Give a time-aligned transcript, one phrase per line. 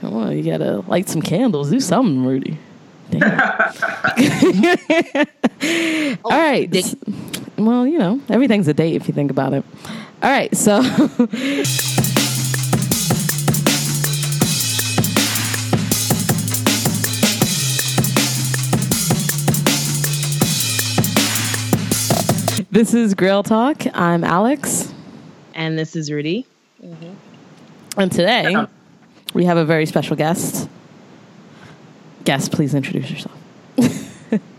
[0.00, 1.70] Come on, you gotta light some candles.
[1.70, 2.58] Do something, Rudy.
[3.10, 3.22] Damn.
[6.24, 6.68] All right.
[6.74, 6.94] Oh,
[7.58, 9.64] well, you know, everything's a date if you think about it.
[10.22, 10.82] All right, so
[22.70, 23.82] this is Grill Talk.
[23.94, 24.92] I'm Alex,
[25.54, 26.46] And this is Rudy.
[26.82, 28.00] Mm-hmm.
[28.00, 28.66] and today
[29.32, 30.68] we have a very special guest.
[32.24, 33.36] Guest, please introduce yourself.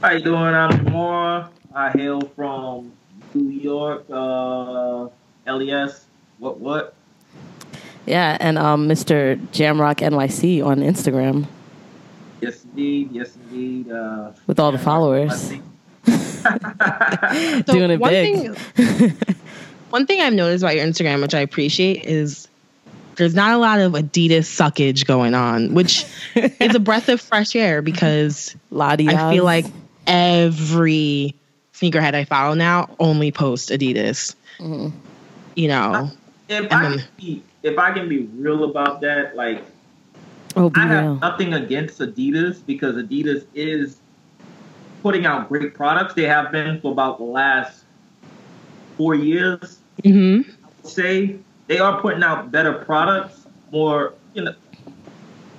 [0.02, 0.38] How you doing?
[0.38, 1.49] I'm Jamar.
[1.73, 2.91] I hail from
[3.33, 4.05] New York.
[4.09, 5.07] Uh,
[5.47, 6.05] LES.
[6.39, 6.59] What?
[6.59, 6.94] What?
[8.05, 9.38] Yeah, and um, Mr.
[9.47, 11.47] Jamrock NYC on Instagram
[12.44, 13.09] Yes, indeed.
[13.13, 13.89] Yes, indeed.
[13.89, 15.53] Uh, with all the followers.
[16.05, 18.58] So Doing it one big.
[18.75, 19.16] Thing,
[19.91, 22.49] one thing I've noticed about your Instagram, which I appreciate, is
[23.16, 27.55] there's not a lot of Adidas suckage going on, which is a breath of fresh
[27.55, 29.66] air because Lottie I feel like
[30.08, 31.36] every
[31.73, 34.36] sneakerhead I follow now only post Adidas.
[34.59, 34.95] Mm-hmm.
[35.55, 36.11] You know,
[36.50, 39.64] if I then- can be, if I can be real about that, like
[40.55, 41.16] oh, be I have real.
[41.16, 43.98] nothing against Adidas because Adidas is
[45.02, 46.14] putting out great products.
[46.14, 47.83] They have been for about the last
[48.98, 49.80] four years.
[50.03, 50.42] hmm
[50.83, 51.38] say
[51.73, 54.53] they are putting out better products, more you know,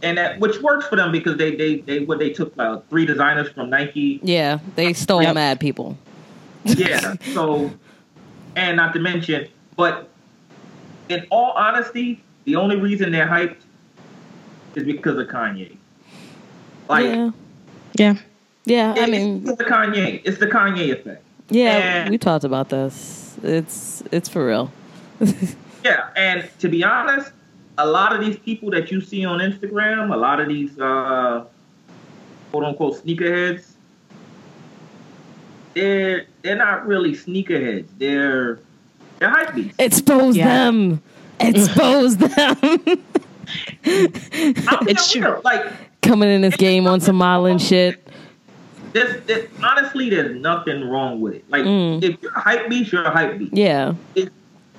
[0.02, 3.04] and that which works for them because they they they what they took uh, three
[3.04, 4.20] designers from Nike.
[4.22, 5.34] Yeah, they stole Yep.
[5.34, 5.98] mad people.
[6.64, 7.70] Yeah, so
[8.54, 10.08] and not to mention, but
[11.08, 13.56] in all honesty, the only reason they're hyped
[14.76, 15.76] is because of Kanye.
[16.88, 17.30] Like, yeah,
[17.94, 18.14] yeah.
[18.64, 18.94] yeah.
[18.96, 20.22] I mean, because of Kanye.
[20.24, 21.24] It's the Kanye effect.
[21.50, 23.36] yeah, and- we talked about this.
[23.42, 24.70] It's it's for real.
[25.84, 27.30] Yeah, and to be honest,
[27.76, 31.44] a lot of these people that you see on Instagram, a lot of these uh,
[32.50, 33.72] quote unquote sneakerheads,
[35.74, 37.86] they're they're not really sneakerheads.
[37.98, 38.60] They're
[39.18, 39.74] they're hype beasts.
[39.78, 40.48] Expose Yeah.
[40.48, 41.02] them.
[41.40, 42.56] Expose them.
[43.86, 45.20] It's true.
[45.22, 45.40] real.
[45.44, 45.66] Like
[46.00, 48.06] Coming in this game on some modeling shit.
[48.92, 51.44] there's, there's honestly there's nothing wrong with it.
[51.50, 52.02] Like Mm.
[52.02, 53.52] if you're a hype beast, you're a hype beast.
[53.54, 54.30] Yeah, if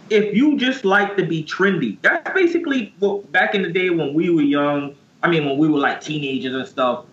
[0.10, 4.14] if you just like to be trendy, that's basically what back in the day when
[4.14, 4.96] we were young.
[5.24, 7.06] I mean, when we were like teenagers and stuff,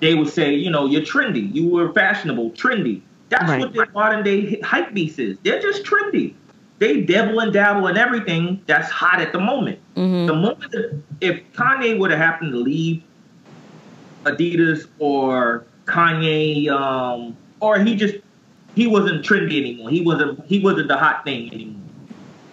[0.00, 3.02] they would say, you know, you're trendy, you were fashionable, trendy.
[3.28, 3.60] That's Right.
[3.60, 5.38] what the modern day hype beast is.
[5.42, 6.34] They're just trendy.
[6.78, 9.78] They dabble and dabble in everything that's hot at the moment.
[9.94, 13.02] hmm The moment that, if Kanye would have happened to leave
[14.24, 18.16] Adidas or Kanye, um, or he just
[18.74, 19.90] he wasn't trendy anymore.
[19.90, 21.81] He wasn't he wasn't the hot thing anymore.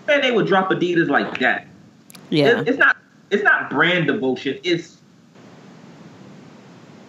[0.09, 1.67] Man, they would drop Adidas like that.
[2.29, 2.97] yeah, It- it's not
[3.31, 4.57] it's not brand devotion.
[4.63, 4.97] It's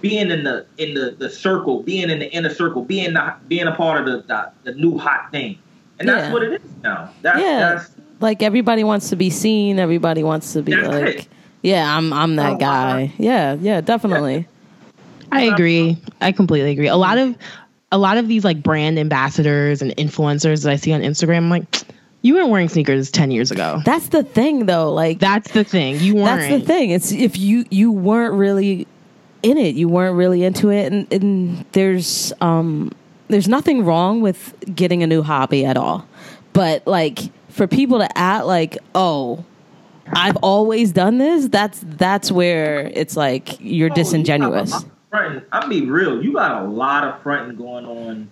[0.01, 3.67] being in the in the, the circle, being in the inner circle, being the, being
[3.67, 5.59] a part of the, the the new hot thing,
[5.99, 6.33] and that's Yeah.
[6.33, 7.11] what it is now.
[7.23, 7.59] That's Yeah.
[7.59, 7.91] that's
[8.21, 9.79] like everybody wants to be seen.
[9.79, 11.29] Everybody wants to be That's like, it.
[11.63, 13.13] yeah, I'm I'm that Oh, guy.
[13.19, 14.47] Yeah, yeah, definitely.
[15.33, 15.97] I agree.
[16.21, 16.89] I completely agree.
[16.89, 17.37] A lot of
[17.93, 21.51] a lot of these like brand ambassadors and influencers that I see on Instagram, I'm
[21.51, 21.83] like,
[22.23, 23.81] you weren't wearing sneakers ten years ago.
[23.85, 24.93] That's the thing, though.
[24.93, 25.99] Like That's the thing.
[26.01, 26.41] You weren't.
[26.41, 26.91] That's the thing.
[26.91, 28.87] It's if you you weren't really
[29.43, 32.93] in it, you weren't really into it, and, and there's um
[33.29, 36.07] there's nothing wrong with getting a new hobby at all,
[36.53, 39.45] but like for people to act like oh.
[40.13, 41.47] I've always done this.
[41.47, 44.73] That's that's where it's like you're Oh, disingenuous.
[44.73, 45.43] You got a lot of fronting.
[45.53, 46.25] I'll be real.
[46.25, 48.29] You got a lot of fronting going on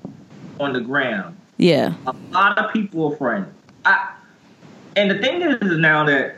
[0.59, 1.37] on the ground.
[1.57, 3.55] Yeah, A lot of people are fronting.
[3.85, 4.13] I,
[4.97, 6.37] and the thing is, is now that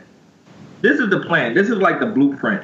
[0.81, 1.53] this is the plan.
[1.53, 2.63] This is like the blueprint.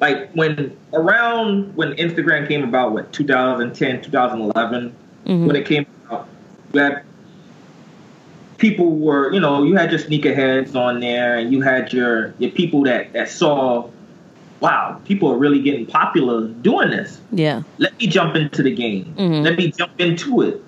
[0.00, 4.94] Like when around when Instagram came about, what 2010, 2011,
[5.26, 5.46] Mhm.
[5.46, 6.28] when it came out,
[6.72, 7.02] you had
[8.58, 12.50] people were, you know, you had your sneakerheads on there, and you had your your
[12.50, 13.88] people that that saw,
[14.60, 17.20] wow, people are really getting popular doing this.
[17.32, 19.14] yeah, Let me jump into the game.
[19.18, 19.44] Mhm.
[19.44, 20.62] Let me jump into it.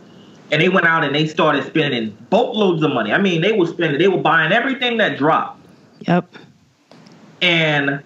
[0.50, 3.12] And they went out and they started spending boatloads of money.
[3.12, 5.61] I mean, they were spending, they were buying everything that dropped.
[6.00, 6.35] Yep.
[7.43, 8.03] And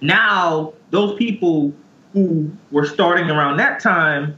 [0.00, 1.72] now those people
[2.12, 4.36] who were starting around that time,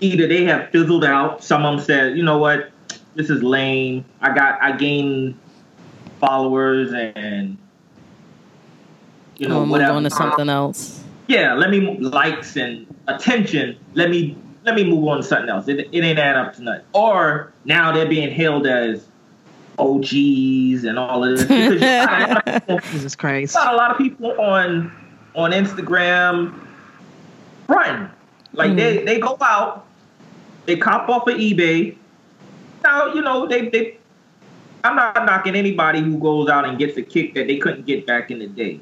[0.00, 1.44] either they have fizzled out.
[1.44, 2.70] Some of them said, you know what,
[3.14, 4.04] this is lame.
[4.20, 5.38] I got, I gained
[6.20, 7.58] followers and,
[9.36, 11.04] you know, I'll move on to something else.
[11.26, 13.78] Yeah, let me likes and attention.
[13.94, 15.68] Let me let me move on to something else.
[15.68, 16.84] It, it ain't add up to nothing.
[16.92, 19.06] Or now they're being hailed as
[19.78, 21.42] OGs and all of this.
[21.42, 23.54] Because you a lot of people- Jesus Christ.
[23.54, 24.92] got a lot of people on
[25.34, 26.54] on Instagram
[27.66, 28.08] fronting.
[28.52, 28.76] Like hmm.
[28.76, 29.86] they they go out,
[30.66, 31.96] they cop off of eBay.
[32.84, 33.98] Now you know they they.
[34.84, 38.04] I'm not knocking anybody who goes out and gets a kick that they couldn't get
[38.04, 38.80] back in the day.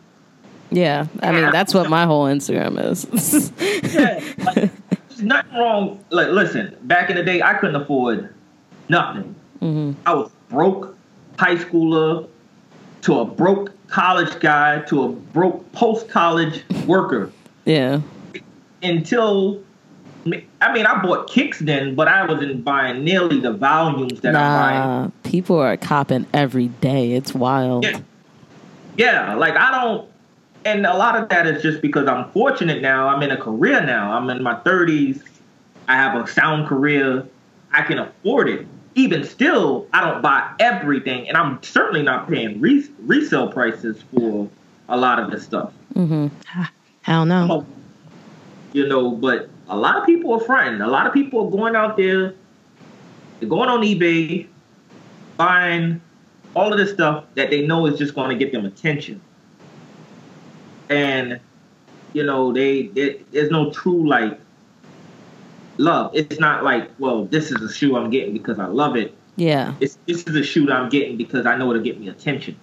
[0.71, 3.53] Yeah, I mean that's what my whole Instagram is.
[3.91, 4.71] Yeah, like,
[5.23, 6.05] nothing wrong.
[6.11, 8.33] Like, listen, back in the day, I couldn't afford
[8.89, 9.35] nothing.
[9.61, 10.97] hmm I was broke
[11.39, 12.29] high schooler
[13.03, 17.31] to a broke college guy to a broke post college worker.
[17.65, 18.01] Yeah,
[18.83, 19.63] until
[20.61, 24.61] I mean I bought kicks then, but I wasn't buying nearly the volumes that I'm
[24.61, 24.79] buying.
[24.79, 27.13] nah, people are copping every day.
[27.13, 27.85] It's wild.
[27.85, 28.01] Yeah.
[28.97, 30.10] Yeah, like I don't
[30.65, 33.09] and a lot of that is just because I'm fortunate now.
[33.09, 34.13] I'm in a career now.
[34.13, 35.23] I'm in my 30s.
[35.89, 37.27] I have a sound career.
[37.73, 38.67] I can afford it.
[38.95, 44.49] Even still, I don't buy everything, and I'm certainly not paying re- resale prices for
[44.89, 45.73] a lot of this stuff.
[45.95, 46.27] hmm
[47.03, 47.65] Hell no.
[48.73, 50.81] You know, but a lot of people are fronting.
[50.81, 52.35] A lot of people are going out there,
[53.39, 54.47] they're going on eBay,
[55.37, 56.01] buying
[56.55, 59.21] all of this stuff that they know is just going to get them attention.
[60.91, 61.41] And
[62.13, 64.39] you know, they, they there's no true like
[65.79, 66.11] love.
[66.15, 69.15] It's not like, well, this is a shoe I'm getting because I love it.
[69.37, 72.09] Yeah, It's this is a shoe that I'm getting because I know it'll get me
[72.09, 72.57] attention.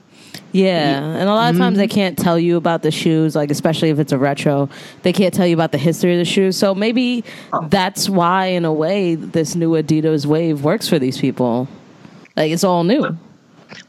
[0.51, 1.63] yeah, and a lot of mm-hmm.
[1.63, 4.69] times they can't tell you about the shoes, like especially if it's a retro.
[5.01, 6.55] They can't tell you about the history of the shoes.
[6.55, 7.23] So maybe
[7.53, 7.65] Oh.
[7.69, 11.67] that's why, in a way, this new Adidas wave works for these people.
[12.35, 13.17] Like it's all new.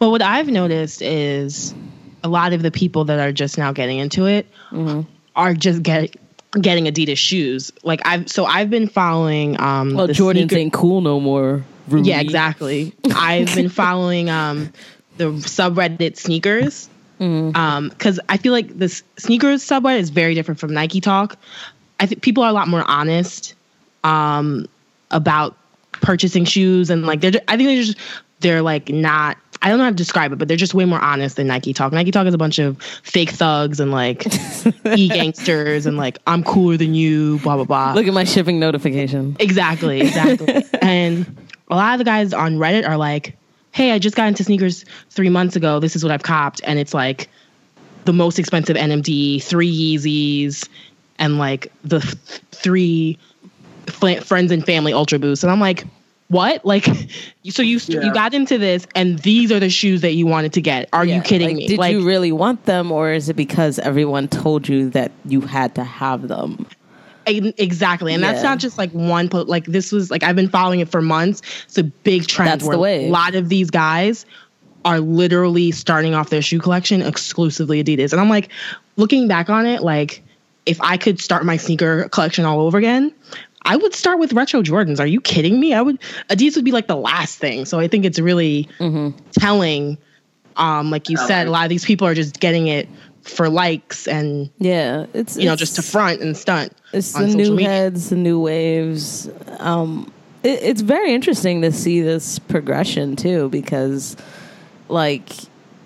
[0.00, 1.74] Well, what I've noticed is
[2.24, 5.02] a lot of the people that are just now getting into it Mm-hmm.
[5.36, 6.14] are just get,
[6.60, 7.70] getting Adidas shoes.
[7.84, 11.64] Like I've so I've been following um Well, the Jordans sneaker- ain't cool no more.
[11.88, 12.10] Rudy.
[12.10, 12.92] Yeah, exactly.
[13.14, 14.72] I've been following um
[15.16, 16.88] the subreddit sneakers.
[17.20, 17.56] Mm-hmm.
[17.56, 21.36] Um, because I feel like this sneakers subreddit is very different from Nike Talk.
[21.98, 23.54] I think people are a lot more honest
[24.04, 24.66] um
[25.10, 25.56] about
[25.92, 27.98] purchasing shoes and like they're I think they're just
[28.40, 31.00] they're like not I don't know how to describe it, but they're just way more
[31.00, 31.92] honest than Nike Talk.
[31.92, 34.26] Nike Talk is a bunch of fake thugs and like
[34.96, 37.92] e gangsters and like I'm cooler than you, blah blah blah.
[37.94, 39.36] Look at my shipping notification.
[39.40, 40.64] Exactly, exactly.
[40.82, 41.26] and
[41.68, 43.36] a lot of the guys on Reddit are like,
[43.72, 45.80] "Hey, I just got into sneakers three months ago.
[45.80, 47.28] This is what I've copped, and it's like
[48.04, 50.68] the most expensive NMD, three Yeezys,
[51.18, 52.14] and like the th-
[52.52, 53.18] three
[54.22, 55.84] friends and family Ultra Boosts." And I'm like,
[56.28, 56.64] "What?
[56.64, 56.84] Like,
[57.50, 58.02] so you Yeah.
[58.04, 60.88] you got into this, and these are the shoes that you wanted to get?
[60.92, 61.66] Are Yeah, you kidding like, me?
[61.68, 65.40] Did like, you really want them, or is it because everyone told you that you
[65.40, 66.66] had to have them?
[67.26, 69.28] Exactly, and that's not just like one.
[69.28, 71.42] Po- like this was like I've been following it for months.
[71.66, 72.50] It's a big trend.
[72.50, 73.08] That's the wave.
[73.08, 74.24] A lot of these guys
[74.86, 78.48] are literally starting off their shoe collection exclusively Adidas, and I'm like,
[78.96, 80.22] looking back on it, like
[80.64, 83.12] if I could start my sneaker collection all over again.
[83.62, 85.00] I would start with retro Jordans.
[85.00, 85.74] Are you kidding me?
[85.74, 86.00] I would
[86.30, 87.64] Adidas would be like the last thing.
[87.64, 88.68] So I think it's really
[89.32, 89.98] telling.
[90.56, 92.88] Um, like you I said, a lot of these people are just getting it
[93.22, 96.72] for likes and Yeah, it's you know just to front and stunt.
[96.92, 97.68] It's the new media.
[97.68, 99.28] heads, the new waves.
[99.58, 100.12] Um,
[100.42, 104.16] it, it's very interesting to see this progression too, because
[104.88, 105.30] like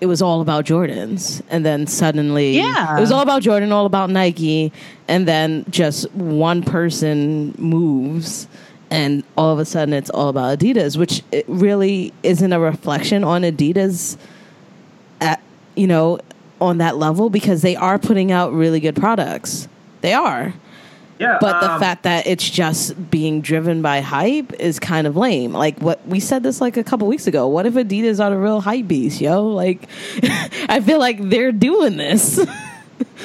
[0.03, 2.97] it was all about Jordans, and then suddenly, Yeah.
[2.97, 4.73] it was all about Jordan, all about Nike,
[5.07, 8.47] and then just one person moves.
[8.91, 13.23] And all of a sudden, it's all about Adidas, which it really isn't a reflection
[13.23, 14.17] on Adidas
[15.21, 15.41] at
[15.77, 16.19] you know
[16.59, 19.69] on that level because they are putting out really good products.
[20.01, 20.53] They are.
[21.19, 25.15] Yeah, But the um, fact that it's just being driven by hype is kind of
[25.15, 25.53] lame.
[25.53, 27.47] Like what we said this like a couple weeks ago.
[27.47, 29.45] What if Adidas are the real hype beast, yo?
[29.47, 29.87] Like
[30.69, 32.39] I feel like they're doing this.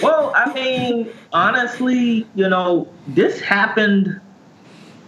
[0.02, 4.20] Well, I mean, honestly, you know, this happened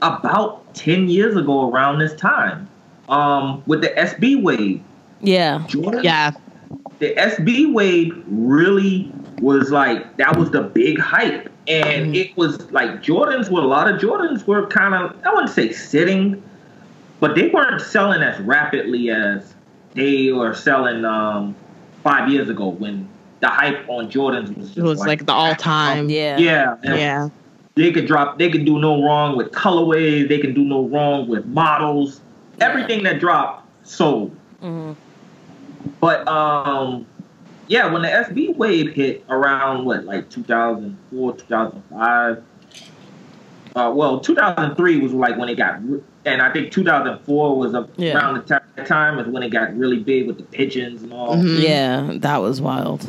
[0.02, 2.68] about 10 years ago around this time
[3.08, 4.82] um, with the SB wave.
[5.20, 5.64] yeah.
[5.68, 6.32] Jordan, Yeah,
[6.98, 11.50] The SB wave really was like, that was the big hype.
[11.66, 15.50] And it was like Jordans were, a lot of Jordans were kind of, I wouldn't
[15.50, 16.42] say sitting,
[17.20, 19.54] but they weren't selling as rapidly as
[19.94, 21.54] they were selling um,
[22.02, 23.08] five years ago when
[23.40, 26.10] the hype on Jordans was just it was like the all time.
[26.10, 26.38] Yeah.
[26.38, 27.28] yeah, yeah.
[27.74, 28.38] They could drop.
[28.38, 30.28] They could do no wrong with colorways.
[30.28, 32.20] They can do no wrong with models.
[32.60, 34.36] Everything that dropped sold.
[34.62, 34.96] Mhm.
[36.00, 37.06] But um,
[37.70, 42.42] yeah, when the SB wave hit around what like 2004, 2005.
[43.76, 47.86] Uh, well, 2003 was like when it got, re- and I think 2004 was a-
[47.96, 48.18] Yeah.
[48.18, 51.36] around the time time is when it got really big with the pigeons and all.
[51.36, 51.62] Mhm.
[51.62, 53.06] Yeah, that was wild.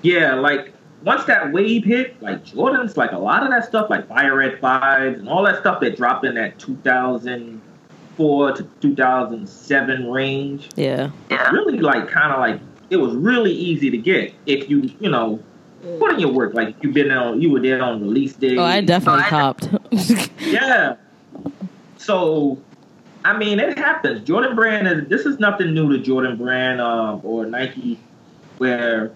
[0.00, 0.72] Yeah, like
[1.04, 4.58] once that wave hit, like Jordan's, like a lot of that stuff, like Fire Red
[4.60, 11.10] Fives and all that stuff that dropped in that 2004 to 2007 range, Yeah.
[11.50, 12.60] really like kind of like
[12.92, 15.40] it was really easy to get if you you know
[15.98, 16.52] put in your work.
[16.54, 18.56] Like you've been on, you were there on release day.
[18.56, 19.68] Oh, I definitely copped.
[20.40, 20.96] Yeah.
[21.96, 22.60] So,
[23.24, 24.26] I mean, it happens.
[24.26, 27.98] Jordan Brand is this is nothing new to Jordan Brand um, or Nike,
[28.58, 29.12] where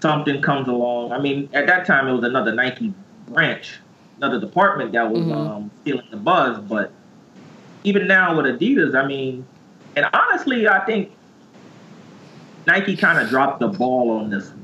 [0.00, 1.12] something comes along.
[1.12, 2.92] I mean, at that time it was another Nike
[3.28, 3.78] branch,
[4.16, 5.32] another department that was Mhm.
[5.36, 6.58] um, stealing the buzz.
[6.58, 6.90] But
[7.84, 9.44] even now with Adidas, I mean,
[9.94, 11.12] and honestly, I think
[12.66, 14.58] Nike kind of dropped the ball on this one.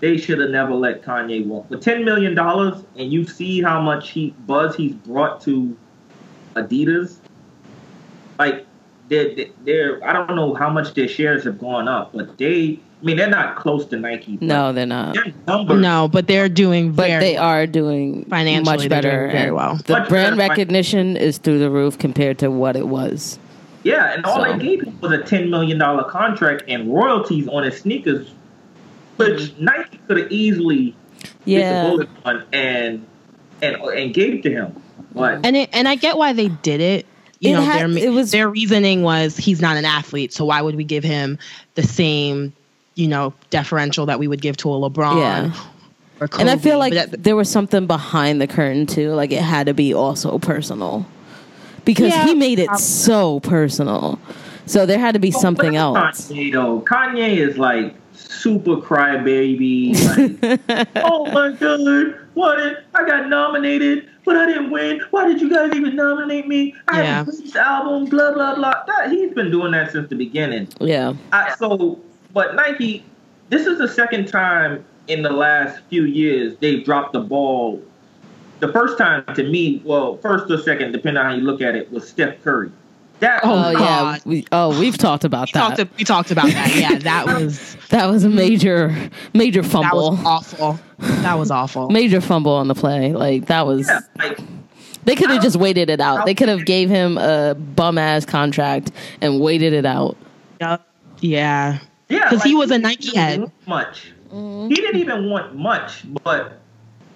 [0.00, 1.68] They should have never let Kanye walk.
[1.68, 5.76] For ten million dollars, and you see how much he buzz he's brought to
[6.54, 7.16] Adidas,
[8.38, 8.64] like
[9.08, 13.04] they're, they're I don't know how much their shares have gone up, but they, I
[13.04, 14.38] mean, they're not close to Nike.
[14.40, 15.16] no, they're not.
[15.48, 19.28] numbers, No, but they're doing But very they are doing Financially, much they're doing better.
[19.32, 19.76] very well.
[19.84, 20.48] The Much brand better.
[20.50, 23.38] recognition is through the roof compared to what it was.
[23.88, 27.48] Yeah, and all So- they gave him was a ten million dollar contract and royalties
[27.48, 28.28] on his sneakers,
[29.16, 29.64] which mm-hmm.
[29.64, 31.90] Nike could have easily bit the Yeah.
[31.90, 33.06] bullet on and
[33.62, 34.76] and and gave it to him,
[35.14, 35.40] but.
[35.44, 37.06] and it, and I get why they did it.
[37.40, 40.44] You It know, had- their it was- their reasoning was he's not an athlete, so
[40.44, 41.38] why would we give him
[41.74, 42.52] the same,
[42.94, 45.18] you know, deferential that we would give to a LeBron?
[45.18, 45.52] Yeah.
[46.20, 49.10] Or And I feel like that- there was something behind the curtain too.
[49.12, 51.06] Like it had to be also personal
[51.88, 54.18] because Yeah, he made it so personal.
[54.66, 56.28] So there had to be oh, something Oh, but else.
[56.30, 56.80] Kanye, though.
[56.82, 59.94] Kanye is like super crybaby.
[60.68, 65.00] Like, oh my god, what did I got nominated, but I didn't win.
[65.12, 66.74] Why did you guys even nominate me?
[66.88, 67.06] I Yeah.
[67.14, 68.84] have a great album, blah blah blah.
[68.86, 70.68] That, he's been doing that since the beginning.
[70.82, 71.14] Yeah.
[71.32, 71.98] I, so,
[72.34, 73.02] but Nike,
[73.48, 77.82] this is the second time in the last few years they've dropped the ball.
[78.60, 81.74] The first time to me, well, first or second, depending on how you look at
[81.76, 82.70] it, was Steph Curry.
[83.20, 84.18] That Oh, Oh, yeah.
[84.24, 85.76] We, oh, we've talked about we that.
[85.76, 86.74] talked, we talked about that.
[86.76, 88.94] Yeah, that was that was a major,
[89.34, 90.12] major fumble.
[90.12, 90.38] that fumble.
[90.40, 90.80] was awful.
[91.22, 91.90] That was awful.
[91.90, 93.12] Major fumble on the play.
[93.12, 93.86] Like that was.
[93.88, 94.38] yeah, like
[95.04, 96.26] They could have just waited it out.
[96.26, 100.16] They could have gave him a bum ass contract and waited it out.
[100.60, 100.86] Yup.
[101.20, 101.78] Yeah.
[102.08, 103.40] Yeah, 'Cause he was a Nike even head.
[103.40, 104.12] want Much.
[104.32, 104.68] Mm-hmm.
[104.68, 106.57] He didn't even want much, but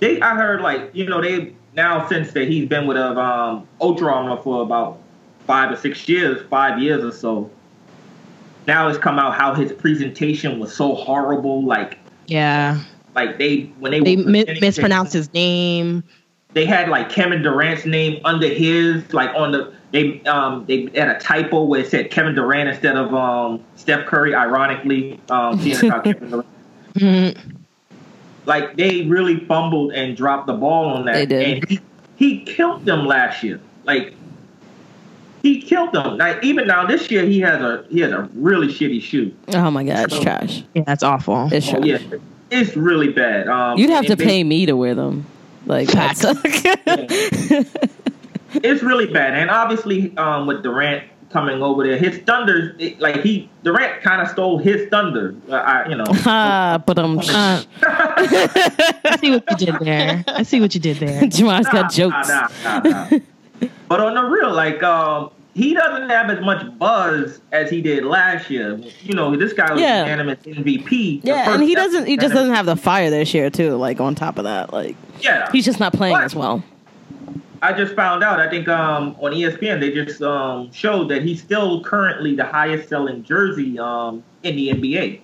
[0.02, 0.20] they.
[0.20, 4.10] I heard like you know they now since that he's been with a um, Under
[4.10, 4.98] Armour for about
[5.46, 7.50] five or six years, five years or so.
[8.66, 11.64] Now it's come out how his presentation was so horrible.
[11.64, 12.80] Like Yeah.
[13.14, 16.04] like they when they They mi- mispronounced his name.
[16.54, 21.08] They had like Kevin Durant's name under his like on the they um they had
[21.08, 24.34] a typo where it said Kevin Durant instead of um Steph Curry.
[24.34, 26.46] Ironically, um seeing as how Kevin Durant
[26.94, 27.56] Mhm.
[28.46, 31.14] Like they really fumbled and dropped the ball on that.
[31.14, 31.58] They did.
[31.58, 31.80] And he,
[32.16, 33.60] he killed them last year.
[33.84, 34.14] Like
[35.42, 36.18] he killed them.
[36.18, 39.34] Like even now this year he has a he has a really shitty shoe.
[39.48, 40.62] Oh my god, it's trash.
[40.74, 41.48] Yeah, that's awful.
[41.52, 41.84] It's Oh, trash.
[41.86, 42.18] yeah,
[42.50, 43.48] it's really bad.
[43.48, 45.26] Um, You'd have to they- pay me to wear them.
[45.66, 46.22] Like Facts.
[46.22, 46.40] that's
[48.54, 53.22] It's really bad, and obviously um, with Durant coming over there, his thunder it, like
[53.22, 55.34] he Durant kind of stole his thunder.
[55.50, 56.04] Uh, I, you know.
[56.26, 60.24] ah, but um, Uh, I see what you did there.
[60.28, 61.26] I see what you did there.
[61.28, 62.28] Jamal's Nah, got jokes.
[62.28, 63.18] nah, nah, nah, nah.
[63.88, 68.04] but on the real, like, um, he doesn't have as much buzz as he did
[68.04, 68.76] last year.
[69.02, 70.02] You know, this guy was Yeah.
[70.04, 71.20] unanimous MVP.
[71.24, 72.06] Yeah, and he doesn't.
[72.06, 73.76] He just doesn't have the fire this year too.
[73.76, 76.24] Like on top of that, like Yeah, he's just not playing What?
[76.24, 76.64] as well.
[77.62, 78.40] I just found out.
[78.40, 82.88] I think um, on ESPN they just um, showed that he's still currently the highest
[82.88, 85.20] selling jersey um, in the NBA.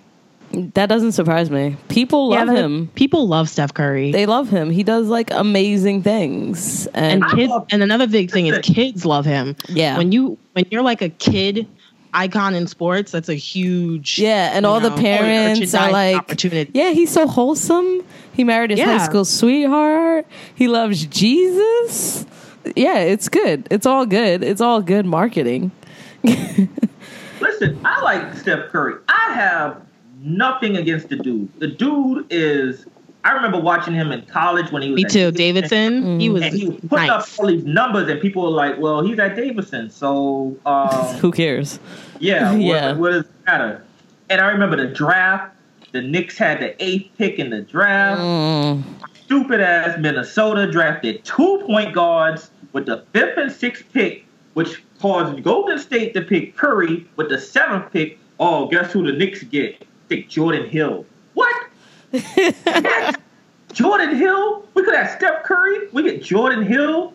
[0.74, 1.76] That doesn't surprise me.
[1.88, 2.88] People love Yeah, him.
[2.94, 4.12] People love Steph Curry.
[4.12, 4.70] They love him.
[4.70, 9.04] He does like amazing things, and, and kids love- and another big thing is kids
[9.04, 9.56] love him.
[9.68, 9.98] Yeah.
[9.98, 11.66] When you when you're like a kid
[12.14, 16.70] icon in sports, that's a huge yeah, and you all the parents are like, opportunity.
[16.72, 18.02] yeah, he's so wholesome.
[18.38, 20.24] He married his high school sweetheart.
[20.54, 22.24] He loves Jesus.
[22.76, 23.66] Yeah, it's good.
[23.68, 24.44] It's all good.
[24.44, 25.72] It's all good marketing.
[26.22, 28.94] Listen, I like Steph Curry.
[29.08, 29.82] I have
[30.20, 31.48] nothing against the dude.
[31.60, 32.86] The dude is.
[33.24, 34.96] I remember watching him in college when he was.
[34.96, 35.30] Me at too.
[35.32, 37.32] Davidson, Davidson, he was, And he was putting nice.
[37.32, 41.32] up all these numbers, and people were like, "Well, he's at Davidson, so um, Who
[41.32, 41.80] cares?
[42.20, 42.92] yeah, what- Yeah.
[42.92, 43.84] what does it matter?"
[44.30, 45.56] And I remember the draft.
[45.92, 48.20] The Knicks had the eighth pick in the draft.
[48.20, 48.82] Mm,
[49.24, 54.24] Stupid ass Minnesota drafted two point guards with the fifth and sixth pick
[54.58, 58.18] which caused Golden State to pick Curry with the seventh pick.
[58.40, 59.86] Oh, guess who the Knicks get?
[60.08, 61.06] Pick Jordan Hill.
[61.34, 61.54] What?
[62.10, 63.20] what?
[63.72, 64.66] Jordan Hill?
[64.74, 65.86] We could have Steph Curry.
[65.92, 67.12] We get Jordan Hill.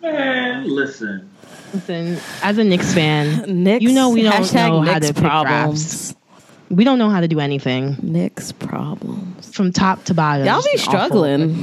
[0.00, 1.28] Man, listen.
[1.74, 5.14] Listen, as a Knicks fan, Knicks, you know we don't hashtag know how Knicks to
[5.14, 6.12] pick problems.
[6.12, 6.25] drafts.
[6.70, 9.54] We don't know how to do anything Knicks problems.
[9.54, 10.46] from top to bottom.
[10.46, 11.54] Y'all be struggling.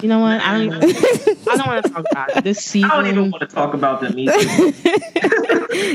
[0.00, 0.40] You know what?
[0.40, 0.82] I don't.
[0.82, 0.82] Even,
[1.50, 2.44] I don't want to talk about it.
[2.44, 2.90] this season.
[2.90, 4.32] I don't even want to talk about them either.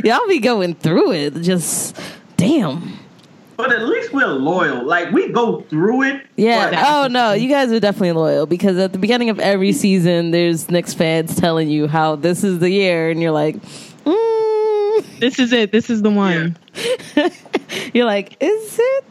[0.07, 1.41] Y'all be going through it.
[1.41, 1.99] Just
[2.37, 2.97] damn.
[3.57, 4.85] but at least we're loyal.
[4.85, 6.25] Like we go through it.
[6.37, 6.83] Yeah.
[6.87, 10.69] Oh no, you guys are definitely loyal because at the beginning of every season, there's
[10.69, 13.55] Knicks fans telling you how this is the year, and you're like,
[14.05, 14.17] mm.
[15.19, 15.71] This is it.
[15.71, 16.57] This is the one.
[17.93, 19.03] you're like, is it?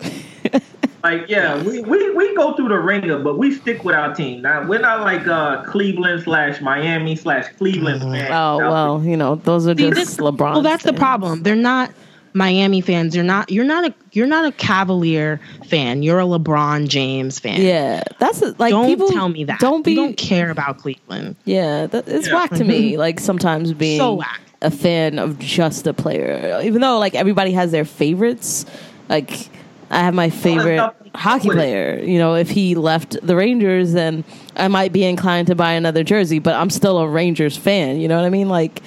[1.04, 4.42] Like, yeah, we, we, we go through the ringer, but we stick with our team.
[4.42, 8.30] Now, we're not like uh, Cleveland slash Miami slash Cleveland fans.
[8.30, 10.54] Oh Now, well, you know, those are See, just this- LeBron.
[10.54, 11.44] Well, that's the problem.
[11.44, 11.92] They're not
[12.34, 13.14] Miami fans.
[13.14, 13.48] You're not.
[13.50, 13.94] You're not a.
[14.10, 16.02] You're not a Cavalier fan.
[16.02, 17.60] You're a LeBron James fan.
[17.62, 19.60] Yeah, that's like don't people tell me that.
[19.60, 19.92] Don't be.
[19.92, 21.36] You don't care about Cleveland.
[21.44, 22.34] yeah, that, it's Yeah.
[22.34, 22.96] whack to me.
[22.98, 24.40] Like sometimes being So whack.
[24.60, 28.66] A fan of just a player, even though like everybody has their favorites.
[29.08, 29.48] Like
[29.90, 32.02] I have my favorite nothing hockey player.
[32.02, 34.24] You know, if he left the Rangers, then
[34.56, 36.38] I might be inclined to buy another jersey.
[36.40, 38.00] But I'm still a Rangers fan.
[38.00, 38.48] You know what I mean?
[38.48, 38.82] Like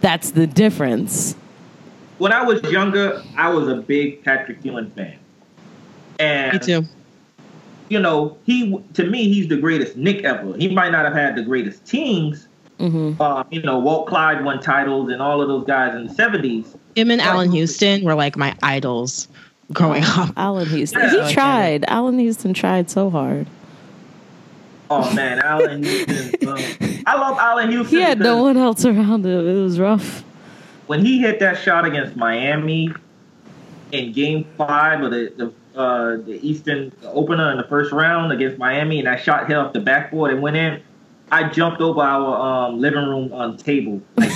[0.00, 1.34] that's the difference.
[2.18, 5.18] When I was younger, I was a big Patrick Ewing fan.
[6.18, 6.84] And, Me too.
[7.88, 10.56] you know, he to me, he's the greatest Knick ever.
[10.56, 12.47] He might not have had the greatest teams.
[12.78, 13.20] Mm-hmm.
[13.20, 16.76] Uh, you know, Walt Clyde won titles and all of those guys in the 70s.
[16.96, 17.26] Him and Right.
[17.28, 19.28] Allan Houston were like my idols
[19.72, 20.32] growing up.
[20.36, 21.00] Allan Houston.
[21.00, 21.32] Yeah, he okay.
[21.34, 21.84] tried.
[21.88, 23.46] Allan Houston tried so hard.
[24.90, 26.48] Oh, man, Allan Houston.
[26.48, 26.58] uh,
[27.06, 27.98] I love Allan Houston.
[27.98, 29.46] He had no one else around him.
[29.48, 30.22] It was rough.
[30.86, 32.90] when he hit that shot against Miami
[33.92, 38.58] in Game Five of the the, uh, the Eastern opener in the first round against
[38.58, 40.82] Miami, and that shot hit off the backboard and went in,
[41.30, 44.32] I jumped over our um, living room um, table, like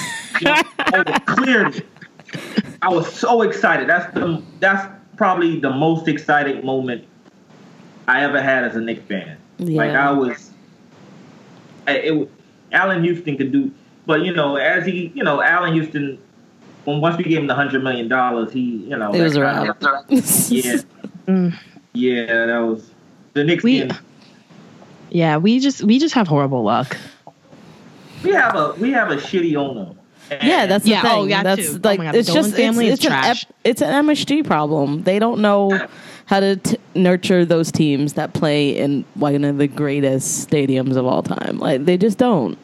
[0.94, 1.86] over- cleared it.
[2.82, 3.88] I was so excited.
[3.88, 7.04] That's the that's probably the most exciting moment
[8.08, 9.36] I ever had as a Knicks fan.
[9.58, 10.50] Like I was,
[11.86, 12.28] it,
[12.72, 13.70] Allan Houston could do,
[14.06, 16.18] but you know, as he, you know, Allan Houston,
[16.84, 19.40] when once we gave him the hundred million dollars, he, you know, It was a
[19.40, 19.80] kind of-
[20.50, 20.76] yeah,
[21.28, 21.56] Mm.
[21.92, 22.90] yeah, that was
[23.34, 23.62] the Knicks.
[23.62, 23.92] We- game.
[25.14, 26.96] Yeah, we just we just have horrible luck.
[28.24, 29.92] we have a we have a shitty owner.
[30.30, 31.18] And Yeah, that's the Yeah, oh, thing.
[31.18, 31.80] oh, yeah, that's too.
[31.84, 33.44] Oh like my God, it's the Dolan just family it's, is it's an trash.
[33.44, 35.02] ep- it's an MSG problem.
[35.02, 35.86] They don't know
[36.26, 41.04] how to t- nurture those teams that play in one of the greatest stadiums of
[41.04, 41.58] all time.
[41.58, 42.56] Like they just don't.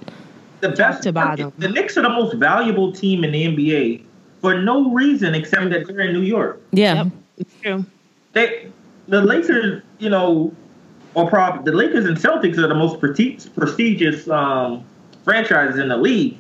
[0.61, 1.53] the best to bottom.
[1.59, 4.05] The Knicks are the most valuable team in the NBA
[4.41, 6.63] for no reason except that they're in New York.
[6.73, 6.95] Yeah.
[7.05, 7.07] Yep,
[7.39, 7.85] it's true.
[8.33, 8.71] they
[9.09, 10.55] the Lakers, you know,
[11.19, 14.85] or prob the Lakers and Celtics are the most preti- prestigious um,
[15.25, 16.39] franchises in the league,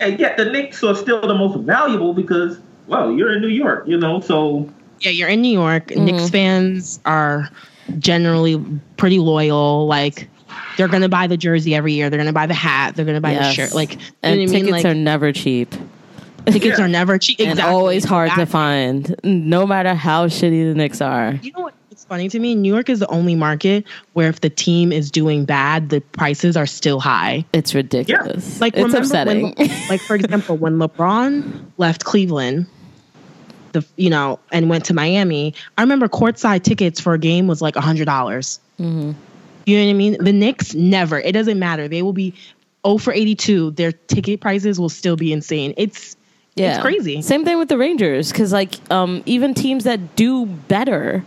[0.00, 3.86] and yet the Knicks are still the most valuable because, well, you're in New York,
[3.86, 4.20] you know.
[4.20, 4.68] So
[5.00, 5.88] Yeah, you're in New York.
[5.88, 6.04] Mm-hmm.
[6.04, 7.50] Knicks fans are
[7.98, 8.62] generally
[8.96, 9.86] pretty loyal.
[9.86, 10.28] Like
[10.76, 12.10] they're gonna buy the jersey every year.
[12.10, 12.94] They're gonna buy the hat.
[12.96, 13.48] They're gonna buy Yes.
[13.56, 13.74] the shirt.
[13.74, 14.72] Like you And know I tickets mean?
[14.72, 15.74] Like are never cheap
[16.46, 16.84] tickets Yeah.
[16.84, 17.40] are never cheap.
[17.40, 21.32] and always hard to find, no matter how shitty the Knicks are.
[21.42, 21.74] You know what?
[22.08, 22.54] Funny to me.
[22.54, 26.56] New York is the only market where if the team is doing bad, the prices
[26.56, 27.44] are still high.
[27.52, 28.60] It's ridiculous.
[28.60, 29.54] Like it's upsetting.
[29.56, 32.66] When, like for example, when LeBron left Cleveland,
[33.72, 37.60] the you know, and went to Miami, I remember courtside tickets for a game was
[37.60, 38.60] like a hundred dollars.
[38.78, 39.12] Mm-hmm.
[39.66, 40.16] You know what I mean?
[40.22, 41.18] The Knicks never.
[41.18, 41.88] It doesn't matter.
[41.88, 42.34] They will be
[42.86, 43.72] 0 for 82.
[43.72, 45.74] Their ticket prices will still be insane.
[45.76, 46.16] It's
[46.54, 46.74] yeah.
[46.74, 47.20] it's crazy.
[47.20, 51.24] Same thing with the Rangers, because like um, even teams that do better,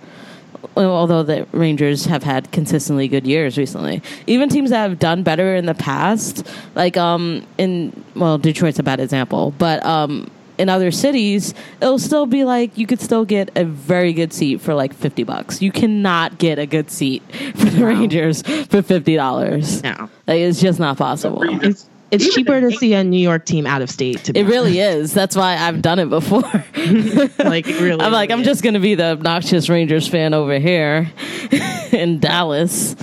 [0.86, 5.56] although the Rangers have had consistently good years recently, even teams that have done better
[5.56, 10.92] in the past, like um, in well, Detroit's a bad example, but um, in other
[10.92, 14.94] cities, it'll still be like you could still get a very good seat for like
[14.94, 15.62] fifty bucks.
[15.62, 17.24] You cannot get a good seat
[17.56, 19.82] for the Rangers for fifty dollars.
[19.82, 20.10] No.
[20.28, 21.42] Like it's just not possible.
[21.63, 24.24] It's it's Even cheaper to see a New York team out of state.
[24.26, 25.13] To be It really is.
[25.13, 26.41] That's why I've done it before.
[27.39, 28.02] like really.
[28.02, 31.12] I'm like, I'm really just gonna be the obnoxious Rangers fan over here
[31.91, 32.95] in Dallas.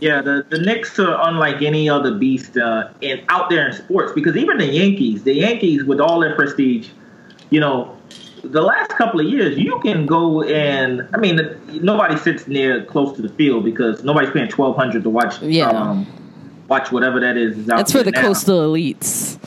[0.00, 4.12] yeah, the the Knicks are unlike any other beast uh, in out there in sports
[4.14, 6.88] because even the Yankees, the Yankees with all their prestige,
[7.50, 7.94] you know.
[8.44, 11.40] The last couple of years, you can go and I mean,
[11.82, 15.42] nobody sits near close to the field because nobody's paying twelve hundred to watch.
[15.42, 15.68] Yeah.
[15.68, 16.06] Um,
[16.68, 17.58] watch whatever that is.
[17.58, 18.20] is out That's for the now.
[18.22, 19.38] coastal elites.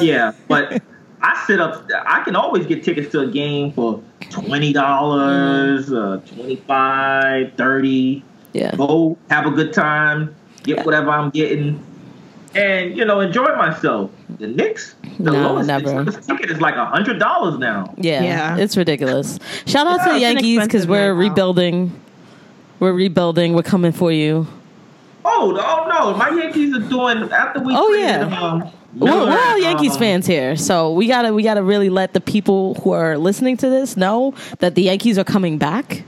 [0.00, 0.82] yeah, but
[1.20, 1.88] I sit up.
[2.06, 8.74] I can always get tickets to a game for twenty dollars, uh, 25 30 Yeah.
[8.76, 10.82] Go have a good time, get Yeah.
[10.84, 11.82] whatever I'm getting,
[12.54, 14.10] and you know enjoy myself.
[14.38, 16.04] The Knicks, the No, lowest never.
[16.04, 17.94] ticket is like a hundred dollars now.
[17.98, 18.56] Yeah, Yeah.
[18.56, 19.38] it's ridiculous.
[19.66, 21.18] Shout out to the Yankees because we're now.
[21.20, 21.92] rebuilding.
[22.80, 23.52] We're rebuilding.
[23.54, 24.46] We're coming for you.
[25.24, 27.72] Oh, oh no, my Yankees are doing after we.
[27.76, 28.40] Oh, traded, yeah.
[28.40, 32.12] um, We're, we're all Yankees um, fans here, so we gotta we gotta really let
[32.12, 36.02] the people who are listening to this know that the Yankees are coming back.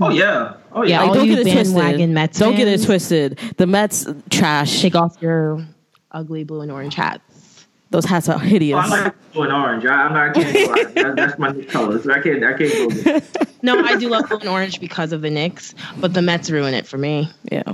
[0.00, 1.08] Oh yeah, oh Yeah, yeah.
[1.08, 2.10] all don't get it twisted.
[2.10, 3.38] Mets don't get it twisted.
[3.56, 4.80] The Mets trash.
[4.82, 5.66] Take off your
[6.12, 7.66] ugly blue and orange hats.
[7.90, 8.78] Those hats are Oh, hideous.
[8.78, 9.84] I like blue and orange.
[9.84, 10.36] I, I'm not.
[10.36, 12.06] I can't go that's my new colors.
[12.06, 12.44] I can't.
[12.44, 13.20] I can't go.
[13.62, 16.74] No, I do love blue and orange because of the Knicks, but the Mets ruin
[16.74, 17.28] it for me.
[17.50, 17.64] yeah,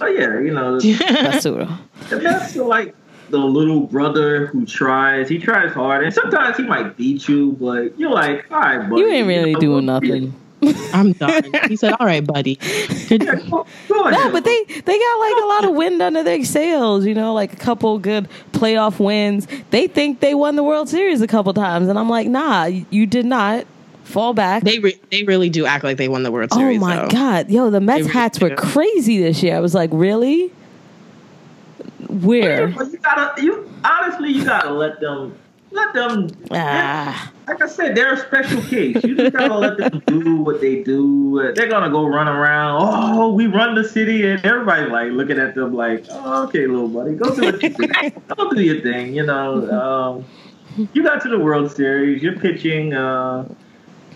[0.00, 1.78] Oh yeah, you know the basura.
[2.08, 2.94] the Mets are like
[3.30, 5.28] the little brother who tries.
[5.28, 9.02] He tries hard, and sometimes he might beat you, but you're like, all right, buddy.
[9.02, 10.34] You ain't really know, doing nothing.
[10.92, 11.42] I'm done.
[11.68, 12.58] He said, "All right, buddy."
[13.10, 14.10] Yeah, go, go.
[14.10, 17.04] No, but they they got like a lot of wind under their sails.
[17.04, 19.46] You know, like a couple good playoff wins.
[19.70, 23.06] They think they won the World Series a couple times, and I'm like, nah, you
[23.06, 23.66] did not.
[24.04, 24.62] Fall back.
[24.62, 26.76] They re- they really do act like they won the World oh Series.
[26.76, 27.08] Oh my though.
[27.08, 29.56] god, yo, the Mets really hats were crazy this year.
[29.56, 30.52] I was like, really?
[32.08, 32.68] Where?
[32.68, 33.42] But you gotta.
[33.42, 35.36] You honestly, you gotta let them.
[35.70, 36.30] Let them.
[36.52, 39.02] Ah, Like I said, they're a special case.
[39.02, 41.52] You just gotta let them do what they do.
[41.56, 42.82] They're gonna go run around.
[42.88, 46.86] Oh, we run the city, and everybody's like looking at them like, oh, okay, little
[46.88, 48.10] buddy, go do what you do.
[48.36, 49.14] go do your thing.
[49.14, 49.68] You know,
[50.76, 52.22] um, you got to the World Series.
[52.22, 52.94] You're pitching.
[52.94, 53.48] Uh,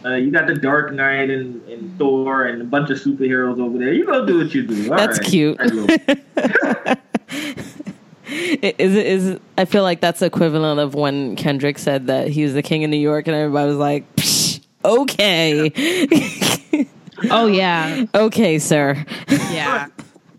[0.04, 3.78] uh, you got the Dark Knight and, and Thor and a bunch of superheroes over
[3.78, 3.92] there.
[3.92, 4.90] You go do what you do.
[4.90, 5.28] All That's right.
[5.28, 5.60] cute.
[5.60, 6.98] All right,
[8.78, 9.40] is it is?
[9.56, 12.90] I feel like that's equivalent of when Kendrick said that he was the king of
[12.90, 15.70] New York, and everybody was like, Psh, okay,
[17.30, 19.04] Oh yeah, okay, sir.
[19.28, 19.88] yeah.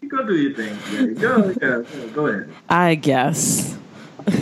[0.02, 0.78] you go do your thing.
[0.94, 2.50] Yeah, go, yeah, yeah, go ahead.
[2.70, 3.78] I guess.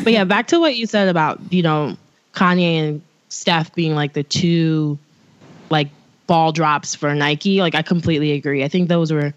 [0.03, 1.97] But yeah, back to what you said about you know
[2.33, 4.99] Kanye and Steph being like the two
[5.69, 5.89] like
[6.27, 7.61] ball drops for Nike.
[7.61, 8.63] Like I completely agree.
[8.63, 9.33] I think those were.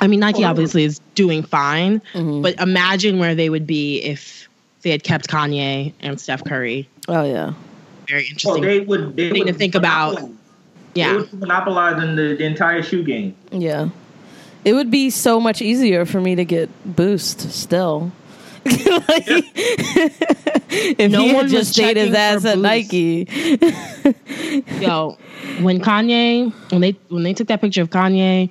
[0.00, 0.48] I mean, Nike Oh.
[0.48, 2.42] obviously is doing fine, Mm-hmm.
[2.42, 4.48] but imagine where they would be if
[4.82, 6.88] they had kept Kanye and Steph Curry.
[7.08, 7.52] Oh yeah.
[8.08, 8.62] Very Well, interesting.
[8.62, 9.16] they would.
[9.16, 10.14] They Thing would to think about.
[10.14, 10.26] Yeah.
[10.94, 13.34] They yeah, would monopolize in the, the entire shoe game.
[13.50, 13.88] Yeah.
[14.64, 18.12] It would be so much easier for me to get boost still.
[18.64, 19.24] Like,
[20.98, 23.26] if No he one had was just stayed his ass at Nike.
[24.80, 25.16] yo,
[25.60, 28.48] when Kanye when they when they took that picture of Kanye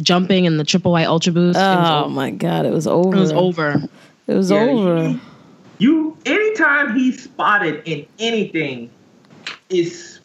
[0.00, 3.16] jumping in the triple white ultra boost, Oh my god, it was over.
[3.16, 3.82] It was over.
[4.26, 5.20] It was Yeah, over.
[5.78, 8.90] You anytime he's spotted in anything,
[9.68, 10.20] is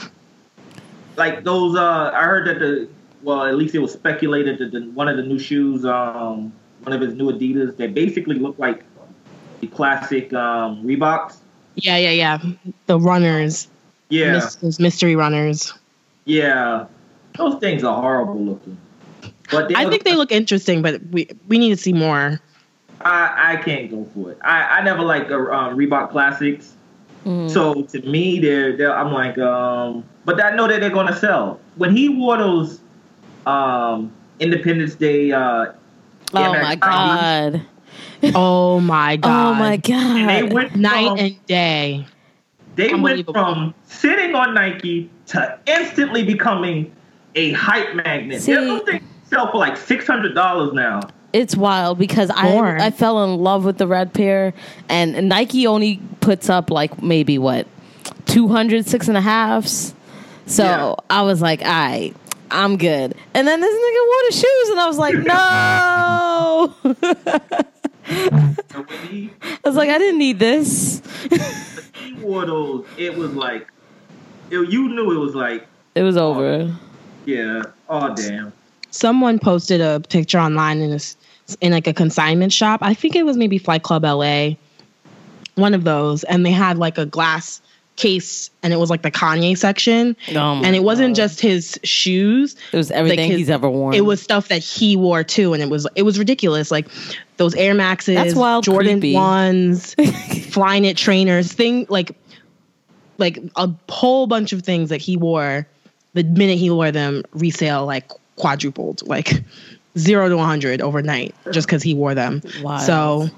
[1.18, 1.76] like those.
[1.76, 2.88] Uh, I heard that the
[3.24, 6.52] well, at least it was speculated that the, one of the new shoes, um,
[6.84, 8.84] one of his new Adidas, they basically look like
[9.62, 11.38] the classic um, Reeboks.
[11.76, 12.38] Yeah, yeah, yeah.
[12.88, 13.68] The runners,
[14.10, 15.74] Yeah, mis- those mystery runners.
[16.26, 16.86] yeah,
[17.38, 18.78] those things are horrible looking.
[19.50, 22.40] But I look- think they look interesting, but we we need to see more.
[23.04, 24.38] I, I can't go for it.
[24.44, 26.74] I, I never like the um, Reebok Classics.
[27.26, 27.50] Mm.
[27.50, 31.60] So to me, they're, they're I'm like, um, but I know that they're gonna sell.
[31.78, 32.80] When he wore those
[33.46, 35.74] um, Independence Day, uh,
[36.34, 37.62] Oh Air my Max god.
[38.24, 39.30] Oh, oh my god!
[39.30, 42.06] Oh my and they went Night from, and day.
[42.76, 46.94] they went from sitting on Nike to instantly becoming
[47.36, 48.42] a hype magnet.
[48.42, 51.02] See- those things sell for like six hundred dollars now.
[51.34, 52.78] It's wild because More.
[52.78, 54.54] I I fell in love with the red pair
[54.90, 57.68] and Nike only puts up like maybe what
[58.26, 59.94] 200 six and a halves.
[60.46, 60.96] So Yeah.
[61.10, 62.14] I was like, all right,
[62.50, 63.16] I'm good.
[63.34, 65.16] And then this nigga wore the shoes and I was like,
[66.94, 67.62] no.
[68.12, 71.02] And when he, I was like, I didn't need this.
[71.96, 73.68] he wore those, it was like,
[74.50, 76.74] it, you knew it was like, It was over.
[77.26, 78.54] yeah, oh damn.
[78.92, 81.16] Someone posted a picture online in a s
[81.62, 82.80] in like a consignment shop.
[82.82, 84.52] I think it was maybe Flight Club LA,
[85.56, 87.62] one of those, and they had like a glass
[88.02, 91.16] case, and it was like the Kanye section, Oh and it wasn't God.
[91.16, 92.56] just his shoes.
[92.74, 93.94] It was everything his- he's ever worn.
[93.94, 96.72] It was stuff that he wore too, and it was it was ridiculous.
[96.72, 96.88] Like
[97.38, 99.14] those Air Maxes, That's wild Jordan creepy.
[99.16, 102.16] ones, Flyknit trainers, thing like
[103.18, 105.68] like a whole bunch of things that he wore.
[106.14, 109.44] The minute he wore them, resale like quadrupled, like
[109.98, 112.42] zero to one hundred overnight, just because he wore them.
[112.62, 112.82] Wild.
[112.82, 113.30] So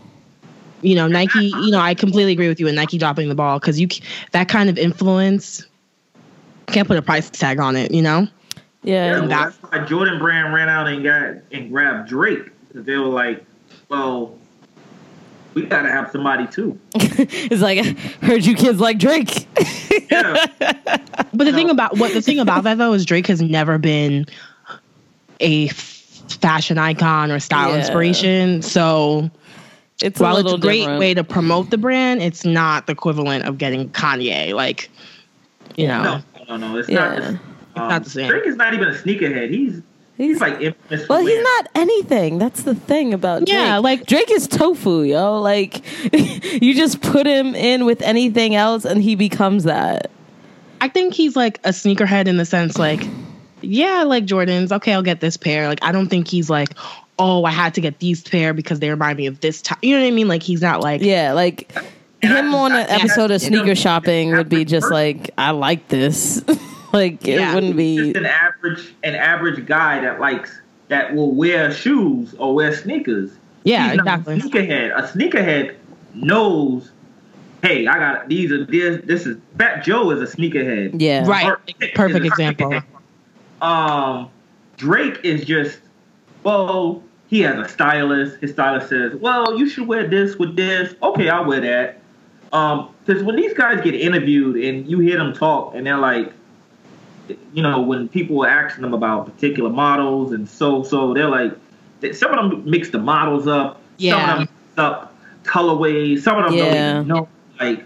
[0.84, 1.46] you know, Nike.
[1.46, 3.88] You know, I completely agree with you in Nike dropping the ball because you
[4.32, 5.65] that kind of influence
[6.67, 7.91] can't put a price tag on it.
[7.91, 8.28] You know.
[8.84, 9.06] Yeah.
[9.13, 12.98] Yeah, well, that's why Jordan Brand ran out and got and grabbed Drake because they
[12.98, 13.43] were like,
[13.88, 14.36] "Well,
[15.54, 19.48] we gotta have somebody too." it's like I heard you kids like Drake.
[20.12, 20.46] Yeah,
[21.34, 24.26] But the thing about what the thing about that though is Drake has never been
[25.39, 25.76] a f-
[26.41, 27.80] fashion icon or style Yeah.
[27.80, 28.62] inspiration.
[28.62, 29.32] So
[30.02, 31.00] It's while a it's a great different.
[31.00, 34.54] way to promote the brand, it's not the equivalent of getting Kanye.
[34.54, 34.90] Like,
[35.76, 37.00] you know, no, no, no, it's Yeah.
[37.20, 37.24] not.
[37.76, 38.30] Um, not the same.
[38.30, 39.50] Drake is not even a sneakerhead.
[39.50, 39.82] He's
[40.18, 41.08] he's like infamous.
[41.10, 42.38] Well, he's not anything.
[42.38, 43.50] That's the thing about Drake.
[43.50, 45.40] Yeah, like- Drake is tofu, yo.
[45.42, 45.82] Like
[46.62, 50.12] you just put him in with anything else, and he becomes that.
[50.82, 53.08] I think he's like a sneakerhead in the sense like,
[53.62, 54.72] yeah, I like Jordans.
[54.74, 55.68] Okay, I'll get this pair.
[55.68, 56.70] Like, I don't think he's like,
[57.19, 59.78] oh, I had to get these pair because they remind me of this time.
[59.82, 60.28] You know what I mean?
[60.28, 61.71] Like, he's not like, Yeah, like
[62.21, 65.52] him on an I- episode of you know, sneaker shopping would be just like, I
[65.52, 66.43] like this.
[66.93, 67.97] like it wouldn't be.
[67.97, 73.32] just an average an average guy that likes that will wear shoes or wear sneakers.
[73.63, 74.36] yeah, He's exactly.
[74.36, 74.97] A sneakerhead.
[74.97, 75.76] A sneakerhead
[76.13, 76.91] knows.
[77.62, 79.02] Hey, I got these are this.
[79.06, 80.99] This is Fat Joe is a sneakerhead.
[81.02, 81.45] Yeah, Right.
[81.47, 81.62] Or-
[81.95, 82.69] Perfect example.
[83.62, 83.65] sneakerhead.
[83.65, 84.30] Um,
[84.78, 85.80] Drake is just
[86.44, 87.04] well.
[87.28, 88.38] He has a stylist.
[88.42, 92.00] His stylist says, "Well, you should wear this with this." Okay, I'll wear that.
[92.52, 96.32] Um, because when these guys get interviewed and you hear them talk, and they're like,
[97.54, 101.54] you know, when people were asking them about particular models and so so, they're like,
[102.14, 103.82] some of them mix the models up.
[103.98, 104.12] Yeah.
[104.12, 106.20] Some of them mix up colorways.
[106.22, 106.66] Some of them Yeah.
[106.66, 107.28] don't even know.
[107.60, 107.80] Like,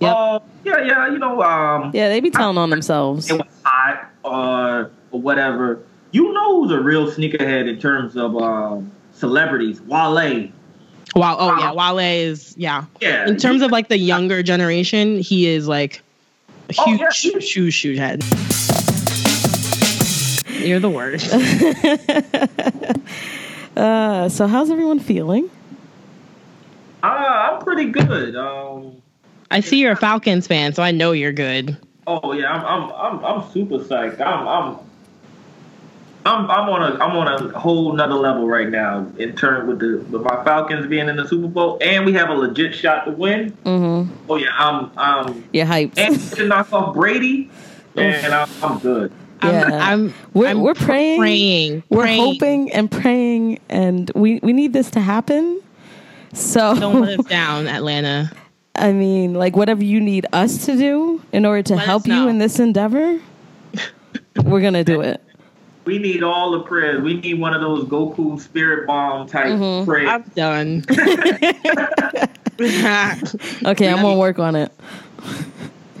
[0.00, 0.14] Yep.
[0.16, 3.30] oh yeah, yeah, you know, um, yeah, they be telling on themselves.
[3.30, 5.78] it was hot or or whatever.
[6.12, 9.80] You know who's a real sneakerhead in terms of um, celebrities?
[9.82, 10.48] Wale.
[11.14, 11.36] Wow.
[11.38, 11.72] Oh, yeah.
[11.72, 12.84] Wale is, yeah.
[13.00, 13.26] Yeah.
[13.28, 16.02] In terms of like the younger generation, he is like
[16.68, 17.10] a Oh, huge yeah.
[17.10, 18.22] shoe, shoe, shoe head.
[20.66, 21.32] You're the worst.
[23.76, 25.48] Uh, so how's everyone feeling?
[27.02, 28.34] uh, I'm pretty good.
[28.36, 29.00] Um,
[29.50, 31.78] I see you're a Falcons fan, so I know you're good.
[32.06, 34.20] oh yeah, I'm I'm I'm, I'm super psyched.
[34.20, 34.78] I'm I'm.
[36.26, 39.78] I'm, I'm on a I'm on a whole nother level right now in turn with
[39.78, 43.06] the with my Falcons being in the Super Bowl and we have a legit shot
[43.06, 43.52] to win.
[43.64, 44.12] Mm-hmm.
[44.28, 45.94] Oh yeah, I'm I'm You're hyped.
[45.98, 47.50] and to knock off Brady,
[47.96, 49.12] and I'm, I'm good.
[49.42, 49.64] Yeah.
[49.64, 51.18] I'm, I'm We're- I'm we're praying.
[51.20, 52.20] praying, We're praying.
[52.20, 55.62] hoping and praying, and we we need this to happen.
[56.34, 58.30] So Don't let us down, Atlanta.
[58.76, 62.28] I mean, like whatever you need us to do in order to Let help you
[62.28, 63.18] in this endeavor,
[64.44, 65.22] we're gonna do it.
[65.84, 67.00] We need all the prayers.
[67.02, 69.86] We need one of those Goku spirit bomb type Mhm.
[69.86, 70.08] prayers.
[70.08, 70.84] I'm done.
[72.60, 74.70] Okay, I'm gonna work on it.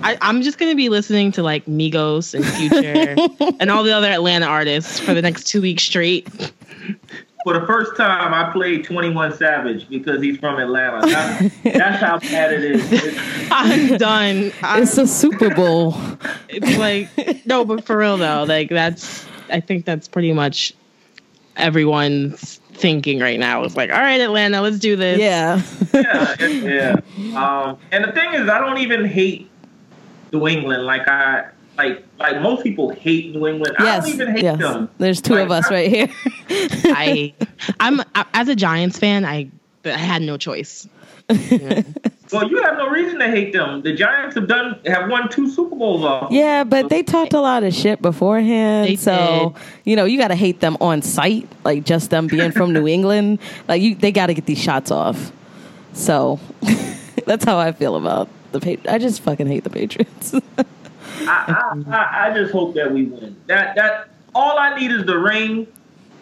[0.02, 3.16] I, I'm just gonna be listening to like Migos and Future
[3.60, 6.28] and all the other Atlanta artists for the next two weeks straight.
[7.44, 11.06] For the first time, I played 21 Savage because he's from Atlanta.
[11.06, 12.92] That's, that's how bad it is.
[12.92, 14.52] It's- I'm done.
[14.62, 15.94] I'm, It's a Super Bowl.
[16.50, 17.08] it's like
[17.46, 20.72] no, but for real though, like that's I think that's pretty much
[21.56, 23.62] everyone's thinking right now.
[23.64, 25.18] It's like, all right, Atlanta, let's do this.
[25.18, 25.60] Yeah.
[25.92, 27.36] yeah, it- yeah.
[27.38, 29.50] Um, and the thing is, I don't even hate
[30.32, 32.04] New England like I like.
[32.18, 33.76] Like most people hate New England.
[33.78, 34.58] I don't even hate yes.
[34.58, 34.90] them.
[34.98, 36.08] There's two Like, of us I- right here.
[36.94, 37.34] I,
[37.80, 39.50] I'm I, as a Giants fan, I
[39.84, 40.86] I had no choice.
[42.32, 43.82] Well, you have no reason to hate them.
[43.82, 46.30] The Giants have done have won two Super Bowls off.
[46.30, 48.88] Yeah, but they talked a lot of shit beforehand.
[48.88, 52.52] They so you know, you got to hate them on site, like just them being
[52.52, 53.38] from New England.
[53.68, 55.32] Like you, they got to get these shots off.
[55.92, 56.38] So
[57.26, 58.88] that's how I feel about the Patriots.
[58.92, 60.34] I just fucking hate the Patriots.
[61.22, 63.36] I, I, I, I just hope that we win.
[63.46, 65.66] That that all I need is the ring,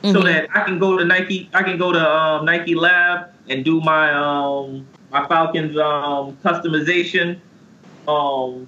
[0.02, 0.24] so Mhm.
[0.24, 1.50] that I can go to Nike.
[1.52, 7.38] I can go to um, Nike Lab and do my um, my Falcons um, customization.
[8.06, 8.66] Um,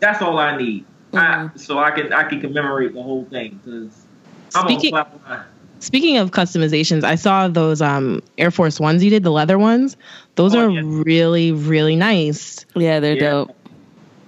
[0.00, 0.84] that's all I need.
[1.14, 1.58] I, Mhm.
[1.58, 4.06] so I can I can commemorate the whole thing because
[4.54, 5.40] I'm Speaking- on cloud nine.
[5.78, 9.96] Speaking of customizations, I saw those um Air Force ones you did, the leather ones.
[10.36, 10.80] Those Oh, are yeah.
[10.84, 12.64] really, really nice.
[12.74, 13.30] yeah, they're Yeah.
[13.30, 13.56] dope.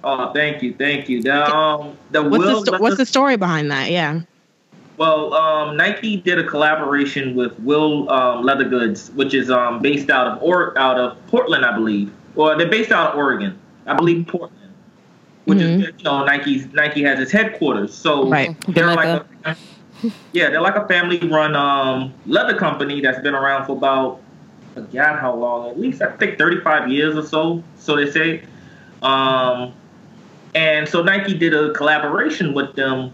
[0.03, 1.21] Oh, thank you, thank you.
[1.21, 3.91] The um the What's the sto- what's the story behind that?
[3.91, 4.21] Yeah.
[4.99, 10.09] Well, um, Nike did a collaboration with Will um, Leather Goods, which is um, based
[10.09, 12.11] out of or out of Portland, I believe.
[12.35, 13.57] Or they're based out of Oregon,
[13.87, 14.73] I believe Portland,
[15.45, 15.81] which Mhm.
[15.81, 17.93] is you know Nike's Nike has its headquarters.
[17.93, 18.53] So Right.
[18.67, 19.07] they're The like
[19.45, 19.55] a,
[20.33, 24.19] yeah, they're like a family-run um, leather company that's been around for about
[24.75, 25.69] forgot how long.
[25.69, 27.63] At least I think 35 years or so.
[27.77, 28.41] So they say.
[29.01, 29.71] Um,
[30.55, 33.13] and so Nike did a collaboration with them,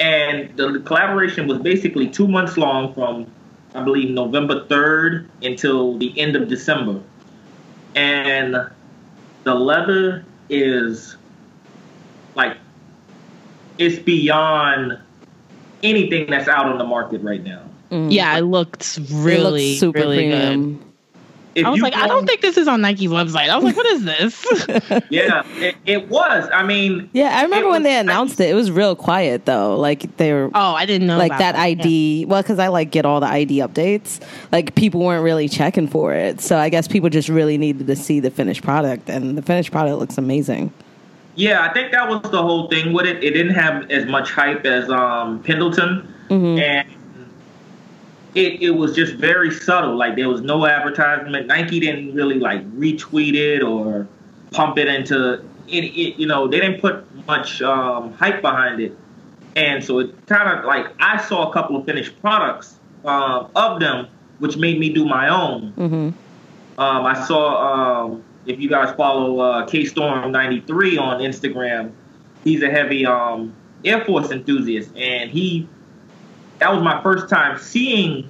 [0.00, 3.26] and the collaboration was basically two months long from,
[3.74, 7.00] I believe, November 3rd until the end of December.
[7.94, 8.56] And
[9.44, 11.16] the leather is
[12.34, 12.56] like,
[13.78, 14.98] it's beyond
[15.82, 17.62] anything that's out on the market right now.
[17.90, 18.12] Mm.
[18.12, 20.83] Yeah, it looked really, it looked super really premium.
[21.54, 21.60] Good.
[21.60, 23.48] If I was like, I don't think this is on Nike's website.
[23.48, 24.46] I was like, what is this?
[25.10, 26.48] yeah, it, it, was.
[26.52, 28.50] I mean, yeah, I remember when they announced it.
[28.50, 29.76] It was real quiet though.
[29.76, 30.50] Like they were.
[30.54, 32.20] Oh, I didn't know like that, that, ID.
[32.20, 32.26] Yeah.
[32.26, 34.20] Well, because I like get all the ID updates.
[34.52, 37.96] Like people weren't really checking for it, so I guess people just really needed to
[37.96, 40.72] see the finished product, and the finished product looks amazing.
[41.36, 43.22] Yeah, I think that was the whole thing with it.
[43.22, 46.58] It didn't have as much hype as um, Pendleton, mm-hmm.
[46.58, 46.88] and
[48.34, 49.96] it, it was just very subtle.
[49.96, 51.46] Like there was no advertisement.
[51.46, 54.06] Nike didn't really like retweet it or
[54.50, 55.44] pump it into it.
[55.68, 58.96] it you know, they didn't put much um, hype behind it,
[59.56, 63.80] and so it kind of like I saw a couple of finished products uh, of
[63.80, 65.72] them, which made me do my own.
[65.72, 66.80] Mm-hmm.
[66.80, 71.92] Um, I saw um, if you guys follow uh, K Storm ninety three on Instagram,
[72.42, 75.68] he's a heavy um, Air Force enthusiast, and he
[76.64, 78.26] that was my first time seeing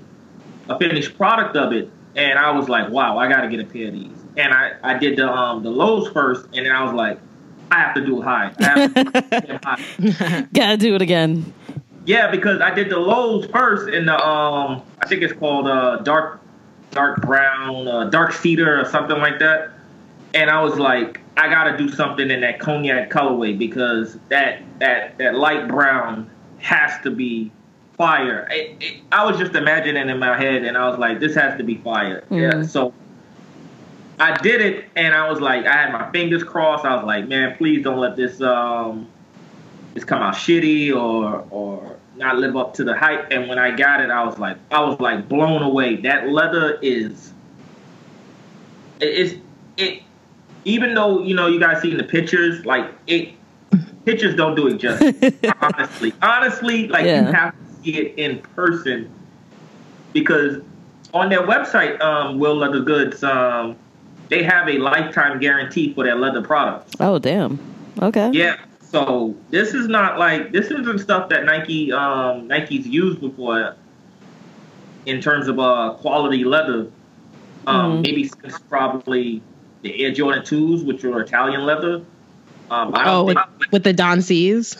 [0.68, 3.64] a finished product of it, and I was like, wow, I got to get a
[3.64, 4.10] pair of these.
[4.36, 7.20] And I, I did the um the lows first, and then I was like,
[7.70, 8.52] I have to do high.
[8.58, 10.48] high.
[10.52, 11.54] Gotta do it again.
[12.06, 15.98] Yeah, because I did the lows first in the um I think it's called uh
[15.98, 16.40] dark
[16.90, 19.70] dark brown uh, dark cedar or something like that,
[20.34, 25.18] and I was like, I gotta do something in that cognac colorway because that that
[25.18, 27.52] that light brown has to be
[27.96, 28.48] fire.
[28.50, 31.56] It, it, I was just imagining in my head, and I was like, this has
[31.58, 32.24] to be fire.
[32.30, 32.52] Mm.
[32.52, 32.66] Yeah.
[32.66, 32.92] So
[34.18, 36.84] I did it, and I was like, I had my fingers crossed.
[36.84, 39.08] I was like, man, please don't let this um
[39.94, 43.30] this come out shitty or or not live up to the hype.
[43.30, 45.96] And when I got it, I was like, I was like blown away.
[45.96, 47.32] That leather is
[49.00, 49.34] it, it's
[49.76, 50.02] it.
[50.64, 53.34] Even though you know you guys seen the pictures, like it
[54.04, 55.34] pictures don't do it justice.
[55.60, 57.26] honestly, honestly, like yeah.
[57.26, 57.54] you have
[57.86, 59.10] it in person
[60.12, 60.62] because
[61.12, 63.76] on their website, um, Will Leather Goods, um,
[64.28, 66.92] they have a lifetime guarantee for their leather products.
[67.00, 67.58] Oh, damn.
[68.02, 68.30] Okay.
[68.32, 68.56] Yeah.
[68.80, 73.74] So this is not like this isn't stuff that Nike um, Nike's used before
[75.06, 76.90] in terms of uh, quality leather.
[77.66, 78.02] Um, mm.
[78.02, 79.42] Maybe since probably
[79.82, 82.04] the Air Jordan twos, which are Italian leather.
[82.70, 83.38] Um, oh, with,
[83.72, 84.76] with the Don C's.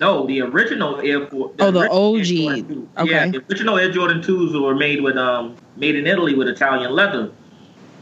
[0.00, 1.52] No, the original Air Force.
[1.58, 2.98] oh, the OG.
[2.98, 3.10] Okay.
[3.10, 6.92] Yeah, the original Air Jordan twos were made with um made in Italy with Italian
[6.92, 7.32] leather.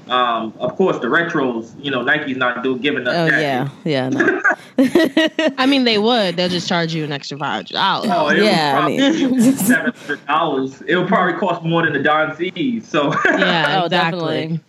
[0.09, 1.73] Um, of course, the retros.
[1.83, 3.15] You know, Nike's not doing giving us.
[3.15, 3.41] Oh that.
[3.41, 4.09] yeah, yeah.
[4.11, 4.43] No.
[5.59, 6.37] I mean, they would.
[6.37, 8.11] They'll just charge you an extra five dollars.
[8.13, 8.81] Oh, yeah.
[8.83, 10.83] I mean, seven hundred dollars.
[10.83, 12.87] It would probably cost more than the Don C's.
[12.87, 14.61] So yeah, oh, definitely.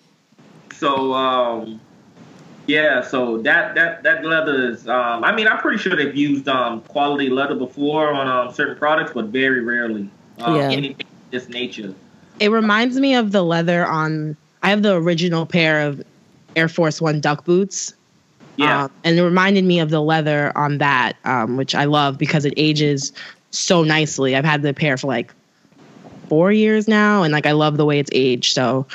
[0.73, 1.81] So um,
[2.67, 4.87] yeah, so that that that leather is.
[4.87, 8.77] Um, I mean, I'm pretty sure they've used um, quality leather before on um, certain
[8.77, 10.09] products, but very rarely.
[10.39, 10.71] Um, yeah.
[10.71, 11.93] Anything this nature.
[12.39, 14.35] It reminds me of the leather on.
[14.63, 16.03] I have the original pair of
[16.55, 17.93] Air Force One duck boots.
[18.57, 22.17] Yeah, um, and it reminded me of the leather on that, um, which I love
[22.17, 23.11] because it ages
[23.51, 24.35] so nicely.
[24.35, 25.33] I've had the pair for like
[26.29, 28.53] four years now, and like I love the way it's aged.
[28.53, 28.87] So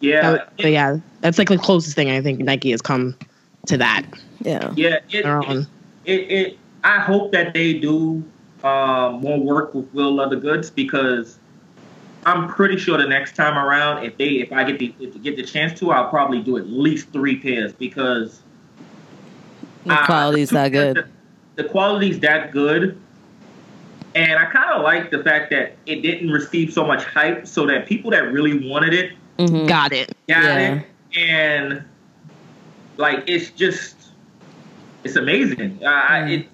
[0.00, 3.16] yeah, that, it, yeah, that's like the closest thing I think Nike has come
[3.66, 4.04] to that.
[4.40, 4.98] Yeah, yeah.
[5.10, 5.66] It, it,
[6.04, 8.22] it, it, I hope that they do
[8.64, 11.38] um, more work with Will Leather Goods because
[12.24, 15.36] I'm pretty sure the next time around, if they if I get the if get
[15.36, 18.42] the chance to, I'll probably do at least three pairs because
[19.84, 20.96] the quality's uh, that good.
[20.96, 23.00] The, the quality's that good.
[24.14, 27.66] And I kind of like the fact that it didn't receive so much hype, so
[27.66, 29.66] that people that really wanted it Mm-hmm.
[29.66, 30.08] Got it.
[30.28, 30.74] Got yeah.
[30.74, 30.86] it.
[31.16, 31.84] And
[32.96, 33.96] like it's just
[35.04, 35.84] it's amazing.
[35.84, 36.40] I mm.
[36.40, 36.48] it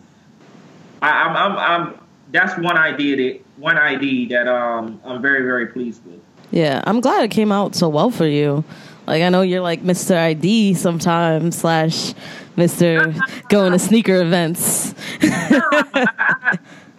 [1.03, 5.43] I, am I'm, I'm I'm that's one idea that one ID that um I'm very
[5.43, 6.21] very pleased with.
[6.51, 8.65] Yeah, I'm glad it came out so well for you.
[9.07, 10.17] Like I know you're like Mr.
[10.17, 12.15] ID sometimes slash
[12.57, 13.19] Mr.
[13.49, 14.95] going to sneaker events.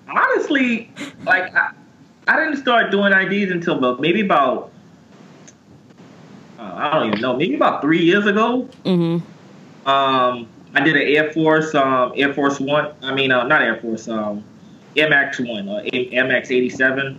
[0.08, 0.92] Honestly,
[1.24, 1.72] like I,
[2.28, 4.72] I didn't start doing IDs until about maybe about
[6.74, 8.68] I don't even know, maybe about three years ago.
[8.84, 9.88] Mm-hmm.
[9.88, 12.94] Um, I did an Air Force, um, Air Force One.
[13.02, 14.44] I mean, uh, not Air Force, um,
[14.96, 17.18] MX One, uh, MX eighty seven.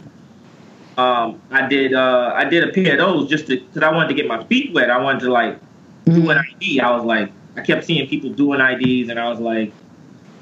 [0.98, 4.14] um, I did uh, I did a pair of those just because I wanted to
[4.14, 4.90] get my feet wet.
[4.90, 5.58] I wanted to like
[6.06, 6.80] do an ID.
[6.80, 9.72] I was like, I kept seeing people doing IDs, and I was like,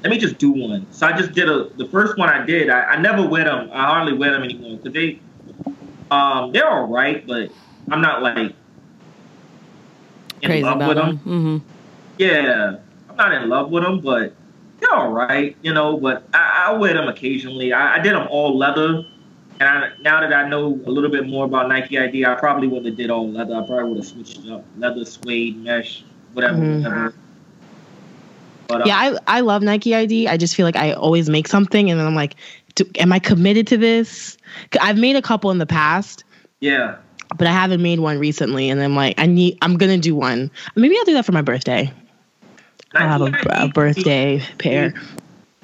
[0.03, 0.85] let me just do one.
[0.91, 1.69] So I just did a.
[1.75, 3.69] The first one I did, I, I never wear them.
[3.73, 5.19] I hardly wear them anymore because they,
[6.11, 7.51] um, they're all right, but
[7.91, 8.53] I'm not like
[10.41, 11.07] in Crazy love with them.
[11.07, 11.17] them.
[11.17, 11.57] hmm
[12.17, 12.77] Yeah,
[13.09, 14.33] I'm not in love with them, but
[14.79, 15.97] they're all right, you know.
[15.97, 17.73] But I, I wear them occasionally.
[17.73, 19.03] I, I did them all leather,
[19.59, 22.67] and I, now that I know a little bit more about Nike ID, I probably
[22.67, 23.55] wouldn't have did all leather.
[23.55, 26.57] I probably would have switched it up, leather, suede, mesh, whatever.
[26.57, 26.83] Mhm.
[26.83, 27.13] whatever.
[28.67, 30.27] But, uh, Yeah, I, I love Nike ID.
[30.27, 32.35] I just feel like I always make something and then I'm like,
[32.73, 34.37] do, am I committed to this?
[34.81, 36.23] I've made a couple in the past,
[36.59, 36.95] yeah.
[37.37, 38.69] But I haven't made one recently.
[38.69, 40.51] And I'm like, I need, I'm gonna do one.
[40.75, 41.91] Maybe I'll do that for my birthday.
[42.93, 44.93] I'll have a, a birthday pair.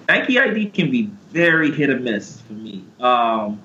[0.08, 2.84] Nike ID can be very hit or miss for me.
[3.00, 3.62] Um,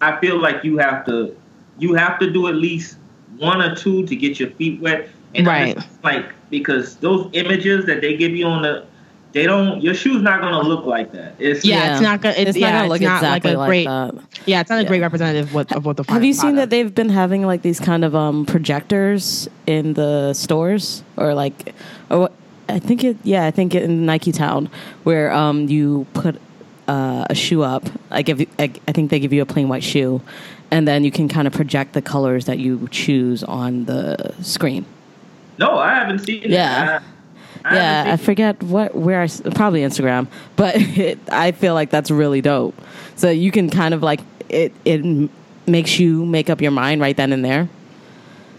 [0.00, 1.36] I feel like you have to
[1.78, 2.98] you have to do at least
[3.38, 5.08] one or two to get your feet wet.
[5.34, 5.76] And Right.
[6.04, 8.86] Like because those images that they give you on the
[9.32, 11.34] they don't your shoe's not gonna look like that.
[11.38, 11.92] It's Yeah, Yeah.
[11.92, 12.34] it's not gonna.
[12.36, 13.86] It's, It's yeah, not gonna look it's not exactly like a like, great.
[13.86, 14.14] that.
[14.46, 14.88] Yeah, it's not a Yeah.
[14.88, 16.04] great representative of what, of what the.
[16.08, 19.94] Have you seen that product- they've been having like these kind of um, projectors in
[19.94, 21.74] the stores or like,
[22.10, 22.32] or what?
[22.68, 23.16] I think it.
[23.24, 24.68] Yeah, I think it in Nike Town
[25.04, 26.36] where um, you put
[26.88, 27.84] uh, a shoe up.
[28.10, 28.40] I give.
[28.40, 30.20] You, I, I think they give you a plain white shoe,
[30.70, 34.84] and then you can kind of project the colors that you choose on the screen.
[35.58, 36.84] no, I haven't seen Yeah.
[36.86, 37.02] that.
[37.64, 41.74] I, I yeah, I forget what where I s- probably Instagram, but it, I feel
[41.74, 42.74] like that's really dope.
[43.16, 44.72] So you can kind of like it.
[44.84, 45.30] It
[45.66, 47.68] makes you make up your mind right then and there.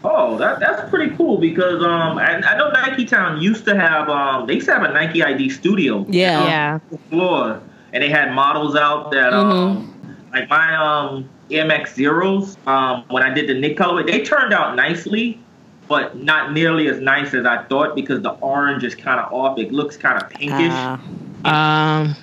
[0.05, 4.09] Oh, that, that's pretty cool because um I, I know Nike Town used to have
[4.09, 6.05] um they used to have a Nike ID studio.
[6.09, 6.45] Yeah.
[6.45, 6.79] Yeah.
[7.09, 7.61] floor,
[7.93, 9.77] and they had models out that Mm-hmm.
[9.77, 12.57] um, like my um MX zeros.
[12.67, 15.39] Um, when I did the Knick colorway, they turned out nicely,
[15.87, 19.57] but not nearly as nice as I thought because the orange is kind of off.
[19.59, 20.71] It looks kind of pinkish.
[20.71, 22.15] Ah, Um,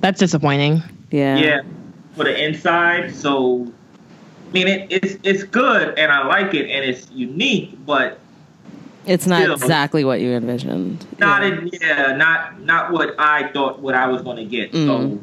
[0.00, 0.82] that's disappointing.
[1.10, 1.36] yeah.
[1.36, 1.60] yeah,
[2.16, 3.14] for the inside.
[3.14, 3.70] So,
[4.48, 8.18] I mean, it, it's it's good, and I like it, and it's unique, but
[9.06, 9.54] It's not Still.
[9.54, 11.04] exactly what you envisioned.
[11.18, 11.48] not yeah.
[11.48, 14.72] in, yeah, not not what I thought what I was going to get.
[14.72, 14.86] Mm.
[14.86, 15.20] So,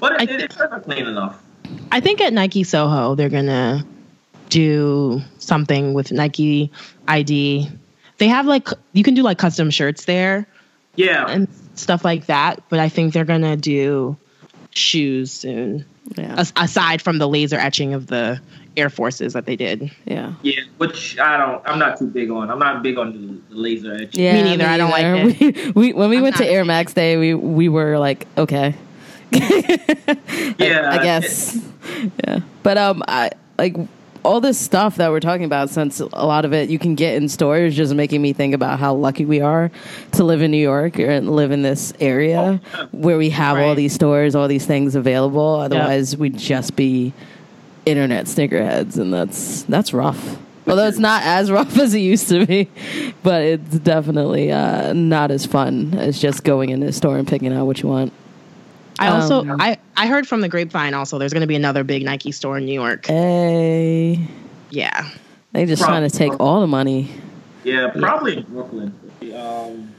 [0.00, 1.42] but it, I- it, it's not clean enough.
[1.92, 3.84] I think at Nike Soho they're gonna
[4.48, 6.70] do something with Nike
[7.06, 7.68] ID.
[8.18, 10.46] They have like you can do like custom shirts there
[10.96, 12.62] Yeah, and stuff like that.
[12.68, 14.16] But I think they're gonna do
[14.70, 15.84] shoes soon.
[16.16, 16.34] yeah.
[16.36, 18.40] As- aside from the laser etching of the
[18.76, 19.90] Air Forces that they did.
[20.04, 20.34] yeah.
[20.42, 21.62] Yeah, which I don't.
[21.66, 22.48] I'm not too big on.
[22.50, 24.22] I'm not big on the, the laser etching.
[24.22, 24.66] Yeah, Me neither.
[24.66, 25.74] I don't like it.
[25.74, 28.74] We, we when we I'm went to Air Max Day, we we were like, okay.
[30.58, 31.58] Yeah, I guess.
[32.24, 33.76] yeah, but um, I like
[34.28, 35.70] all this stuff that we're talking about.
[35.70, 38.78] Since a lot of it you can get in stores, just making me think about
[38.78, 39.70] how lucky we are
[40.12, 42.60] to live in New York and live in this area
[42.92, 45.54] where we have all these stores, all these things available.
[45.54, 47.14] Otherwise, we'd just be
[47.86, 50.36] internet sneakerheads, and that's that's rough.
[50.66, 52.68] Although it's not as rough as it used to be,
[53.22, 57.54] but it's definitely uh, not as fun as just going in a store and picking
[57.54, 58.12] out what you want.
[58.98, 62.04] I also Um, I I heard from the grapevine also there's gonna be another big
[62.04, 63.06] Nike store in New York.
[63.06, 64.20] Hey,
[64.70, 65.08] Yeah.
[65.52, 67.10] they just trying to take all the money.
[67.64, 68.94] Yeah, probably in Brooklyn.
[69.36, 69.92] Um,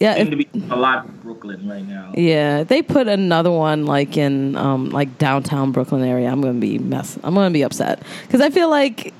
[0.00, 2.12] Yeah, seem if, to be a lot in Brooklyn right now.
[2.16, 2.64] yeah.
[2.64, 7.18] They put another one like in um, like downtown Brooklyn area, I'm gonna be mess.
[7.22, 9.12] I'm gonna be upset because I feel like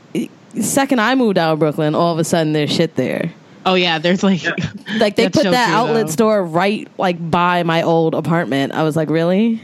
[0.60, 3.32] second I moved out of Brooklyn, all of a sudden there's shit there.
[3.66, 4.52] Oh yeah, there's like Yeah.
[4.98, 6.12] Like they put so that true, outlet though.
[6.12, 8.72] store right like by my old apartment.
[8.72, 9.62] I was like, really?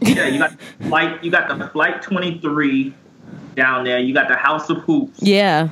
[0.00, 1.22] Yeah, you got flight.
[1.24, 2.92] You got the flight 23
[3.56, 3.98] down there.
[3.98, 5.22] You got the House of Hoops.
[5.22, 5.68] Yeah.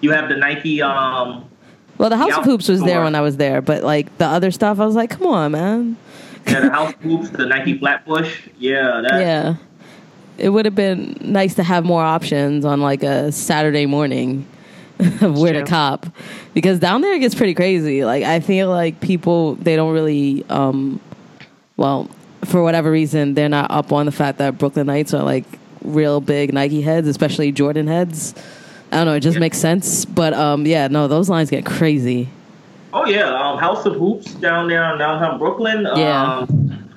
[0.00, 0.80] You have the Nike.
[0.82, 1.44] Um,
[1.98, 4.26] Well, the House Yeah, of Hoops was there when I was there, but like the
[4.26, 5.96] other stuff, I was like, come on, man.
[6.46, 8.48] yeah, the House of Hoops, the Nike Flatbush.
[8.58, 9.20] Yeah, that.
[9.20, 9.54] Yeah.
[10.38, 14.46] It would have been nice to have more options on like a Saturday morning
[15.20, 16.06] of where to cop
[16.54, 18.04] because down there it gets pretty crazy.
[18.04, 21.00] Like I feel like people they don't really um
[21.76, 22.08] well,
[22.44, 25.44] for whatever reason, they're not up on the fact that Brooklynites are like
[25.82, 28.34] real big Nike heads, especially Jordan heads.
[28.92, 29.40] I don't know, it just Yeah.
[29.40, 32.28] makes sense, but um yeah, no, those lines get crazy.
[32.94, 35.88] Oh yeah, um, House of Hoops down there in downtown Brooklyn.
[35.96, 36.38] Yeah.
[36.40, 36.90] Um,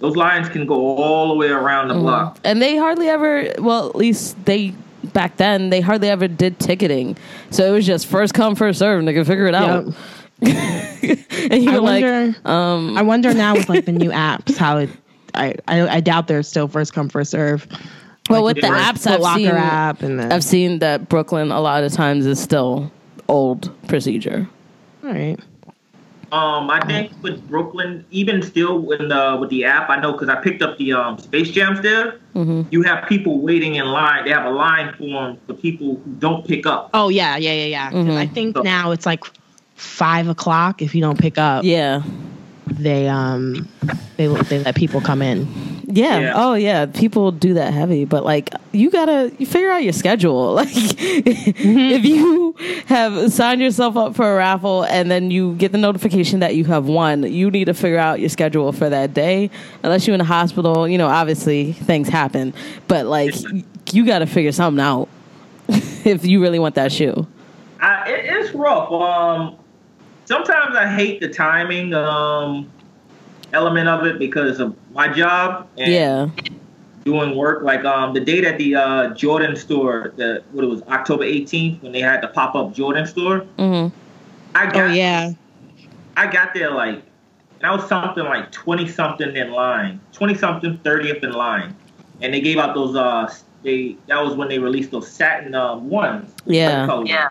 [0.00, 2.38] those lines can go all the way around the block.
[2.42, 4.74] And they hardly ever, well, at least they
[5.12, 7.16] back then they hardly ever did ticketing,
[7.50, 9.86] so it was just first come first serve, and they could figure it out.
[10.42, 14.56] and you I were like, wonder um, I wonder now with like the new apps
[14.56, 14.90] how it
[15.34, 17.66] I, I I doubt there's still first come first serve.
[18.30, 21.60] Well, Like with the apps, I've seen, app and the- I've seen that Brooklyn a
[21.60, 22.90] lot of times is still
[23.28, 24.48] old procedure.
[25.04, 25.38] All right.
[26.32, 30.30] Um, I think with Brooklyn, even still with the with the app, I know because
[30.30, 32.18] I picked up the um, Space Jams there.
[32.34, 32.62] Mm-hmm.
[32.70, 34.24] You have people waiting in line.
[34.24, 36.88] They have a line form for people who don't pick up.
[36.94, 37.90] Oh yeah, yeah, yeah, yeah.
[37.90, 38.16] 'Cause Mhm.
[38.16, 39.22] I think So- now it's like
[39.74, 40.80] five o'clock.
[40.80, 42.02] If you don't pick up, Yeah.
[42.66, 43.68] they um
[44.16, 45.46] they they let people come in.
[45.92, 46.20] Yeah.
[46.20, 46.32] Yeah.
[46.34, 46.86] Oh, yeah.
[46.86, 50.52] People do that heavy, but like you gotta you figure out your schedule.
[50.62, 52.54] Like if you
[52.86, 56.64] have signed yourself up for a raffle and then you get the notification that you
[56.66, 59.50] have won, you need to figure out your schedule for that day.
[59.82, 62.54] Unless you're in a hospital, you know, obviously things happen,
[62.86, 63.34] but like
[63.92, 65.08] you got to figure something out
[65.68, 67.26] if you really want that shoe.
[67.80, 68.90] I, it, it's rough.
[68.92, 69.56] Um,
[70.26, 72.70] sometimes I hate the timing um,
[73.52, 76.28] element of it because of my job and Yeah.
[77.04, 77.62] doing work.
[77.62, 81.82] Like um, the date at the uh, Jordan store, the what it was October 18th
[81.82, 83.44] when they had the pop up Jordan store.
[83.58, 83.94] Mm-hmm.
[84.54, 85.32] I got Oh yeah.
[86.16, 87.02] I got there like
[87.58, 91.74] and I was something like twenty something in line, twenty something, thirtieth in line,
[92.20, 93.32] and they gave out those uh
[93.62, 96.34] they that was when they released those satin um, ones.
[96.44, 97.02] Yeah.
[97.06, 97.28] Yeah.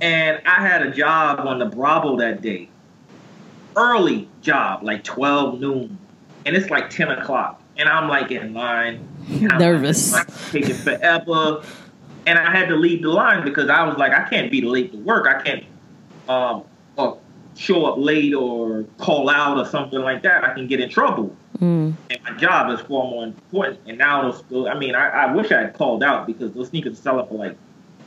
[0.00, 2.68] And I had a job on the Bravo that day,
[3.76, 5.98] early job, like twelve noon,
[6.46, 10.12] and it's like ten o'clock, and I'm like in line, Nervous.
[10.12, 11.62] like, taking forever,
[12.26, 14.92] and I had to leave the line because I was like, I can't be late
[14.92, 15.26] to work.
[15.26, 15.64] I can't
[16.28, 16.64] um,
[16.96, 17.18] or
[17.56, 20.44] show up late or call out or something like that.
[20.44, 21.34] I can get in trouble.
[21.58, 21.94] Mm.
[22.10, 23.80] And my job is far more important.
[23.86, 26.68] And now those, those I mean, I, I wish I had called out because those
[26.68, 27.56] sneakers are selling for like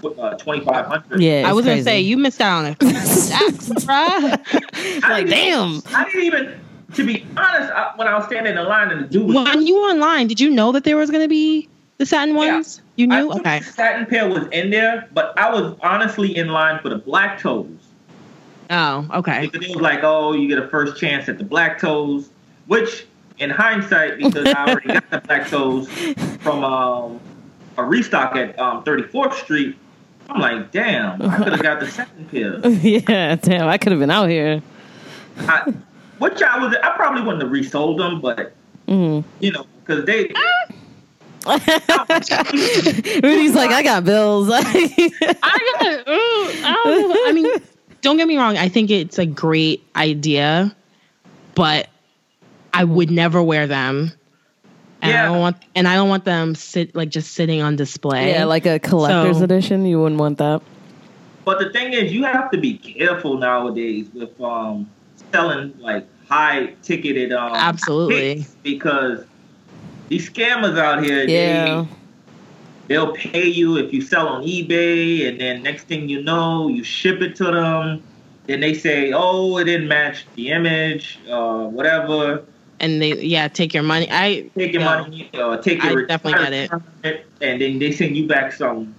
[0.07, 1.21] uh, twenty five hundred.
[1.21, 1.43] Yeah.
[1.45, 2.79] I it's was gonna say you missed out on it.
[3.85, 5.01] bruh.
[5.03, 5.81] like, damn.
[5.93, 6.59] I didn't even,
[6.93, 9.65] to be honest, I, when I was standing in line and the dude was, when
[9.65, 12.53] you were online, did you know that there was gonna be the satin Yeah.
[12.55, 12.81] ones?
[12.95, 13.15] You knew?
[13.15, 13.59] knew Okay.
[13.59, 17.39] the satin pair was in there, but I was honestly in line for the black
[17.39, 17.67] toes.
[18.69, 19.41] Oh, okay.
[19.47, 22.29] Because it was like, oh, you get a first chance at the black toes,
[22.67, 23.05] which
[23.37, 25.87] in hindsight, because I already got the black toes
[26.39, 27.19] from um,
[27.77, 29.77] a restock at um, 34th Street,
[30.29, 32.59] I'm like, damn, I could have got the second pair.
[32.67, 33.35] yeah.
[33.35, 33.67] Damn.
[33.67, 34.61] I could have been out here.
[35.39, 35.73] I,
[36.19, 38.53] which I was, I probably wouldn't have resold them, but
[38.87, 39.23] Mm.
[39.39, 40.31] you know, because they.
[43.23, 44.49] Rudy's like, I got bills.
[44.51, 44.71] I got.
[45.43, 47.27] I, don't.
[47.27, 47.51] I mean,
[48.01, 48.57] don't get me wrong.
[48.57, 50.75] I think it's a great idea,
[51.55, 51.87] but
[52.73, 54.11] I would never wear them.
[55.05, 55.25] And I Yeah.
[55.27, 55.57] don't want.
[55.75, 58.31] And I don't want them sit like just sitting on display.
[58.31, 59.85] yeah, like a collector's So- edition.
[59.85, 60.61] You wouldn't want that.
[61.43, 64.89] But the thing is, you have to be careful nowadays with um,
[65.31, 68.45] selling like high ticketed um, Absolutely.
[68.63, 69.19] because
[70.09, 71.85] these scammers out here, Yeah.
[71.85, 71.87] they
[72.95, 76.83] they'll pay you if you sell on eBay, and then next thing you know, you
[76.83, 78.01] ship it to them.
[78.47, 82.41] Then they say, "Oh, it didn't match the image, uh, whatever."
[82.79, 84.07] And they yeah take your money.
[84.11, 85.01] I Take your Yeah.
[85.01, 86.71] money, or take I definitely get it.
[87.03, 88.93] it, and then they send you back some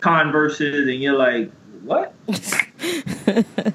[0.00, 1.50] Converses, and you're like,
[1.84, 2.12] "What?"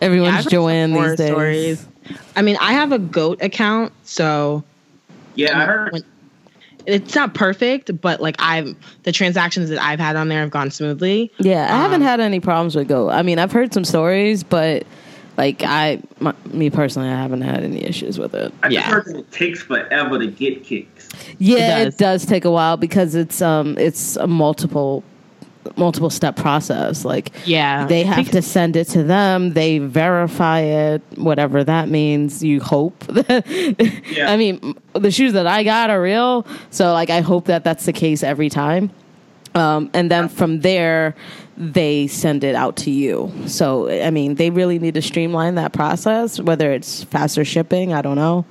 [0.00, 1.26] Everyone's I've Joanne these days.
[1.28, 1.86] stories.
[2.36, 4.62] I mean, I have a goat account, so
[5.34, 5.92] Yeah, I heard.
[5.92, 6.04] when-
[6.86, 10.70] it's not perfect, but like I've the transactions that I've had on there have gone
[10.70, 11.30] smoothly.
[11.38, 13.10] Yeah, I haven't Um, had any problems with Go.
[13.10, 14.84] I mean, I've heard some stories, but
[15.38, 18.52] like I, my, me personally, I haven't had any issues with it.
[18.62, 18.90] I just Yeah.
[18.92, 21.08] heard that it takes forever to get kicks.
[21.38, 22.22] Yeah, It it does.
[22.22, 22.26] does.
[22.26, 25.02] take a while because it's um it's a multiple
[25.76, 27.04] multiple step process.
[27.04, 32.42] Like Yeah, they have to send it to them, they verify it, whatever that means.
[32.42, 33.04] You hope.
[34.10, 34.32] Yeah.
[34.32, 37.84] I mean, the shoes that I got are real, so like I hope that that's
[37.86, 38.90] the case every time.
[39.54, 41.14] Um, and then from there,
[41.60, 43.32] they send it out to you.
[43.46, 46.40] So I mean, they really need to streamline that process.
[46.40, 48.46] Whether it's faster shipping, I don't know.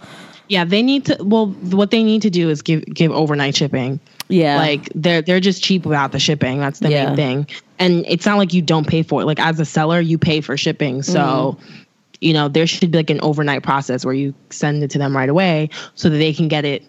[0.49, 1.18] Yeah, they need to.
[1.22, 3.99] Well, what they need to do is give give overnight shipping.
[4.30, 6.60] Yeah, Like they're they're just cheap about the shipping.
[6.60, 7.08] That's the Yeah.
[7.08, 7.47] main thing.
[7.80, 9.26] And it's not like you don't pay for it.
[9.26, 11.01] Like as a seller, you pay for shipping.
[11.01, 11.76] So, Mm-hmm.
[12.20, 15.16] you know, there should be like an overnight process where you send it to them
[15.16, 16.84] right away so that they can get it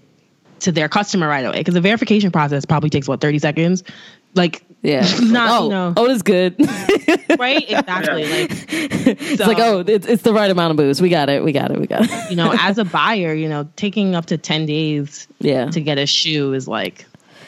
[0.61, 1.59] to their customer right away.
[1.59, 3.85] Because the verification process probably takes what thirty seconds.
[4.35, 5.01] Like yeah.
[5.03, 6.55] it's not oh, you know oh, it's good.
[7.39, 11.01] right exactly like it's like, oh, it's, it's the right amount of booze.
[11.03, 11.43] We got it.
[11.45, 11.79] We got it.
[11.81, 12.31] We got it.
[12.31, 15.99] you know as a buyer you know taking up to 10 days Yeah, to get
[15.99, 17.07] a shoe is like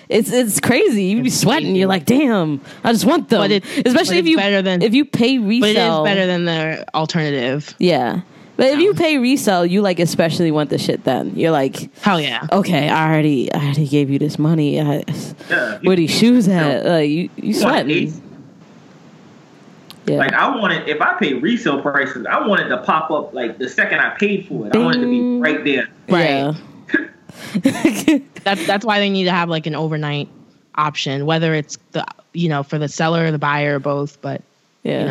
[0.09, 1.05] it's it's crazy.
[1.05, 1.77] You be sweating.
[1.77, 3.39] You're like, damn, I just want them.
[3.43, 6.03] But it- Especially but if it's you better than- if you pay resale.
[6.03, 8.23] but it is better than the alternative Yeah.
[8.61, 11.05] But if you pay resale, you like especially want the shit.
[11.05, 12.47] Then you're like, Hell yeah.
[12.53, 14.79] okay, I already, I already gave you this money.
[14.81, 15.03] I,
[15.49, 15.79] Yeah.
[15.83, 16.83] where these shoes at?
[16.83, 18.23] So, Like you, you you want sweating?
[20.07, 20.17] Yeah.
[20.19, 23.59] Like I wanted, if I pay resale prices, I want it to pop up like
[23.59, 24.75] the second I paid for it.
[24.77, 25.89] I want it to be right there.
[26.09, 26.29] Right.
[26.29, 26.55] Yeah.
[28.45, 30.29] That's that's why they need to have like an overnight
[30.75, 34.21] option, whether it's the you know for the seller or the buyer or both.
[34.21, 34.43] But
[34.83, 35.01] yeah.
[35.01, 35.07] you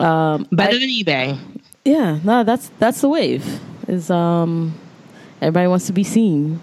[0.00, 1.38] know, Um, better I- than eBay.
[1.86, 2.18] Yeah.
[2.24, 3.60] No, that's that's the wave.
[3.88, 4.74] Is um,
[5.40, 6.60] everybody wants to be seen.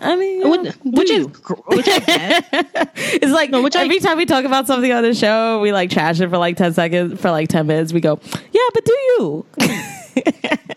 [0.00, 1.26] I mean, you know, Which, is you?
[1.68, 2.90] which I get.
[2.96, 5.72] It's like No, which I- every time we talk about something on the show, we
[5.72, 7.92] like trash it for like ten seconds, for like ten minutes.
[7.92, 8.20] We go,
[8.52, 9.46] yeah, but do you?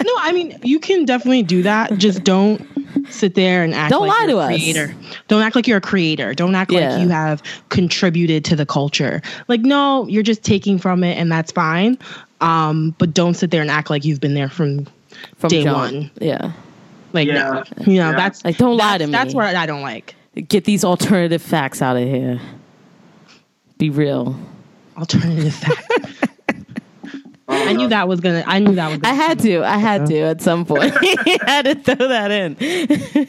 [0.06, 1.98] no, I mean you can definitely do that.
[1.98, 2.66] Just don't
[3.10, 3.92] sit there and act.
[3.92, 4.48] Don't like lie you're to a us.
[4.50, 4.96] Creator.
[5.28, 6.34] Don't act like you're a creator.
[6.34, 6.92] Don't act Yeah.
[6.92, 9.22] like you have contributed to the culture.
[9.50, 11.98] Like no, you're just taking from it, and that's fine.
[12.42, 14.88] Um, but don't sit there and act like you've been there from
[15.38, 15.78] From day jump.
[15.78, 16.12] one.
[16.22, 16.52] Yeah.
[17.14, 17.34] Like Yeah.
[17.34, 18.16] no, you know Yeah.
[18.16, 19.12] that's Like, don't lie to me.
[19.12, 20.16] That's what I don't like.
[20.48, 22.40] Get these alternative facts out of here.
[23.80, 24.38] Be real.
[24.98, 26.24] Alternative fact.
[27.50, 28.44] I knew that was gonna.
[28.46, 28.98] I knew that was.
[29.00, 29.64] Gonna I had to.
[29.64, 30.94] I had to at some point.
[31.02, 33.28] I had to throw that in.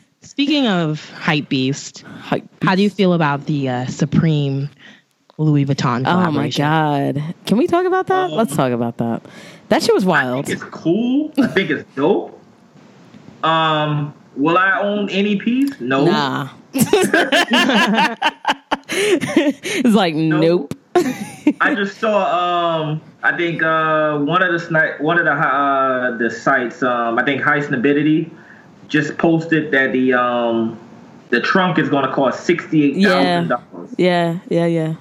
[0.22, 2.44] Speaking of hype beast, Hype.
[2.62, 4.70] how do you feel about the uh, Supreme
[5.38, 7.22] Louis Vuitton Oh my god!
[7.46, 8.30] Can we talk about that?
[8.30, 9.22] Let's talk about that.
[9.68, 10.46] That shit was I wild.
[10.46, 11.32] think it's cool.
[11.38, 12.38] I think it's dope.
[13.44, 15.78] Um, will I own any piece?
[15.80, 16.04] No.
[16.06, 16.48] Nah.
[18.90, 20.74] it's like nope.
[21.60, 22.80] I just saw.
[22.82, 26.82] Um, I think uh, one of the sni- one of the uh, the sites.
[26.82, 28.30] Um, I think Highsnobiety
[28.88, 30.78] just posted that the um
[31.30, 33.94] the trunk is going to cost sixty eight thousand dollars.
[33.96, 34.94] Yeah, yeah, yeah.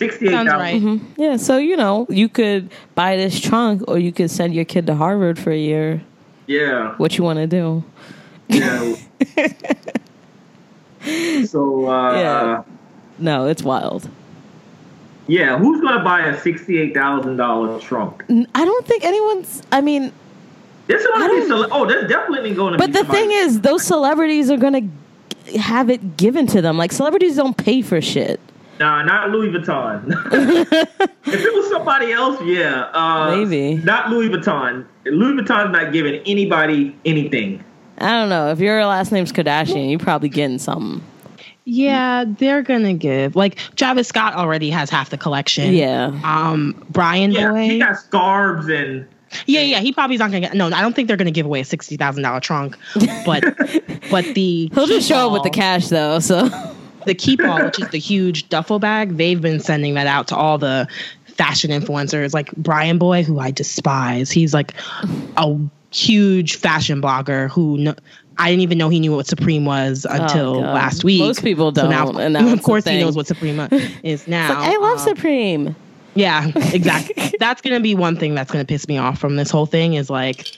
[0.00, 0.60] Sixty eight Sounds thousand.
[0.60, 0.82] right.
[0.82, 1.00] Mhm.
[1.18, 4.86] Yeah, so you know, you could buy this trunk or you could send your kid
[4.86, 6.02] to Harvard for a year.
[6.46, 6.94] Yeah.
[6.96, 7.84] What you want to do?
[8.48, 8.94] Yeah.
[11.46, 12.62] so uh, Yeah.
[13.18, 14.08] No, it's wild.
[15.26, 18.24] yeah, who's going to buy a sixty eight thousand dollar trunk?
[18.54, 20.12] I don't think anyone's I mean,
[20.86, 22.86] There's I going to be don't- cele- oh, there's definitely going to be.
[22.86, 24.90] but the thing is those celebrities are going
[25.52, 26.78] to have it given to them.
[26.78, 28.40] Like celebrities don't pay for shit.
[28.80, 30.06] Nah, not Louis Vuitton.
[30.32, 32.84] if it was somebody else, yeah.
[32.94, 33.74] Uh, Maybe.
[33.84, 34.86] Not Louis Vuitton.
[35.04, 37.62] Louis Vuitton's not giving anybody anything.
[37.98, 38.50] I don't know.
[38.50, 41.02] If your last name's Kardashian, you're probably getting something.
[41.66, 43.36] Yeah, they're gonna give.
[43.36, 45.74] Like Travis Scott already has half the collection.
[45.74, 46.18] Yeah.
[46.24, 47.68] Um, Brian Yeah, Boy.
[47.68, 49.06] he got scarves and
[49.46, 49.80] yeah, yeah.
[49.80, 50.54] He probably's not gonna get.
[50.54, 52.78] No, I don't think they're gonna give away a sixty thousand dollar trunk.
[53.26, 53.44] But,
[54.10, 56.48] but the He'll just show up with the cash though, so
[57.06, 60.58] the Keepall, which is the huge duffel bag, they've been sending that out to all
[60.58, 60.86] the
[61.26, 64.30] fashion influencers, like Bryanboy, who I despise.
[64.30, 64.74] He's like
[65.36, 65.56] a
[65.92, 67.96] huge fashion blogger who kn-
[68.38, 71.20] I didn't even know he knew what Supreme was until Oh, last week.
[71.20, 73.58] Most people So now, don't, and now of course, he knows what Supreme
[74.02, 74.60] is now.
[74.60, 75.76] I love Um, Supreme.
[76.14, 77.32] yeah, exactly.
[77.38, 80.08] that's gonna be one thing that's gonna piss me off from this whole thing is
[80.10, 80.56] like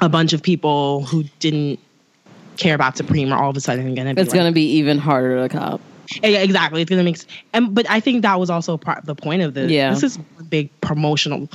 [0.00, 1.78] a bunch of people who didn't
[2.56, 4.98] care about Supreme are all of a sudden gonna be It's like, gonna be even
[4.98, 5.80] harder to cop.
[6.22, 6.82] Yeah, exactly.
[6.82, 7.18] It's gonna make,
[7.52, 9.66] and but I think that was also part the point of the.
[9.70, 9.90] Yeah.
[9.90, 11.48] this is a big promotional.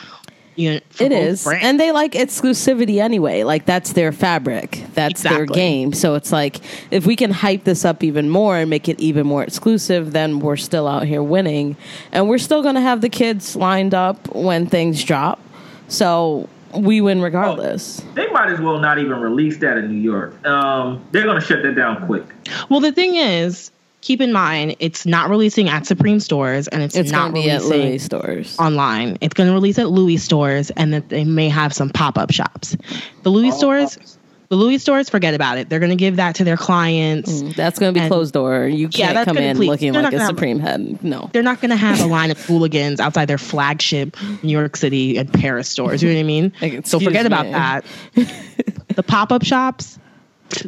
[0.55, 1.63] You know, It is, brands.
[1.63, 3.43] and they like exclusivity anyway.
[3.43, 5.93] Like that's their fabric, that's their game.
[5.93, 6.59] So it's like
[6.91, 10.39] if we can hype this up even more and make it even more exclusive, then
[10.41, 11.77] we're still out here winning,
[12.11, 15.39] and we're still gonna have the kids lined up when things drop.
[15.87, 18.03] So we win regardless.
[18.15, 20.45] they might as well not even release that in New York.
[20.45, 22.25] Um, they're gonna shut that down quick.
[22.69, 26.95] well, the thing is, keep in mind, it's not releasing at Supreme stores, and it's,
[26.95, 28.55] It's not gonna be at releasing Louis stores.
[28.59, 29.17] online.
[29.21, 32.31] It's going to release at Louis stores, and that they may have some pop up
[32.31, 32.77] shops.
[33.23, 33.57] The Louis Oh.
[33.57, 34.17] stores,
[34.49, 35.69] the Louis stores, forget about it.
[35.69, 37.31] They're going to give that to their clients.
[37.31, 38.67] Mm, that's gonna be And- closed door.
[38.67, 41.03] You can't that's come in be- looking they're like a gonna have- Supreme head.
[41.03, 41.29] No.
[41.31, 45.17] They're not going to have a line of hooligans outside their flagship New York City
[45.17, 46.01] and Paris stores.
[46.01, 46.51] You know what I mean?
[46.61, 47.85] Like, so forget about that.
[48.95, 49.99] the pop up shops,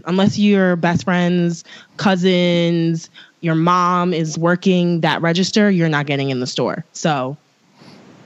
[0.06, 1.64] unless you're best friends,
[1.98, 3.10] cousins,
[3.42, 6.86] your mom is working that register, you're not getting in the store.
[6.94, 7.36] So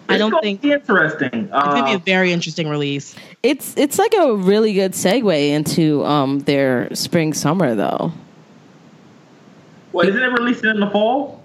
[0.07, 1.29] I don't think be interesting.
[1.33, 3.15] it's gonna be Uh, a very interesting release.
[3.43, 8.11] It's it's like a really good segue into um their spring summer though.
[9.93, 11.41] well, isn't it releasing in the fall?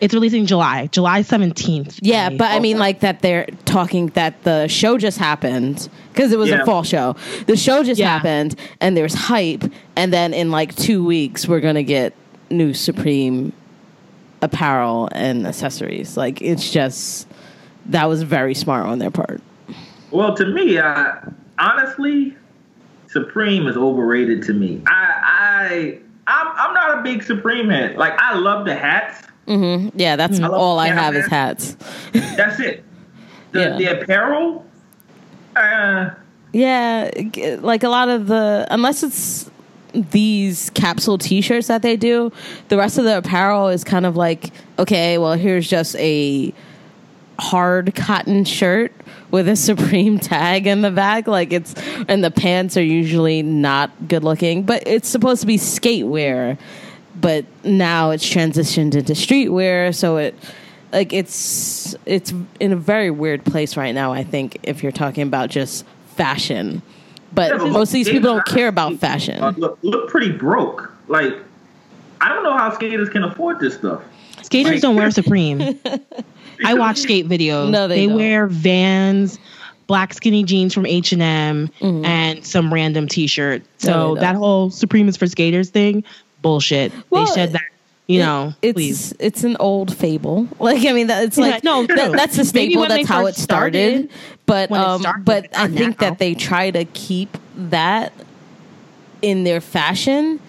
[0.00, 2.00] It's releasing July, July seventeenth.
[2.02, 6.38] Yeah, but I mean like that they're talking that the show just happened because it
[6.38, 6.62] was Yeah.
[6.62, 7.14] a fall show.
[7.46, 8.08] The show just Yeah.
[8.08, 9.62] happened and there's hype
[9.94, 12.14] and then in like 2 weeks we're going to get
[12.50, 13.52] new Supreme
[14.42, 16.16] apparel and accessories.
[16.16, 17.28] Like it's just
[17.86, 19.40] that was very smart on their part.
[20.10, 21.14] Well, to me, uh,
[21.58, 22.36] honestly,
[23.08, 24.82] Supreme is overrated to me.
[24.86, 27.96] I, I, I'm, I'm not a big Supreme head.
[27.96, 29.26] Like, I love the hats.
[29.46, 29.98] Mm-hmm.
[29.98, 31.76] Yeah, that's I all I have is hats.
[32.12, 32.36] hats.
[32.36, 32.84] That's it.
[33.52, 33.76] The, Yeah.
[33.76, 34.64] the apparel,
[35.56, 36.10] uh,
[36.52, 37.10] Yeah,
[37.60, 39.50] like a lot of the unless it's
[39.94, 42.32] these capsule t-shirts that they do,
[42.68, 46.54] the rest of the apparel is kind of like, okay, well, here's just a
[47.42, 48.92] hard cotton shirt
[49.30, 51.74] with a supreme tag in the back like it's
[52.08, 56.56] and the pants are usually not good looking but it's supposed to be skate wear
[57.20, 60.34] but now it's transitioned into streetwear so it
[60.92, 65.22] like it's it's in a very weird place right now i think if you're talking
[65.24, 65.84] about just
[66.16, 66.80] fashion
[67.34, 70.92] but Yeah, most of these people don't care about fashion uh, look, look pretty broke.
[71.08, 71.34] Like,
[72.20, 74.02] I don't know how skaters can afford this stuff.
[74.42, 75.80] Skaters Like- don't wear Supreme.
[76.64, 77.70] I watch skate videos.
[77.70, 78.16] No, they don't.
[78.16, 79.38] wear Vans,
[79.86, 82.04] black skinny jeans from H and M, Mm-hmm.
[82.04, 83.62] and some random T-shirt.
[83.78, 86.04] So they that whole Supreme is for skaters thing,
[86.42, 86.92] bullshit.
[87.10, 87.62] Well, they said that.
[88.08, 89.14] You know, it's please.
[89.20, 90.46] it's an old fable.
[90.58, 92.86] Like I mean, that, it's like no, that- that's the staple.
[92.86, 94.10] That's how it started.
[94.10, 94.10] started,
[94.44, 96.10] But it um, started, but but I think now.
[96.10, 98.12] that they try to keep that
[99.22, 100.40] in their fashion,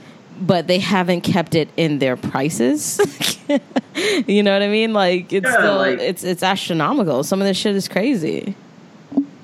[0.46, 3.00] but they haven't kept it in their prices.
[4.28, 4.94] you know what I mean?
[4.94, 7.24] Like it's Yeah, still like- it's it's astronomical.
[7.24, 8.56] Some of this shit is crazy.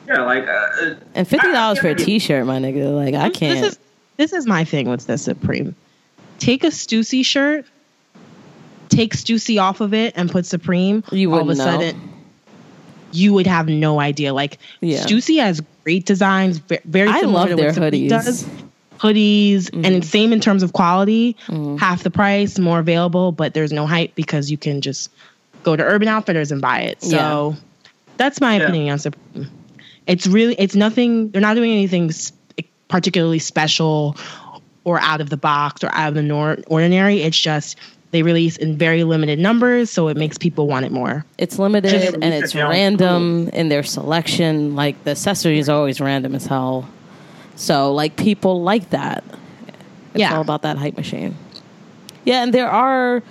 [0.07, 2.93] Yeah, like, uh, And fifty dollars for a T-shirt, my nigga.
[2.95, 3.59] Like I can't.
[3.61, 3.79] This is
[4.17, 5.75] this is my thing with the Supreme.
[6.39, 7.65] Take a Stussy shirt,
[8.89, 11.03] take Stussy off of it, and put Supreme.
[11.11, 11.79] You all of a wouldn't know.
[11.79, 12.13] sudden,
[13.11, 14.33] you would have no idea.
[14.33, 15.03] Like Yeah.
[15.03, 17.09] Stussy has great designs, ve- very.
[17.09, 18.09] I similar love to their what Supreme hoodies.
[18.09, 18.45] Does.
[18.99, 21.77] Hoodies and same in terms of quality, Mm-hmm.
[21.77, 25.09] half the price, more available, but there's no hype because you can just
[25.63, 27.01] go to Urban Outfitters and buy it.
[27.03, 27.55] So
[28.17, 28.63] that's my Yeah.
[28.63, 29.49] opinion on Supreme.
[30.07, 31.29] It's really it's nothing.
[31.31, 32.11] They're not doing anything
[32.87, 34.15] particularly special
[34.83, 37.21] or out of the box or out of the nor- ordinary.
[37.21, 37.77] It's just
[38.11, 41.23] they release in very limited numbers, so it makes people want it more.
[41.37, 44.75] It's limited and it's random in their selection.
[44.75, 46.89] Like the accessories are always random as hell.
[47.59, 49.23] So like people like that.
[50.13, 50.33] It's Yeah.
[50.35, 51.35] all about that hype machine.
[52.23, 53.21] Yeah, and there are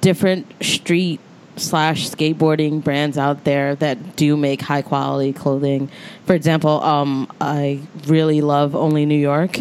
[0.00, 1.18] different street
[1.56, 5.88] slash skateboarding brands out there that do make high quality clothing.
[6.26, 9.58] For example, um, I really love Only New York.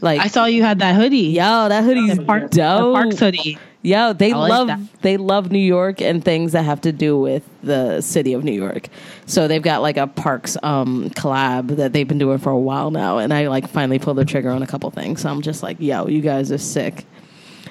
[0.00, 1.32] Like I saw you had that hoodie.
[1.34, 2.62] yo, that hoodie's the, Park, the.
[2.62, 3.58] Parks hoodie.
[3.86, 4.80] Yo, they like love that.
[5.02, 8.50] they love New York and things that have to do with the city of New
[8.50, 8.88] York.
[9.26, 12.90] So they've got like a parks um collab that they've been doing for a while
[12.90, 15.20] now and I like finally pulled the trigger on a couple things.
[15.20, 17.04] So I'm just like, yo, you guys are sick.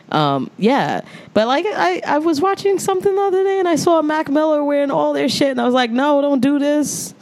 [0.10, 1.02] Um, yeah.
[1.34, 4.64] But like I, I was watching something the other day and I saw Mac Miller
[4.64, 7.14] wearing all their shit and I was like, no, don't do this.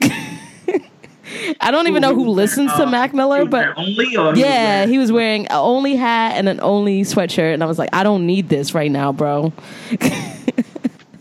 [1.60, 4.30] I don't even know who listens to uh, Mac Miller, but there only or he
[4.30, 7.78] was yeah, he was wearing an only hat and an only sweatshirt, and I was
[7.78, 9.52] like, I don't need this right now, bro.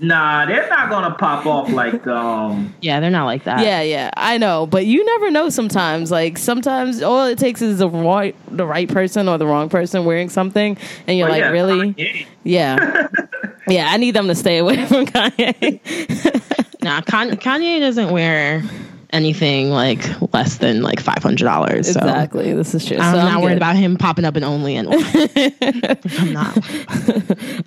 [0.02, 2.74] Nah, they're not gonna pop off like um.
[2.82, 3.62] Yeah, they're not like that.
[3.66, 5.50] yeah, yeah, I know, but you never know.
[5.50, 9.68] Sometimes, like sometimes, all it takes is the right, the right person or the wrong
[9.68, 11.94] person wearing something, and you're well, like, yeah, really?
[11.94, 12.28] Kanye.
[12.44, 13.08] Yeah,
[13.68, 13.88] yeah.
[13.90, 15.82] I need them to stay away from Kanye.
[16.82, 18.64] Nah, Kanye, Kanye doesn't wear
[19.12, 20.04] anything like
[20.34, 21.92] less than like five hundred dollars.
[21.92, 22.54] So exactly.
[22.54, 22.98] This is true.
[22.98, 23.58] I'm so not I'm worried good.
[23.58, 24.88] about him popping up in only and
[26.20, 26.58] I'm not.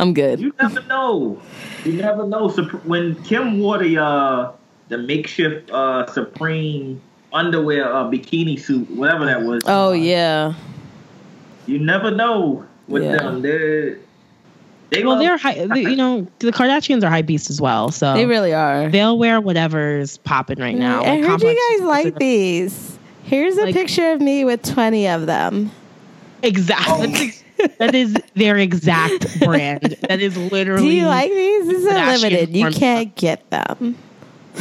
[0.01, 0.41] I'm good.
[0.41, 1.41] You never know.
[1.85, 2.49] You never know.
[2.49, 4.53] Sup- When Kim wore the uh,
[4.89, 7.01] the makeshift uh, Supreme
[7.33, 9.63] underwear uh, bikini suit, whatever that was.
[9.67, 10.55] Oh yeah,
[11.67, 13.17] You never know with Yeah.
[13.19, 13.43] them.
[13.43, 13.99] They're
[14.93, 17.91] they Well, love- they're high, they, you know the Kardashians are high beasts as well.
[17.91, 18.89] So they really are.
[18.89, 21.03] they'll wear whatever's popping right now.
[21.03, 22.99] I Like, heard you guys like these.
[23.25, 25.71] Here's a Like- picture of me with 20 of them.
[26.43, 27.33] exactly.
[27.79, 29.97] that is their exact brand.
[30.09, 30.83] That is literally.
[30.83, 31.69] Do you like these?
[31.69, 32.57] These are Kardashian limited.
[32.57, 33.97] You can't get them.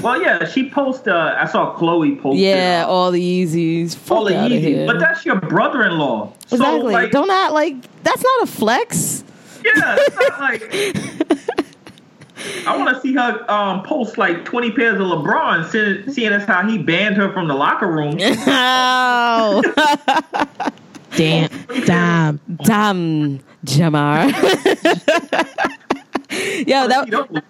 [0.02, 1.12] Well, yeah, she posted.
[1.12, 2.38] Uh, I saw Khloe post.
[2.38, 3.98] Yeah, all the Yeezys.
[4.10, 6.32] All the Yeezys, but that's your brother-in-law.
[6.48, 6.94] So, exactly.
[6.94, 9.24] like, Don't act like that's not a flex.
[9.64, 9.98] Yeah,
[10.40, 10.74] like.
[12.66, 16.44] I want to see her um, post like 20 pairs of LeBron, seeing, seeing as
[16.46, 18.18] how he banned her from the locker room.
[19.44, 19.62] Oh,
[21.16, 21.50] Damn.
[21.86, 22.40] Damn.
[22.64, 24.32] damn, Jamar.
[26.68, 27.44] Yo, that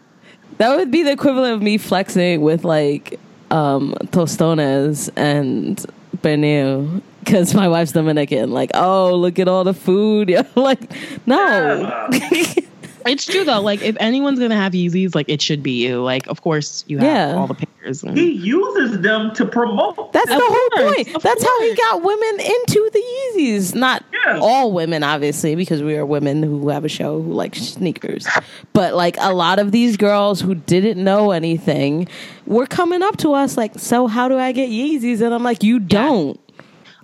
[0.57, 3.19] that would be the equivalent of me flexing with like
[3.51, 5.85] um tostones and
[6.17, 8.51] pernil because my wife's Dominican.
[8.51, 10.29] Like, oh, look at all the food.
[10.55, 10.91] Like,
[11.25, 12.09] no.
[13.03, 13.61] It's true though.
[13.61, 16.03] Like if anyone's gonna have Yeezys, like it should be you.
[16.03, 17.35] Like of course you have Yeah.
[17.35, 18.03] all the pairs.
[18.03, 20.13] and- He uses them to promote.
[20.13, 21.15] That's Of the whole course, point.
[21.15, 23.03] of That's how he got women into the
[23.39, 23.73] Yeezys.
[23.73, 24.37] Not Yeah.
[24.39, 28.27] all women, obviously, because we are women who have a show who like sneakers.
[28.73, 32.07] But like a lot of these girls who didn't know anything
[32.45, 35.63] were coming up to us like, "So how do I get Yeezys?" And I'm like,
[35.63, 36.39] "You don't."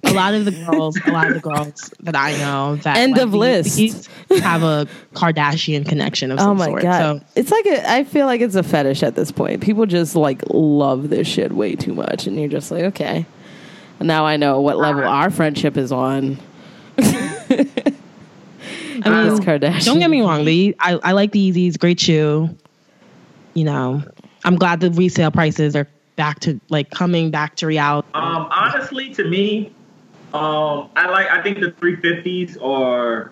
[0.04, 3.14] A lot of the girls, a lot of the girls that I know that End
[3.14, 3.80] like of the list.
[3.80, 6.82] Yeezys have a Kardashian connection of some Oh my sort.
[6.84, 7.20] god!
[7.22, 7.92] So It's like a.
[7.92, 9.62] I feel like it's a fetish at this point.
[9.62, 13.26] People just like love this shit way too much, and you're just like, okay.
[14.00, 16.38] Now I know what level our friendship is on.
[17.00, 19.86] I mean, This Kardashian.
[19.86, 20.46] don't get me wrong.
[20.46, 22.50] The I, I like the Yeezys, great shoe.
[23.54, 24.04] You know,
[24.44, 28.08] I'm glad the resale prices are back to like coming back to reality.
[28.14, 29.72] Um, honestly, to me,
[30.34, 31.30] um, I like.
[31.32, 33.32] I think the 350s are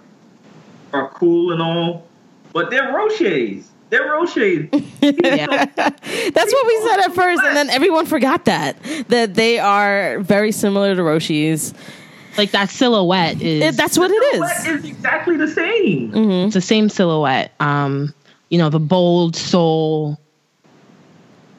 [0.93, 2.07] are cool and all,
[2.53, 3.65] but they're Roshes.
[3.89, 4.69] They're Roshes.
[5.01, 5.65] yeah.
[5.65, 8.77] That's what we said at first, and then everyone forgot that
[9.09, 11.73] that they are very similar to Roshes.
[12.37, 14.83] like that silhouette is It, that's what it Silhouette is.
[14.83, 16.11] is exactly the same.
[16.11, 16.45] Mm-hmm.
[16.47, 17.53] it's the same silhouette.
[17.59, 18.13] Um,
[18.49, 20.19] you know, the bold sole,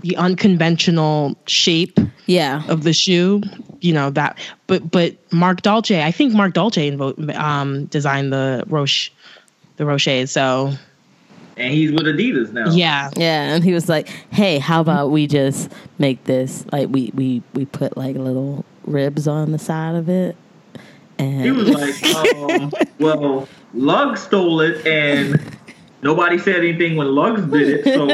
[0.01, 3.43] the unconventional shape Yeah, of the shoe.
[3.87, 8.65] You know that, but but Marc Dolce, I think Marc Dolce invo- um, designed the
[8.69, 9.11] Roshe,
[9.77, 10.31] the Roshes.
[10.31, 10.73] So
[11.57, 12.71] And he's with Adidas now.
[12.71, 13.55] yeah, yeah.
[13.55, 17.65] And he was like, "Hey, how about we just make this like we we we
[17.67, 20.37] put like little ribs on the side of it."
[21.19, 22.17] And He was like,
[22.61, 25.56] um, well, Lug stole it and
[26.03, 27.85] nobody said anything when Lugz did it.
[27.85, 28.07] So,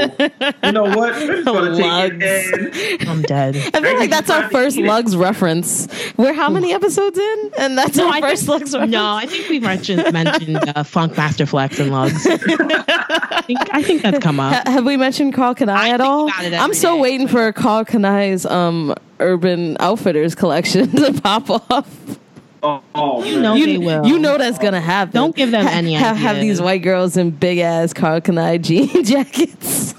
[0.66, 1.14] you know what?
[1.14, 3.56] We're just going to take it and I'm dead.
[3.56, 5.88] I feel like that's our first Lugz reference.
[6.16, 7.50] We're how many episodes in?
[7.58, 8.92] And that's our I first think, Lugz reference.
[8.92, 12.26] no, I think we've mentioned mentioned uh, Funkmaster Flex and Lugz.
[12.26, 14.54] I think I think that's come up.
[14.66, 16.30] Ha- have we mentioned Karl Kani I at all?
[16.36, 17.00] I'm every so day.
[17.02, 22.18] waiting for Karl Kani's um, Urban Outfitters collection to pop off.
[22.62, 24.06] Oh, oh You know you, they will.
[24.06, 25.12] you know that's gonna happen.
[25.14, 29.02] Don't give them any have, have these white girls in big ass Karl Kani jean
[29.04, 29.94] jackets.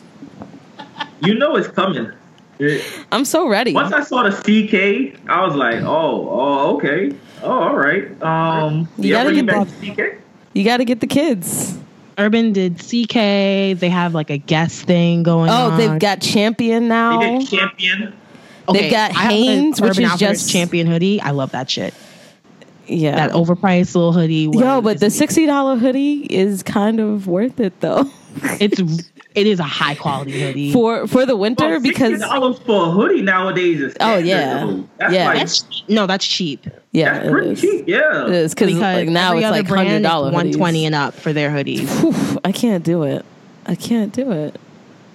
[1.21, 2.11] you know it's coming.
[2.59, 3.73] It- I'm so ready.
[3.73, 7.13] once I saw the CK, I was like, oh, oh, okay.
[7.41, 8.21] Oh, all right.
[8.23, 10.21] Um, You yeah, gotta get back CK.
[10.53, 11.77] You got to get the kids.
[12.17, 13.13] Urban did CK.
[13.79, 15.73] They have like a guest thing going on.
[15.73, 17.19] Oh, they've got Champion They now.
[17.39, 18.13] did champion.
[18.71, 21.19] they've got I Hanes, which is Outfitters just- champion hoodie.
[21.19, 21.93] I love that shit.
[22.87, 23.15] Yeah.
[23.15, 24.49] That overpriced little hoodie.
[24.51, 28.09] Yo, but the sixty dollar hoodie is kind of worth it though.
[28.59, 28.79] it's
[29.35, 30.73] it is a high quality hoodie.
[30.73, 34.81] for for the winter Well, because dollars for a hoodie nowadays is Oh, yeah.
[34.97, 35.25] That's Yeah.
[35.27, 36.65] like, that's no, that's cheap.
[36.91, 37.61] yeah, that's pretty is.
[37.61, 37.85] cheap.
[37.87, 38.25] Yeah.
[38.27, 40.95] It is because Because like now it's like brand, hundred it's dollar one twenty and
[40.95, 42.39] up for their hoodies.
[42.43, 43.23] I can't do it.
[43.65, 44.59] I can't do it.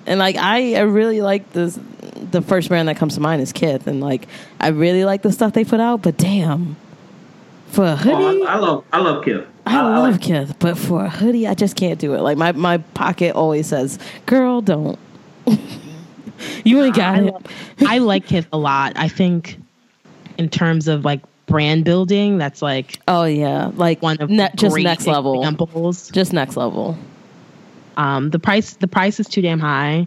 [0.07, 1.79] And like I, I really like this.
[2.31, 4.27] The first brand that comes to mind is Kith, and like
[4.59, 6.01] I really like the stuff they put out.
[6.03, 6.77] But damn,
[7.69, 9.47] for a hoodie, Oh, I, I love I love Kith.
[9.67, 12.21] I love like- Kith, but for a hoodie, I just can't do it.
[12.21, 14.99] Like my my pocket always says, "Girl, don't."
[16.65, 17.35] you ain't got I, it.
[17.87, 18.93] I like Kith a lot.
[18.97, 19.59] I think
[20.39, 24.57] in terms of like brand building, that's like Oh yeah, like one of ne- the
[24.57, 26.11] just next level, examples.
[26.11, 26.97] just next level.
[27.97, 30.07] Um, the price the price is too damn high,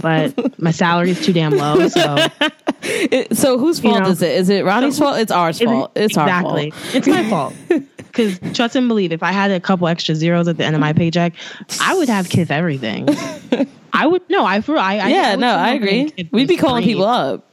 [0.00, 1.88] but my salary is too damn low.
[1.88, 2.26] So
[3.12, 4.08] It- so whose You fault know?
[4.10, 4.32] is it?
[4.32, 5.18] Is it Ronnie's fault?
[5.18, 5.92] It's our fault.
[5.94, 6.72] It's exactly.
[6.72, 6.94] our fault.
[6.94, 7.54] It's my fault.
[8.12, 10.80] Because trust and believe, if I had a couple extra zeros at the end of
[10.82, 11.32] my paycheck,
[11.80, 13.08] I would have Kith everything.
[13.94, 16.12] I would no, I for I, I Yeah, would no, I agree.
[16.30, 16.58] We'd be Supreme.
[16.58, 17.48] calling people up.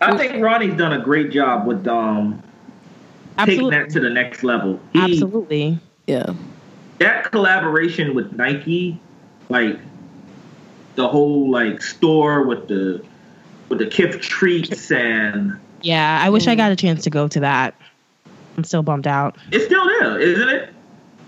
[0.00, 2.42] I think Ronnie's done a great job with um
[3.44, 4.80] taking that to the next level.
[4.92, 5.78] He, Absolutely.
[6.08, 6.34] Yeah.
[6.98, 8.98] That collaboration with Nike,
[9.48, 9.78] like
[10.96, 13.00] the whole like store with the
[13.68, 16.46] with the Kith treats and Yeah, I wish.
[16.46, 17.74] I got a chance to go to that.
[18.56, 19.36] I'm still bummed out.
[19.52, 20.74] it's still there, isn't it?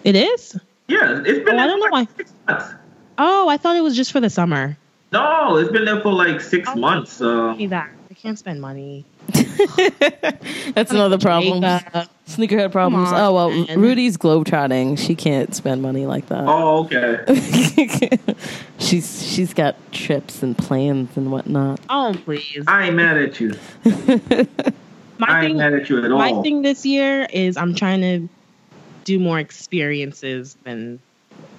[0.05, 0.59] It is?
[0.88, 2.07] Yeah, it's been Oh, I don't for know why.
[2.16, 2.64] six months.
[3.18, 4.76] Oh, I thought it was just for the summer.
[5.12, 6.76] No, it's been there for like six Oh.
[6.76, 7.20] months.
[7.20, 7.91] Uh, Hey, that
[8.21, 9.05] can't spend money.
[10.75, 11.62] That's another problem.
[12.29, 13.11] Sneakerhead problems.
[13.11, 13.81] On, oh well, man.
[13.81, 14.99] Rudy's globetrotting.
[14.99, 16.45] She can't spend money like that.
[16.47, 18.18] oh, okay.
[18.79, 21.81] she's she's got trips and plans and whatnot.
[21.89, 22.64] Oh, please.
[22.68, 23.55] I ain't mad at you.
[23.85, 23.93] My
[25.27, 26.18] I ain't thing, mad at you at all.
[26.18, 28.29] my thing this year is I'm trying to
[29.05, 31.01] do more experiences than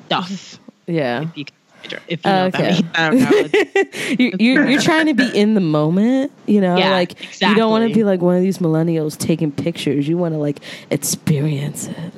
[0.05, 0.59] stuff.
[0.87, 1.60] Yeah, If you, consider-
[2.07, 2.81] if you know okay.
[2.81, 4.09] that means, I don't know.
[4.19, 6.31] you, you, you're trying to be in the moment.
[6.45, 9.51] You know, Yeah, like you don't want to be like one of these millennials taking
[9.51, 10.07] pictures.
[10.07, 10.59] You want to like
[10.89, 12.13] experience it.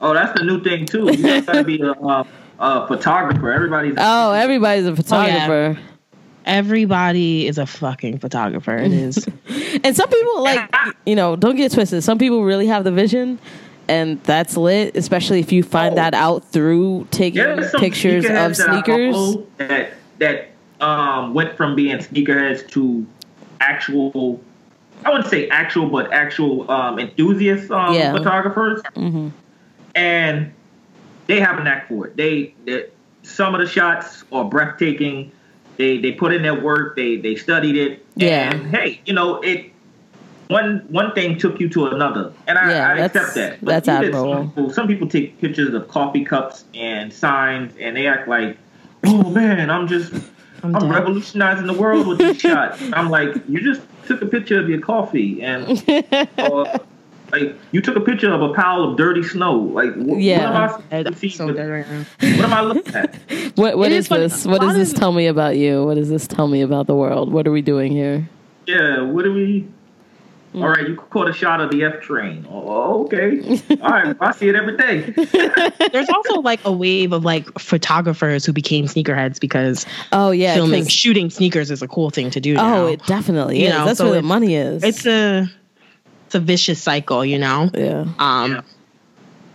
[0.00, 1.10] Oh, that's the new thing too.
[1.12, 2.24] You gotta be a, uh,
[2.58, 3.52] a photographer.
[3.52, 5.78] Everybody's Oh, everybody's a photographer.
[6.44, 8.76] Everybody is a fucking photographer.
[8.76, 9.26] It is.
[9.84, 10.74] And some people like
[11.04, 12.02] you know, don't get twisted.
[12.02, 13.38] Some people really have the vision
[13.88, 15.96] and that's lit, especially if you find Oh.
[15.96, 17.42] that out through taking
[17.78, 19.36] pictures of sneakers.
[19.56, 20.48] that that
[20.80, 23.06] um, went from being sneakerheads to
[23.60, 24.40] actual.
[25.04, 28.12] I wouldn't say actual, but actual um, enthusiast um, Yeah.
[28.12, 29.30] photographers, Mhm.
[29.94, 30.52] and
[31.26, 32.16] they have a knack for it.
[32.16, 32.86] They, they
[33.22, 35.30] some of the shots are breathtaking.
[35.76, 36.96] They they put in their work.
[36.96, 38.04] They they studied it.
[38.16, 38.52] Yeah.
[38.54, 39.70] And hey, you know it.
[40.48, 43.60] One one thing took you to another, and I, Yeah, I accept that.
[43.60, 44.32] that's admirable.
[44.32, 48.56] Some people, some people take pictures of coffee cups and signs, and they act like,
[49.04, 50.12] "Oh man, I'm just
[50.62, 54.58] I'm I'm, revolutionizing the world with these shots." I'm like, you just took a picture
[54.58, 55.64] of your coffee, and
[56.38, 56.78] uh,
[57.32, 59.54] like you took a picture of a pile of dirty snow.
[59.58, 60.38] Like, wh- Yeah.
[60.38, 62.04] what am I supposed to That's see so with- right now.
[62.20, 63.14] What am I looking at?
[63.56, 64.22] What what It is is funny.
[64.22, 64.46] this?
[64.46, 65.84] What does this tell me about you?
[65.84, 67.30] What does this tell me about the world?
[67.30, 68.26] What are we doing here?
[68.66, 69.66] Yeah, what are we?
[70.54, 70.62] Mm.
[70.62, 72.46] All right, you caught a shot of the F train.
[72.50, 73.60] Oh, okay.
[73.82, 75.00] All right, I see it every day.
[75.92, 80.86] There's also like a wave of like photographers who became sneakerheads because Oh yeah, filming
[80.86, 82.54] shooting sneakers is a cool thing to do.
[82.54, 82.84] now.
[82.84, 83.74] Oh, it definitely You is.
[83.74, 84.82] know, That's so where the money is.
[84.82, 85.50] it's a
[86.26, 87.70] it's a vicious cycle, you know.
[87.74, 88.06] yeah.
[88.18, 88.60] Um, Yeah.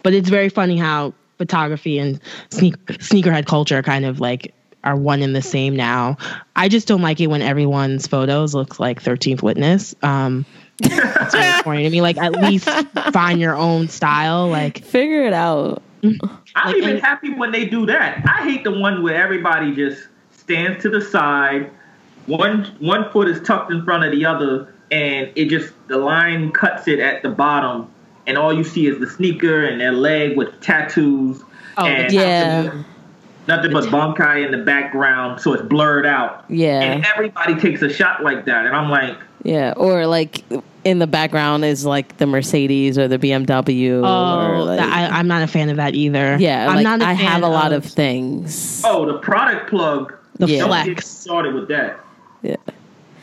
[0.03, 2.19] but it's very funny how photography and
[2.51, 6.17] sneak, sneakerhead culture kind of like are one and the same now.
[6.55, 9.95] I just don't like it when everyone's photos look like Thirteenth Witness.
[10.03, 10.45] Um,
[10.79, 12.01] it's very corny to me.
[12.01, 12.69] Like at least
[13.13, 14.47] find your own style.
[14.49, 15.81] Like Figure it out.
[16.01, 16.17] Mm.
[16.55, 18.23] I'm Like, even and- happy when they do that.
[18.27, 21.71] I hate the one where everybody just stands to the side,
[22.25, 26.51] one one foot is tucked in front of the other, and it just the line
[26.51, 27.89] cuts it at the bottom,
[28.27, 31.41] and all you see is the sneaker and their leg with tattoos.
[31.77, 32.83] Oh, and Yeah.
[33.47, 36.45] Nothing but bokeh in the background, so it's blurred out.
[36.49, 36.79] Yeah.
[36.81, 39.73] And everybody takes a shot like that, and I'm like, Yeah.
[39.75, 40.43] Or like
[40.83, 44.01] in the background is like the Mercedes or the BMW.
[44.01, 46.37] or oh, like, I, I'm not a fan of that either.
[46.39, 46.67] yeah.
[46.67, 47.01] I'm like, not.
[47.01, 48.81] A I have a lot of, things.
[48.85, 50.13] oh, the product plug.
[50.39, 50.59] the Yeah.
[50.59, 51.07] Don't flex.
[51.07, 51.99] started with that.
[52.41, 52.55] Yeah.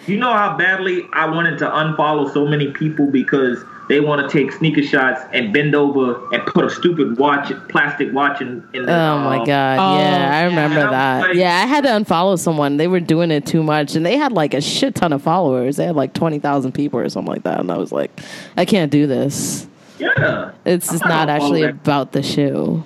[0.07, 4.33] You know how badly I wanted to unfollow so many people because they want to
[4.33, 8.67] take sneaker shots and bend over and put a stupid watch, plastic watch in.
[8.73, 9.79] in the, Oh my um, god!
[9.79, 11.21] Oh, yeah, I remember And I that.
[11.29, 12.77] like- yeah, I had to unfollow someone.
[12.77, 15.77] They were doing it too much, and they had like a shit ton of followers.
[15.77, 18.11] They had like twenty thousand people or something like that, and I was like,
[18.57, 19.67] I can't do this.
[19.99, 21.71] Yeah, It's just not not gonna follow actually that.
[21.75, 22.83] about the shoe.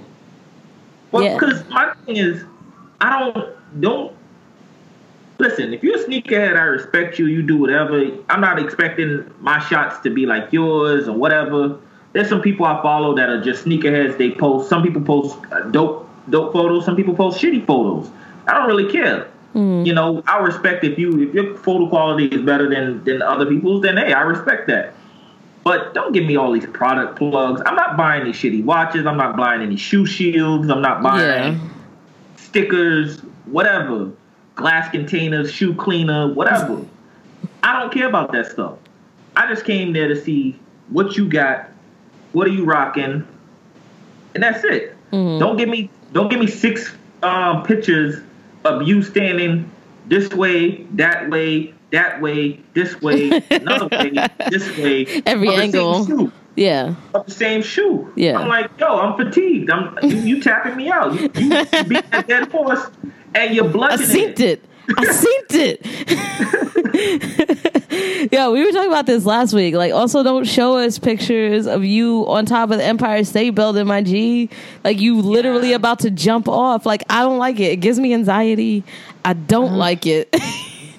[1.13, 1.35] Well, Yeah.
[1.39, 2.43] because my thing is,
[3.01, 4.13] I don't don't
[5.39, 5.75] listen.
[5.75, 7.27] If you're a sneakerhead, I respect you.
[7.27, 8.03] You do whatever.
[8.29, 11.79] I'm not expecting my shots to be like yours or whatever.
[12.13, 14.19] There's some people I follow that are just sneakerheads.
[14.19, 14.69] They post.
[14.69, 16.85] Some people post uh, dope dope photos.
[16.85, 18.11] Some people post shitty photos.
[18.47, 19.29] I don't really care.
[19.55, 19.87] Mm.
[19.87, 23.47] You know, I respect if you if your photo quality is better than than other
[23.47, 24.95] people's, then hey, I respect that.
[25.65, 27.63] But don't give me all these product plugs.
[27.65, 29.07] I'm not buying these shitty watches.
[29.07, 30.69] I'm not buying any shoe shields.
[30.69, 31.59] I'm not buying Yeah.
[32.37, 34.11] stickers, whatever,
[34.57, 36.85] glass containers, shoe cleaner, whatever.
[37.63, 38.79] I don't care about that stuff.
[39.37, 40.59] I just came there to see
[40.91, 41.69] what you got,
[42.33, 43.27] what are you rocking,
[44.35, 44.97] and that's it.
[45.13, 45.39] Mhm.
[45.39, 48.21] Don't give me don't give me six um, pictures
[48.65, 49.71] of you standing
[50.07, 54.13] this way, that way, that way, this way, another way,
[54.51, 56.33] this way, Every of the same angle.
[56.57, 58.13] Yeah, of the same shoe.
[58.15, 58.39] Yeah.
[58.39, 59.71] I'm like, yo, I'm fatigued.
[59.71, 61.13] I'm you, you tapping me out.
[61.15, 61.49] You, you
[61.85, 62.87] beat that dead horse,
[63.35, 64.65] and you're I bludgeoning seen it.
[64.97, 65.81] I seen it.
[68.33, 69.75] yeah, we were talking about this last week.
[69.75, 73.87] Like, also don't show us pictures of you on top of the Empire State Building,
[73.87, 74.51] my G.
[74.85, 75.77] Like, you literally Yeah.
[75.77, 76.85] about to jump off.
[76.87, 77.73] Like, I don't like it.
[77.73, 78.85] It gives me anxiety.
[79.25, 79.77] I don't Uh-huh.
[79.77, 80.35] like it.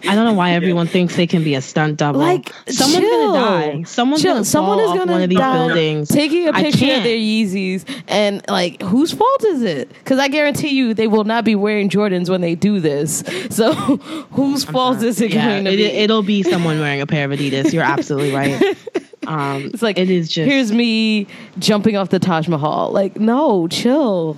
[0.08, 2.20] I don't know why everyone thinks they can be a stunt double.
[2.20, 3.32] like, someone's chill.
[3.34, 3.84] gonna die.
[3.84, 4.34] Someone's Chill.
[4.34, 6.10] gonna Someone is gonna one of these die buildings.
[6.10, 9.89] taking a picture of their Yeezys, and like, whose fault is it?
[9.89, 13.24] Because I guarantee you, they will not be wearing Jordans when they do this.
[13.49, 13.74] So,
[14.32, 15.84] whose fault is it yeah, going to it, be?
[15.86, 17.74] it'll be someone wearing a pair of Adidas.
[17.74, 18.78] You're absolutely right.
[19.28, 21.26] Um, It's like it is just here's me
[21.58, 22.91] jumping off the Taj Mahal.
[22.91, 24.38] Like, no, chill.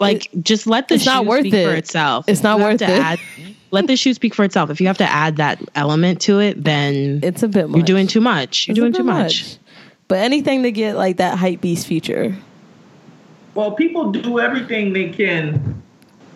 [0.00, 1.64] like just let the it's not worth speak it.
[1.64, 2.24] for itself.
[2.28, 2.88] It's not You worth it.
[2.90, 3.20] Add,
[3.70, 4.70] let the shoe speak for itself.
[4.70, 7.76] If you have to add that element to it, then It's a bit much.
[7.76, 8.66] you're doing too much.
[8.68, 9.58] You're It's doing bit too much.
[10.08, 12.34] But anything to get like that hype beast feature.
[13.54, 15.82] Well, people do everything they can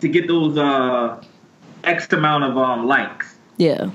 [0.00, 1.22] to get those uh,
[1.84, 3.36] X amount of um, likes.
[3.56, 3.90] Yeah.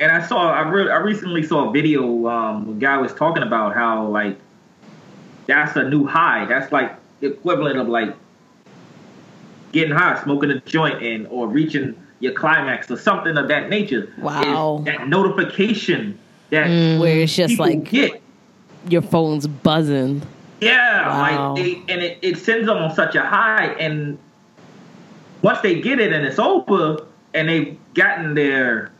[0.00, 2.26] And I saw, I, re- I recently saw a video.
[2.26, 4.38] Um, a guy was talking about how like
[5.46, 6.46] that's a new high.
[6.46, 8.14] That's like the equivalent of like
[9.72, 14.12] getting high, smoking a joint, and or reaching your climax or something of that nature.
[14.18, 14.82] Wow.
[14.84, 16.18] That notification
[16.50, 18.20] that Where it's just like get.
[18.88, 20.22] your phone's buzzing.
[20.60, 21.54] Yeah, Wow.
[21.54, 24.18] like they, and it, it sends them on such a high, and
[25.42, 28.90] once they get it and it's over, and they've gotten their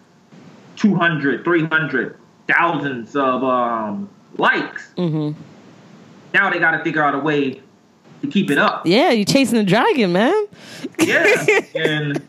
[0.77, 2.16] 200, 300,
[2.49, 4.09] thousands of um,
[4.39, 5.39] likes, Mm-hmm.
[6.33, 7.61] now they got to figure out a way
[8.23, 8.87] to keep it up.
[8.87, 10.47] Yeah, you're chasing the dragon, man.
[10.99, 12.23] Yeah, and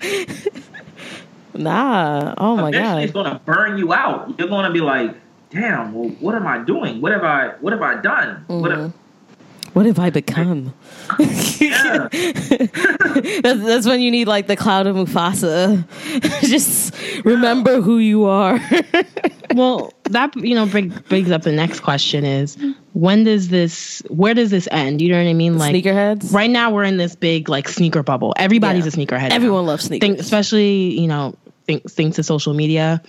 [1.53, 2.33] Nah.
[2.37, 4.33] Oh my god, it's gonna burn you out.
[4.37, 5.15] You're gonna be like,
[5.49, 7.01] damn, well, what am I doing?
[7.01, 8.43] What have I what have I done?
[8.47, 8.97] What have, mm-hmm.
[9.73, 10.73] What have I become?
[11.59, 12.09] yeah.
[12.11, 15.83] That's, that's when you need like the cloud of Mufasa.
[16.41, 16.93] Just
[17.25, 18.59] remember who you are.
[19.55, 22.57] well, that you know bring, brings up the next question: is
[22.93, 24.01] when does this?
[24.09, 25.01] Where does this end?
[25.01, 25.57] You know what I mean?
[25.57, 26.33] Like Sneakerheads.
[26.33, 28.33] right now, we're in this big like sneaker bubble.
[28.37, 29.03] Everybody's Yeah.
[29.03, 29.29] a sneakerhead.
[29.29, 29.35] now.
[29.35, 30.07] Everyone loves sneakers.
[30.07, 33.01] think, especially you know, think, thanks to social media.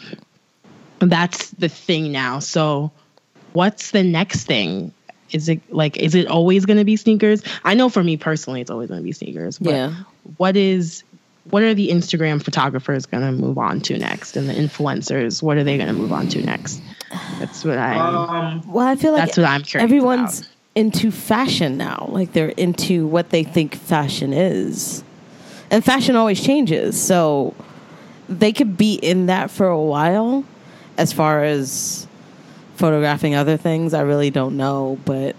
[1.00, 2.38] That's the thing now.
[2.38, 2.92] So,
[3.52, 4.92] what's the next thing?
[5.32, 7.42] Is it like is it always going to be sneakers?
[7.64, 9.58] I know for me personally, it's always going to be sneakers.
[9.58, 9.94] But Yeah.
[10.36, 11.04] What is
[11.50, 15.42] what are the Instagram photographers going to move on to next, and the influencers?
[15.42, 16.80] What are they going to move on to next?
[17.40, 17.96] That's what I.
[17.98, 20.50] Um, Well, I feel like That's what I'm curious everyone's about.
[20.76, 22.06] into fashion now.
[22.10, 25.02] Like they're into what they think fashion is.
[25.70, 27.00] And fashion always changes.
[27.02, 27.54] So
[28.28, 30.44] they could be in that for a while
[30.96, 32.06] as far as
[32.82, 33.94] photographing other things.
[33.94, 35.36] I really don't know, but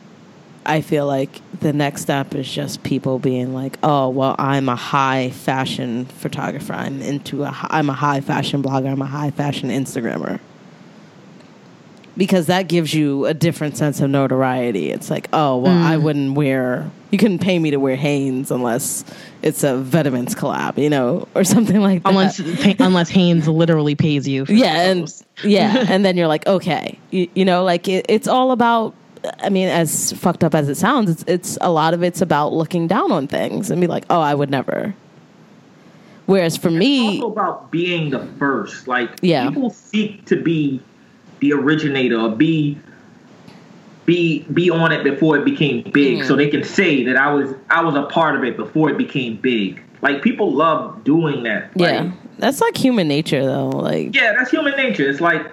[0.66, 4.78] I feel like the next step is just people being like, "Oh, well, I'm a
[4.78, 6.72] high fashion photographer.
[6.72, 8.90] I'm into a I'm a high fashion blogger.
[8.90, 10.40] I'm a high fashion Instagrammer."
[12.16, 14.92] Because that gives you a different sense of notoriety.
[14.92, 16.04] It's like, oh, well, I mm.
[16.04, 16.90] wouldn't wear.
[17.10, 19.04] You couldn't pay me to wear Hanes unless
[19.42, 22.10] it's a Vetements collab, you know, or something like that.
[22.10, 22.40] unless
[22.80, 24.46] unless Hanes literally pays you.
[24.46, 28.28] For yeah, and yeah, and then you're like, okay, you, you know, like it, it's
[28.28, 28.94] all about.
[29.40, 32.52] I mean, as fucked up as it sounds, it's it's a lot of it's about
[32.54, 34.94] looking down on things and be like, oh, I would never.
[36.26, 38.88] Whereas for It's me, also about being the first.
[38.88, 39.50] Like Yeah.
[39.50, 40.82] people seek to be
[41.44, 42.78] the originator or be
[44.06, 46.26] be be on it before it became big, Mm.
[46.28, 48.98] so they can say that I was I was a part of it before it
[48.98, 49.82] became big.
[50.02, 51.72] Like people love doing that.
[51.76, 53.70] yeah, Like, that's like human nature, though.
[53.70, 55.10] Like, yeah, that's human nature.
[55.10, 55.46] It's like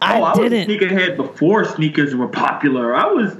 [0.00, 0.68] I oh, I, was didn't.
[0.68, 2.94] sneakerhead before sneakers were popular.
[2.94, 3.36] I was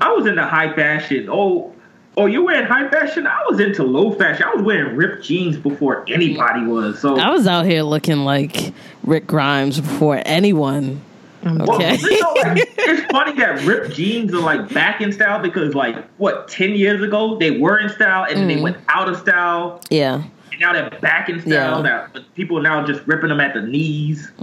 [0.00, 1.28] I was into high fashion.
[1.30, 1.72] Oh.
[2.16, 3.24] Oh, you're wearing high fashion?
[3.26, 4.44] I was into low fashion.
[4.44, 6.98] I was wearing ripped jeans before anybody was.
[6.98, 8.74] So I was out here looking like
[9.04, 11.00] Rick Grimes before anyone.
[11.42, 11.96] Well, Okay.
[11.96, 15.96] you know, like, it's funny that ripped jeans are like back in style because like
[16.18, 18.54] what ten years ago they were in style and then Mm.
[18.56, 20.22] they went out of style Yeah.
[20.52, 21.50] and now they're back in style.
[21.78, 21.82] Yeah.
[21.82, 24.42] Now but people are now just ripping them at the knees, uh,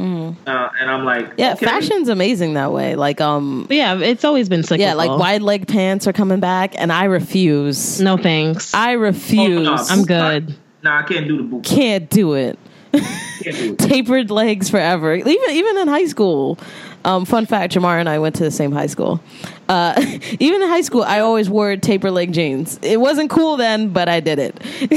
[0.79, 1.33] and I'm like, Mm.
[1.37, 1.65] Yeah, okay.
[1.65, 2.95] fashion's amazing that way.
[2.95, 4.85] Like, um, yeah, it's always been cyclical.
[4.85, 8.01] yeah, like wide leg pants are coming back, and I refuse.
[8.01, 8.73] No thanks.
[8.73, 9.67] I refuse.
[9.67, 9.83] Oh, no.
[9.89, 10.55] I'm good.
[10.83, 11.63] Nah, I can't do the boot.
[11.63, 12.57] Can't do it.
[12.99, 13.79] Can't do it.
[13.79, 15.13] Tapered legs forever.
[15.13, 16.57] Even even in high school.
[17.05, 19.21] Um, fun fact: Jamar and I went to the same high school.
[19.69, 19.93] Uh,
[20.39, 22.79] even in high school, I always wore taper leg jeans.
[22.81, 24.61] It wasn't cool then, but I did it.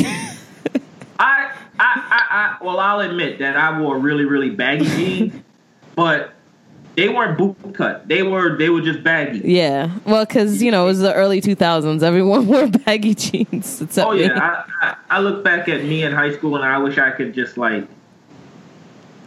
[1.20, 5.42] I, I, I, I, well, I'll admit that I wore really, really baggy jeans,
[5.94, 6.34] but
[6.96, 8.08] they weren't boot cut.
[8.08, 9.40] They were, they were just baggy.
[9.44, 12.02] yeah, well, because you know it was the early two thousands.
[12.02, 13.98] Everyone wore baggy jeans.
[13.98, 16.98] Oh yeah, I, I, I look back at me in high school and I wish
[16.98, 17.86] I could just like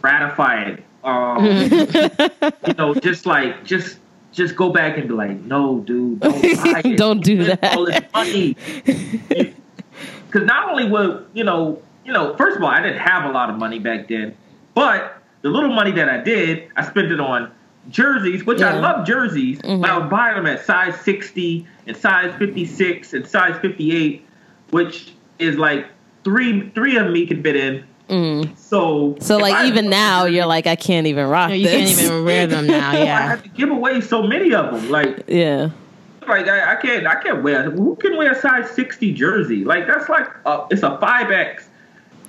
[0.02, 0.84] ratify it.
[1.02, 1.44] Um,
[2.66, 3.98] you know, just like just
[4.32, 6.96] just go back and be like, no, dude, don't.
[6.96, 7.76] Don't do that.
[7.76, 8.56] All this money.
[8.84, 13.32] Because not only were you know, you know, first of all, I didn't have a
[13.32, 14.36] lot of money back then,
[14.74, 17.52] but the little money that I did, I spent it on
[17.90, 19.84] jerseys, which I love jerseys, but mm-hmm.
[19.84, 24.26] I was buy them at size 60 and size 56 and size 58,
[24.70, 25.86] which is like
[26.24, 27.84] three three of me could fit in.
[28.08, 28.56] Mm.
[28.56, 31.90] So So like I even now, jerseys, you're like, I can't even rock you can't
[31.90, 32.92] even wear them now.
[33.04, 34.90] Yeah, I have to give away so many of them.
[34.90, 35.68] Like yeah,
[36.26, 39.62] like I, I can't I can't wear who can wear a size 60 jersey?
[39.62, 41.68] Like that's like a, it's a five X.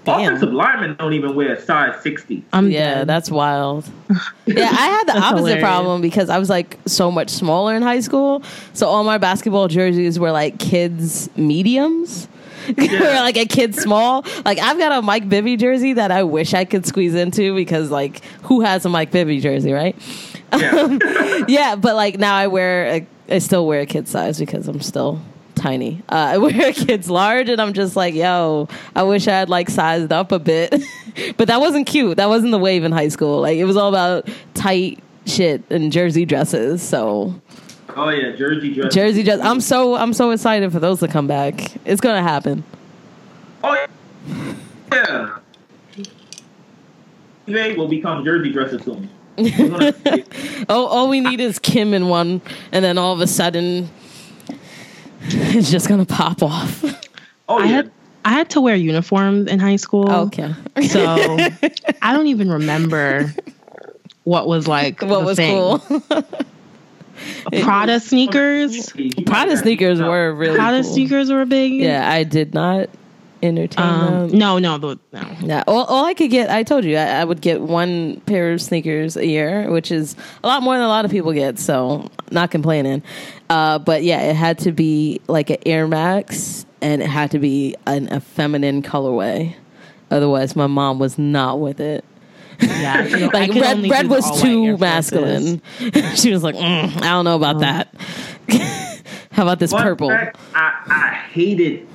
[0.05, 0.35] Damn.
[0.35, 2.43] Offensive linemen don't even wear a size 60.
[2.53, 3.07] I'm yeah, dead.
[3.07, 3.89] that's wild.
[4.45, 5.63] yeah, I had the opposite hilarious.
[5.63, 8.43] problem because I was like so much smaller in high school.
[8.73, 12.27] So all my basketball jerseys were like kids mediums.
[12.77, 13.19] Yeah.
[13.19, 14.25] Or like a kid small.
[14.43, 17.91] Like I've got a Mike Bibby jersey that I wish I could squeeze into because
[17.91, 19.95] like who has a Mike Bibby jersey, right?
[20.51, 20.97] Yeah.
[21.47, 24.81] yeah, but like now I wear a, I still wear a kid size because I'm
[24.81, 25.21] still
[25.65, 26.01] tiny.
[26.09, 29.69] Uh, I wear kids large, and I'm just like, yo, I wish I had like
[29.69, 30.73] sized up a bit.
[31.37, 32.17] but that wasn't cute.
[32.17, 33.41] That wasn't the wave in high school.
[33.41, 36.83] Like it was all about tight shit and jersey dresses.
[36.83, 37.33] So
[37.97, 38.93] Oh yeah, Jersey dress.
[38.93, 39.39] jersey dress.
[39.41, 41.75] I'm so I'm so excited for those to come back.
[41.85, 42.63] It's gonna happen.
[43.63, 43.87] Oh
[44.91, 45.37] yeah.
[47.47, 49.09] eBay will become Jersey dresses soon.
[50.67, 53.89] Oh, all we need is Kim in one, and then all of a sudden,
[55.57, 56.83] it's just gonna pop off.
[57.49, 57.71] oh I yeah.
[57.71, 57.91] had
[58.23, 60.09] I had to wear uniforms in high school.
[60.09, 60.53] Oh, okay.
[60.87, 61.05] So
[62.01, 63.33] I don't even remember
[64.23, 65.53] what was like What the was thing.
[65.55, 66.23] cool?
[67.61, 68.91] Prada sneakers.
[69.25, 70.91] Prada sneakers were really Prada cool.
[70.93, 71.73] sneakers were big.
[71.73, 72.89] Yeah, I did not
[73.43, 74.37] entertain Um, them.
[74.39, 75.21] no, no, the- no.
[75.41, 78.51] Yeah, all, all I could get, I told you, I, I would get one pair
[78.53, 81.59] of sneakers a year, which is a lot more than a lot of people get.
[81.59, 83.03] So, not complaining.
[83.49, 87.39] Uh, but yeah, it had to be like an Air Max, and it had to
[87.39, 89.55] be an, a feminine colorway.
[90.11, 92.03] Otherwise, my mom was not with it.
[92.61, 95.61] Yeah, I could- Like red, red was too masculine.
[96.15, 97.93] she was like, mm, I don't know about that.
[99.31, 100.07] How about this purple?
[100.09, 101.85] fact, I, I hated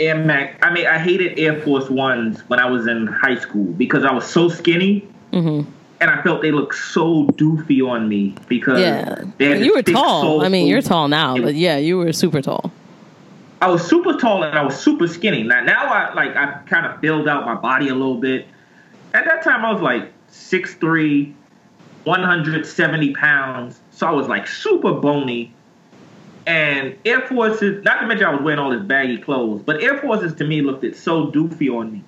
[0.00, 0.58] Air Max.
[0.62, 4.12] I mean, I hated Air Force Ones when I was in high school because I
[4.12, 5.70] was so skinny, Mm-hmm.
[6.00, 10.42] and I felt they looked so doofy on me because Yeah, you were tall.
[10.42, 12.72] I mean, you're tall now, but yeah, you were super tall.
[13.60, 15.42] I was super tall and I was super skinny.
[15.42, 18.46] Now, now I like I kind of filled out my body a little bit.
[19.14, 21.34] At that time, I was like 6'3",
[22.04, 23.80] 170 pounds.
[23.90, 25.52] So I was like super bony.
[26.48, 29.98] And Air Forces, not to mention I was wearing all this baggy clothes, but Air
[29.98, 32.02] Forces to me looked it so doofy on me.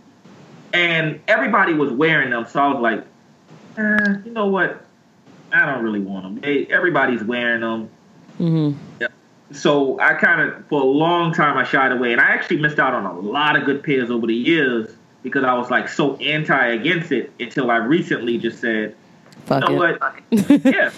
[0.73, 3.05] And everybody was wearing them, so I was like,
[3.77, 4.83] eh, you know what?
[5.53, 6.41] I don't really want them.
[6.41, 7.91] They, everybody's wearing them.
[8.39, 8.73] hmm
[9.53, 12.79] So I kind of, for a long time, I shied away, and I actually missed
[12.79, 14.91] out on a lot of good pairs over the years
[15.23, 18.97] because I was like so anti against it until I recently just said,
[19.45, 20.01] Fuck you know it.
[20.01, 20.65] what?
[20.65, 20.91] yeah,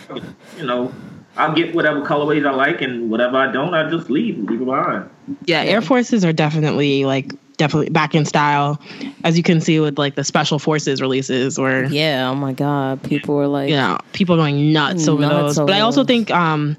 [0.56, 0.92] you know,
[1.36, 4.64] I'll get whatever colorways I like, and whatever I don't, I just leave, leave it
[4.64, 5.08] behind.
[5.46, 8.80] Yeah, Air Forces are definitely like definitely back in style,
[9.24, 12.28] as you can see with like the Special Forces releases, where Yeah.
[12.30, 15.58] Oh my god, people were like, you know people going nuts over those.
[15.58, 16.76] over but I also think um,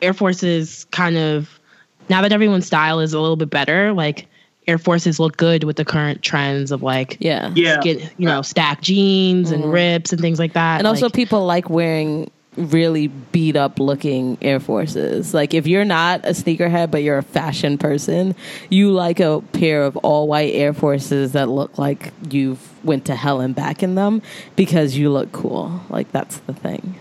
[0.00, 1.60] Air Forces kind of
[2.08, 4.26] now that everyone's style is a little bit better, like
[4.66, 8.40] Air Forces look good with the current trends of like yeah, Yeah, get you know
[8.40, 10.78] stacked jeans and rips and things like that.
[10.78, 15.32] and also like, people like wearing really beat up looking Air Forces.
[15.32, 18.34] Like if you're not a sneakerhead but you're a fashion person,
[18.68, 23.14] you like a pair of all white Air Forces that look like you've went to
[23.16, 24.20] hell and back in them
[24.56, 25.80] because you look cool.
[25.88, 26.94] Like that's the thing.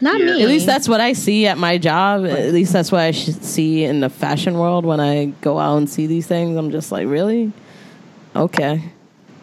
[0.00, 0.26] not Yeah.
[0.26, 0.42] me.
[0.42, 2.24] At least that's what I see at my job.
[2.24, 5.78] At least that's what I should see in the fashion world when I go out
[5.78, 6.56] and see these things.
[6.56, 7.52] I'm just like, really?
[8.36, 8.82] Okay.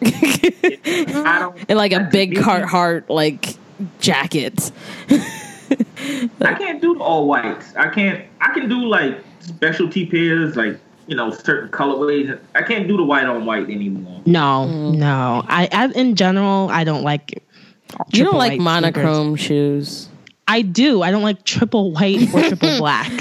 [1.68, 3.56] And like a big Carhartt like
[4.00, 4.72] jacket.
[6.40, 7.74] I can't do all whites.
[7.76, 8.24] I can't.
[8.40, 12.38] I can do like specialty pairs, like you know, certain colorways.
[12.54, 14.22] I can't do the white on white anymore.
[14.26, 15.44] no, no.
[15.48, 17.42] I, I in general I don't like.
[17.88, 18.16] Mm.
[18.16, 20.08] You don't like white monochrome shoes.
[20.46, 21.02] I do.
[21.02, 23.12] I don't like triple white or triple black.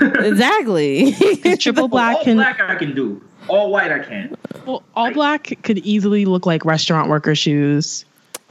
[0.00, 1.12] exactly.
[1.56, 3.20] triple black all can black I can do.
[3.48, 4.36] All white I can.
[4.66, 8.04] well, all black could easily look like restaurant worker shoes,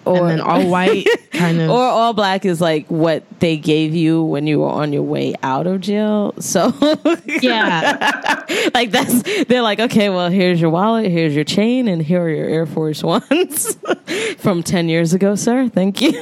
[0.08, 1.70] or and then all white kind of.
[1.70, 5.36] or all black is like what they gave you when you were on your way
[5.44, 6.34] out of jail.
[6.40, 6.74] So
[7.26, 8.44] yeah,
[8.74, 12.30] like that's they're like, okay, well, here's your wallet, here's your chain, and here are
[12.30, 13.76] your Air Force Ones
[14.38, 15.70] from ten years ago, sir.
[15.70, 16.14] Thank you.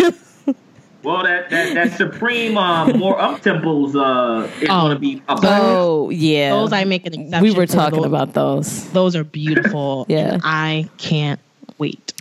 [1.03, 4.81] Well, that that, that supreme um, More Uptempos uh, is Oh.
[4.87, 7.43] going to be a oh yeah, those I make an exception.
[7.43, 8.89] we were talking Those- about those.
[8.91, 10.07] Those are beautiful.
[10.09, 10.39] Yeah.
[10.43, 11.39] I can't
[11.77, 12.13] wait.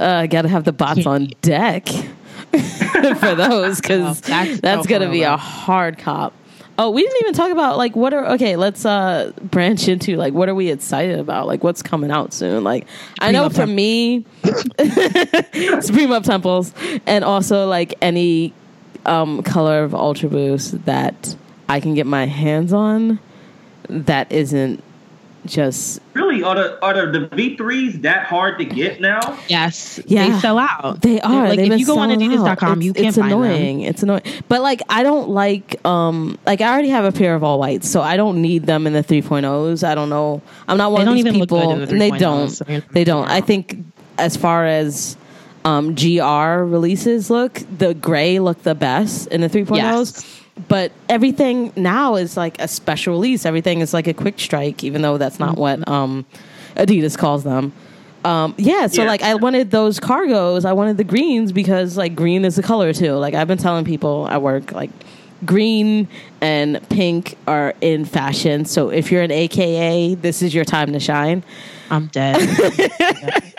[0.00, 1.86] Uh, Got to have the bots on deck
[2.50, 6.32] for those because Oh, that's, that's- oh, gonna be a hard cop.
[6.78, 8.56] Oh, we didn't even talk about like what are okay.
[8.56, 11.46] Let's uh branch into like what are we excited about?
[11.46, 12.64] Like what's coming out soon?
[12.64, 12.86] Like
[13.18, 16.72] I know for me, Supreme Uptempos,
[17.06, 18.54] and also like any
[19.04, 21.36] um color of Ultra Boost that
[21.68, 23.18] I can get my hands on
[23.88, 24.82] that isn't
[25.46, 29.20] just really are the are the V threes that hard to get now?
[29.48, 30.28] Yes, Yeah.
[30.28, 31.00] they sell out.
[31.02, 31.48] They are.
[31.48, 32.38] Like They've if you go on selling out.
[32.58, 33.42] Adidas.com, you can't It's find them.
[33.42, 33.80] annoying.
[33.82, 34.22] It's annoying.
[34.48, 35.84] But like, I don't like.
[35.86, 38.86] Um, like I already have a pair of all whites, so I don't need them
[38.86, 39.82] in the 3.0s.
[39.86, 40.42] I don't know.
[40.68, 41.76] I'm not one They of don't these people.
[41.76, 42.48] the and they don't.
[42.50, 43.28] so They don't.
[43.28, 43.78] I think
[44.18, 45.16] as far as
[45.64, 49.76] um, GR releases look, the gray look the best in the 3.0s.
[49.76, 50.39] Yes.
[50.68, 53.44] But everything now is like a special release.
[53.46, 56.24] Everything is like a quick strike, even though that's not what um,
[56.76, 57.72] Adidas calls them.
[58.24, 59.08] Um, yeah, so Yeah.
[59.08, 60.64] like I wanted those cargos.
[60.64, 63.14] I wanted the greens because like green is a color too.
[63.14, 64.90] Like I've been telling people at work, like
[65.46, 66.06] green
[66.42, 68.66] and pink are in fashion.
[68.66, 71.42] So if you're an AKA, this is your time to shine.
[71.90, 72.36] I'm dead.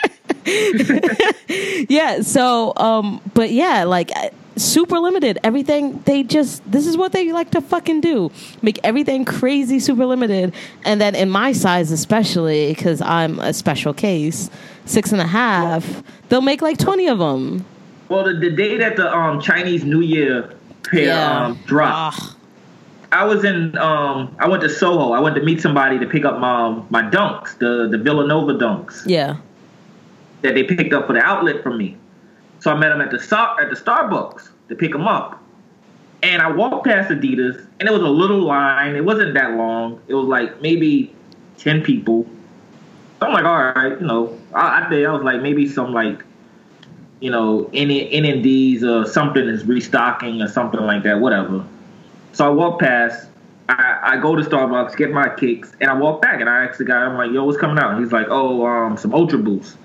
[1.88, 4.10] yeah so um but yeah like
[4.56, 8.30] super limited everything they just this is what they like to fucking do
[8.60, 10.52] make everything crazy super limited
[10.84, 14.50] and then in my size especially because i'm a special case
[14.84, 17.64] six and a half they'll make like 20 of them
[18.08, 20.52] Well, the, the day that the um, Chinese New Year
[20.84, 22.36] pair um, dropped, Ugh.
[23.12, 23.76] I was in.
[23.78, 25.12] Um, I went to Soho.
[25.12, 29.02] I went to meet somebody to pick up my my dunks, the the Villanova dunks
[29.06, 29.36] yeah
[30.42, 31.96] that they picked up for the outlet from me.
[32.62, 33.16] So I met them at the
[33.60, 35.42] at the Starbucks to pick them up,
[36.22, 38.94] and I walked past Adidas, and it was a little line.
[38.94, 40.00] It wasn't that long.
[40.06, 41.12] It was like maybe
[41.58, 42.24] ten people.
[43.18, 45.92] So I'm like, all right, you know, I, I think I was like maybe some
[45.92, 46.22] like,
[47.18, 51.66] you know, NMDs or something is restocking or something like that, whatever.
[52.30, 53.28] So I walk past.
[53.68, 56.78] I, I go to Starbucks, get my kicks, and I walk back and I ask
[56.78, 57.90] the guy, I'm like, yo, what's coming out?
[57.94, 59.76] And he's like, oh, um, some Ultra Boost.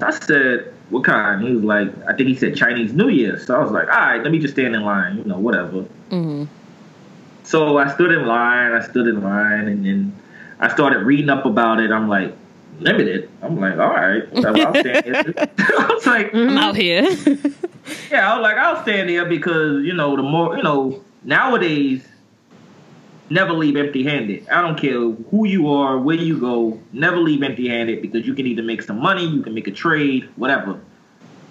[0.00, 1.46] I said, what kind?
[1.46, 3.38] He was like, I think he said Chinese New Year.
[3.38, 5.82] So I was like, all right, let me just stand in line, you know, whatever.
[6.10, 6.44] hmm
[7.44, 10.16] So I stood in line, I stood in line, and then
[10.60, 11.90] I started reading up about it.
[11.90, 12.34] I'm like,
[12.80, 13.28] limited.
[13.42, 15.34] I'm like, all right, whatever, I'll stand here.
[15.58, 17.08] I was like, i'm out here
[18.10, 22.06] yeah, I was like, I'll stand there because, you know, the more, you know, nowadays,
[23.30, 24.48] never leave empty handed.
[24.48, 28.34] I don't care who you are, where you go, never leave empty handed because you
[28.34, 30.80] can either make some money, you can make a trade, whatever.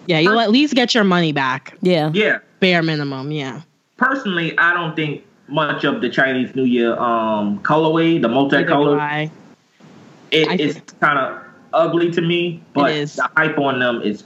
[0.07, 1.77] yeah, you'll at least get your money back.
[1.81, 2.39] yeah Yeah.
[2.59, 3.61] Bare minimum, yeah.
[3.97, 9.31] Personally, I don't think much of the Chinese New Year um colorway, the multicolor, Why?
[10.31, 11.41] it, it's kind of
[11.73, 14.23] ugly to me, but the hype on them is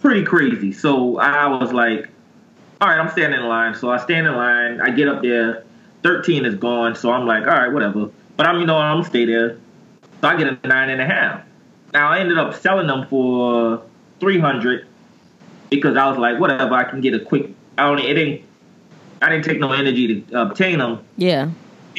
[0.00, 0.72] pretty crazy.
[0.72, 2.08] So I was like,
[2.80, 3.74] all right, I'm standing in line.
[3.74, 4.80] So I stand in line.
[4.80, 5.64] I get up there.
[6.02, 6.94] 13 is gone.
[6.94, 8.10] So I'm like, all right, whatever.
[8.36, 9.58] But I'm, you know, I'm gonna stay there.
[10.20, 11.42] So I get a nine and a half.
[11.92, 13.82] Now I ended up selling them for
[14.20, 14.86] 300
[15.70, 17.50] because I was like, whatever, I can get a quick.
[17.78, 18.42] I only it didn't.
[19.22, 21.50] I didn't take no energy to obtain them yeah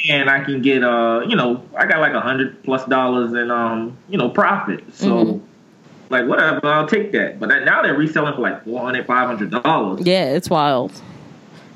[0.09, 3.51] and I can get uh you know I got like a hundred plus dollars in
[3.51, 5.41] um you know profit so Mhm.
[6.09, 10.23] like whatever I'll take that but now they're reselling for like 400 500 dollars yeah
[10.31, 10.99] it's wild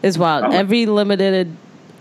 [0.01, 1.55] it's wild every limited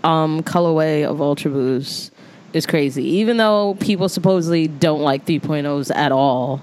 [0.05, 2.11] um colorway of ultra boost
[2.53, 6.61] is crazy even though people supposedly don't like 3.0s at all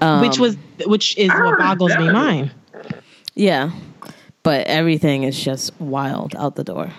[0.00, 0.56] um, which was
[0.86, 2.50] which is what boggles me mind.
[3.34, 3.70] Yeah.
[4.42, 6.90] But everything is just wild out the door.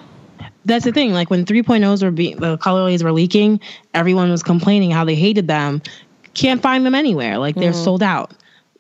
[0.66, 1.14] That's the thing.
[1.14, 3.60] Like when 3.0s were being the colorways were leaking,
[3.94, 5.82] everyone was complaining how they hated them.
[6.34, 7.38] Can't find them anywhere.
[7.38, 8.32] Like they're sold out.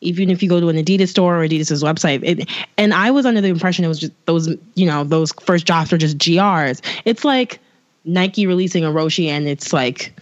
[0.01, 3.25] Even if you go to an Adidas store or Adidas's website, it, and I was
[3.25, 6.81] under the impression it was just those, you know, those first drops were just GRs.
[7.05, 7.59] It's like
[8.05, 10.13] Nike releasing a Roshe and it's like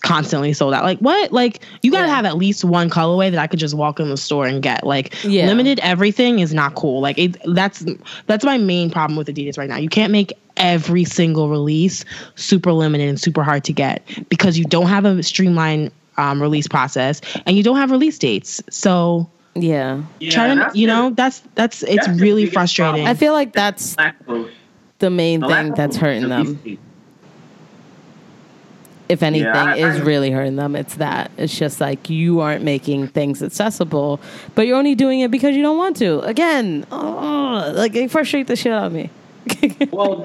[0.00, 0.84] constantly sold out.
[0.84, 1.32] Like what?
[1.32, 2.14] Like you gotta Yeah.
[2.14, 4.86] have at least one colorway that I could just walk in the store and get.
[4.86, 5.46] Like Yeah.
[5.46, 7.00] limited everything is not cool.
[7.00, 7.84] Like it, that's
[8.26, 9.76] that's my main problem with Adidas right now.
[9.76, 12.04] You can't make every single release
[12.36, 16.68] super limited and super hard to get because you don't have a streamlined um, release
[16.68, 18.62] process and you don't have release dates.
[18.70, 20.02] So Yeah.
[20.20, 23.06] yeah, try to, you the- know, that's that's it's that's really biggest frustrating.
[23.06, 23.96] I feel like that's
[24.98, 26.58] the main the thing that's hurting them.
[26.64, 26.78] release.
[29.08, 31.30] If anything I- is I- really hurting them, it's that.
[31.36, 34.20] It's just like you aren't making things accessible,
[34.54, 36.20] but you're only doing it because you don't want to.
[36.20, 39.10] Again, oh, like it frustrates the shit out of me.
[39.90, 40.24] well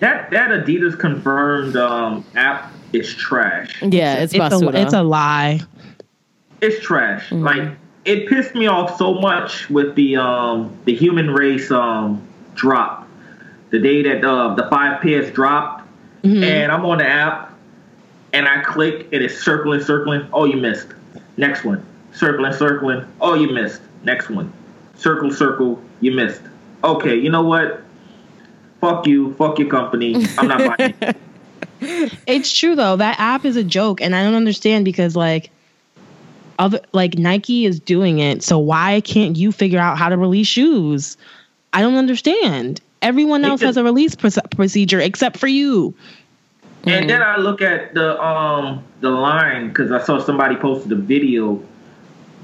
[0.00, 5.60] that that Adidas confirmed um app is trash yeah, it's, it's a, it's a lie.
[6.60, 7.28] it's trash.
[7.30, 7.44] Mm-hmm.
[7.44, 7.68] Like
[8.04, 13.06] it pissed me off so much with the um the human race um drop.
[13.70, 15.82] The day that uh, the five pairs dropped,
[16.22, 16.42] Mm-hmm.
[16.42, 17.52] and I'm on the app,
[18.32, 20.26] and I click, and it's circling, circling.
[20.32, 20.88] Oh, you missed.
[21.36, 21.84] Next one.
[22.12, 23.04] Circling, circling.
[23.20, 23.82] Oh, you missed.
[24.04, 24.50] Next one.
[24.94, 25.82] Circle, circle.
[26.00, 26.40] You missed.
[26.82, 27.82] Okay, you know what?
[28.80, 29.34] Fuck you.
[29.34, 30.14] Fuck your company.
[30.38, 31.16] I'm not buying it.
[32.26, 32.96] It's true though.
[32.96, 35.50] That app is a joke, and I don't understand because like
[36.58, 40.46] other like Nike is doing it, so why can't you figure out how to release
[40.46, 41.16] shoes?
[41.72, 42.80] I don't understand.
[43.02, 45.94] Everyone else has a release proce- procedure except for you.
[46.86, 50.96] And then I look at the um the line because I saw somebody posted a
[50.96, 51.62] video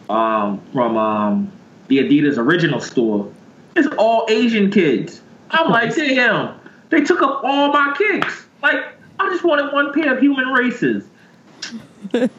[0.09, 1.53] um from um
[1.89, 3.31] the Adidas original store.
[3.77, 5.21] It's all Asian kids.
[5.51, 6.59] I'm like, damn,
[6.89, 8.47] they took up all my kicks.
[8.63, 8.85] Like,
[9.21, 11.05] I just wanted one pair of human races.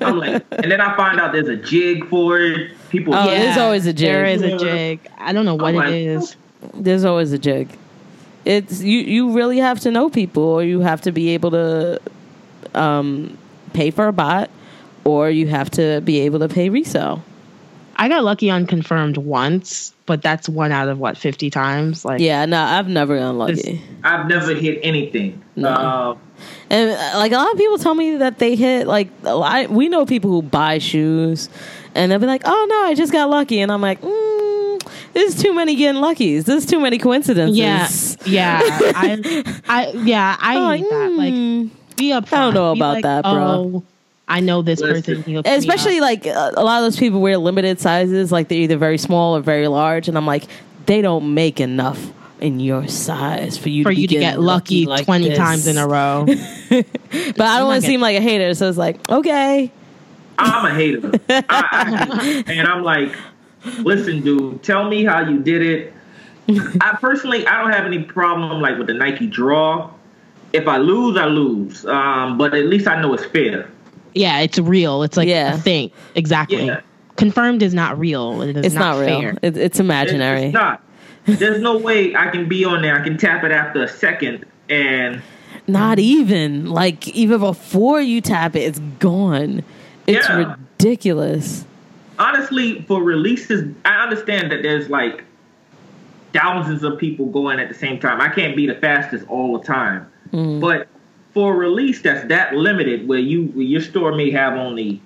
[0.02, 2.72] I'm like, and then I find out there's a jig for it.
[2.90, 4.08] People, Oh, there's always a jig.
[4.12, 5.00] There is a jig.
[5.18, 6.36] I don't know what I'm like, it is.
[6.74, 7.70] There's always a jig.
[8.44, 9.00] It's you.
[9.00, 12.02] You really have to know people, or you have to be able to
[12.74, 13.38] um,
[13.74, 14.50] pay for a bot,
[15.06, 17.24] or you have to be able to pay resale.
[17.96, 22.04] I got lucky on confirmed once, but that's one out of what fifty times.
[22.04, 23.82] Like, Yeah, no, I've never gotten lucky.
[24.04, 25.42] I've never hit anything.
[25.56, 25.70] No.
[25.70, 26.16] Uh,
[26.70, 29.70] And like a lot of people tell me that they hit like a lot.
[29.70, 31.50] We know people who buy shoes,
[31.94, 34.82] and they'll be like, "Oh no, I just got lucky," and I'm like, mm,
[35.14, 36.46] "There's too many getting luckies.
[36.46, 37.88] There's too many coincidences." yeah,
[38.26, 38.60] yeah.
[38.96, 40.38] I, I, yeah.
[40.42, 41.12] I I'm like, hate that.
[41.12, 41.70] Like, mm.
[41.98, 42.34] be up.
[42.34, 43.34] I don't know Be about like, that, bro.
[43.34, 43.84] Oh,
[44.32, 45.18] I know this Listen.
[45.18, 45.24] person.
[45.24, 48.32] He especially like a lot of those people wear limited sizes.
[48.32, 50.46] Like they're either very small or very large, and I'm like,
[50.86, 54.86] they don't make enough in your size for you for to you to get lucky
[54.86, 55.38] like twenty this.
[55.38, 56.26] times in a row.
[56.70, 59.70] But I don't want to get- seem like a hater, so it's like, okay,
[60.40, 61.12] I'm a hater.
[61.30, 63.14] I, I, and I'm like,
[63.80, 65.94] listen, dude, tell me how you did it.
[66.82, 69.92] I personally, I don't have any problem like with the Nike draw.
[70.54, 71.86] If I lose, I lose.
[71.86, 73.70] Um, but at least I know it's fair.
[74.14, 75.04] Yeah, it's real.
[75.04, 75.56] It's like Yeah.
[75.56, 75.92] a thing.
[76.16, 76.66] Exactly.
[76.66, 76.82] Yeah.
[77.18, 78.42] Confirmed is not real.
[78.42, 79.22] It is it's not, real.
[79.22, 79.38] fair.
[79.42, 80.46] It, it's imaginary.
[80.46, 80.82] It's not.
[81.26, 83.00] There's no way I can be on there.
[83.00, 85.22] I can tap it after a second, and
[85.68, 89.64] Not even like even before you tap it, it's gone.
[90.08, 90.56] It's Yeah.
[90.80, 91.66] ridiculous.
[92.18, 95.24] honestly, for releases, I understand that there's like
[96.34, 98.22] thousands of people going at the same time.
[98.22, 100.60] I can't be the fastest all the time, mm.
[100.62, 100.88] but
[101.34, 105.02] for a release that's that limited, where you where your store may have only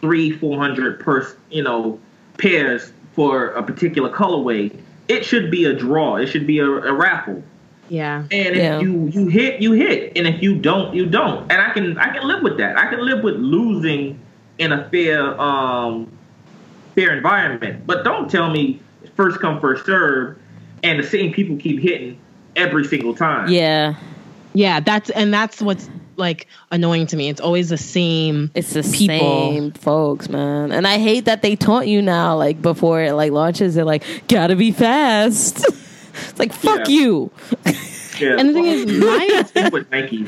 [0.00, 1.98] three, four hundred per you know
[2.38, 4.76] pairs for a particular colorway,
[5.08, 6.16] it should be a draw.
[6.16, 7.42] It should be a, a raffle.
[7.88, 8.24] Yeah.
[8.30, 8.80] And if Yeah.
[8.80, 11.42] you you hit, you hit, and if you don't, you don't.
[11.50, 12.76] And I can I can live with that.
[12.78, 14.18] I can live with losing
[14.58, 16.10] in a fair um
[16.94, 17.86] fair environment.
[17.86, 18.80] But don't tell me
[19.14, 20.36] first come first serve,
[20.82, 22.18] and the same people keep hitting
[22.56, 23.48] every single time.
[23.48, 23.94] Yeah,
[24.56, 27.28] Yeah, that's and that's what's like annoying to me.
[27.28, 28.50] It's always the same.
[28.54, 29.18] it's the People.
[29.52, 30.72] same folks, man.
[30.72, 32.36] And I hate that they taunt you now.
[32.36, 35.58] Like before it like launches, they're like, "Gotta be fast."
[36.14, 36.94] it's like fuck Yeah.
[36.94, 37.30] you.
[38.18, 38.36] Yeah.
[38.38, 40.22] And the thing is, my Stick with Nike.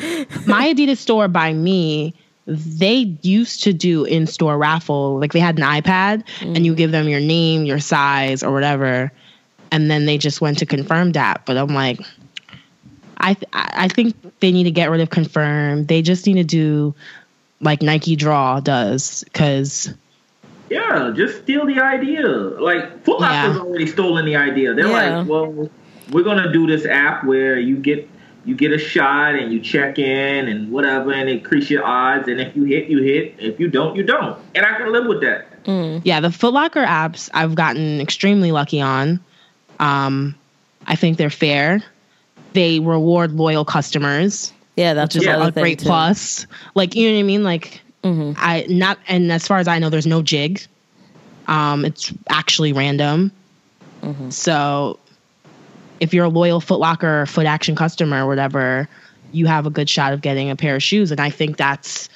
[0.47, 2.13] my Adidas store by me,
[2.47, 5.19] they used to do in store raffle.
[5.19, 6.77] Like they had an iPad and you mm.
[6.77, 9.11] give them your name, your size, or whatever,
[9.73, 11.47] and then they just went to confirm that.
[11.47, 11.99] But I'm like,
[13.19, 15.87] I th- I think they need to get rid of confirm.
[15.87, 16.95] They just need to do
[17.61, 19.93] like Nike Draw does because
[20.71, 22.27] Yeah, just steal the idea.
[22.29, 23.63] Like Foot Locker's Yeah.
[23.63, 24.75] already stolen the idea.
[24.75, 25.19] They're Yeah.
[25.19, 25.71] like, well,
[26.11, 28.09] we're gonna do this app where you get
[28.45, 32.29] you get a shot and you check in and whatever and increase your odds.
[32.29, 33.35] And if you hit, you hit.
[33.39, 34.39] If you don't, you don't.
[34.55, 35.47] And I can live with that.
[36.05, 39.21] Yeah, the Foot Locker apps I've gotten extremely lucky on.
[39.81, 40.35] Um,
[40.87, 41.83] I think they're fair.
[42.55, 45.47] They reward loyal customers, Yeah, that's just Yeah.
[45.47, 46.47] a great plus.
[46.75, 47.45] Like you know what I mean?
[47.45, 50.61] Like hmm I not and as far as I know, there's no jig.
[51.47, 53.33] Um, it's actually random.
[54.31, 54.99] So
[56.01, 58.89] if you're a loyal Foot Locker or Foot Action customer or whatever,
[59.33, 61.11] you have a good shot of getting a pair of shoes.
[61.11, 62.09] And I think that's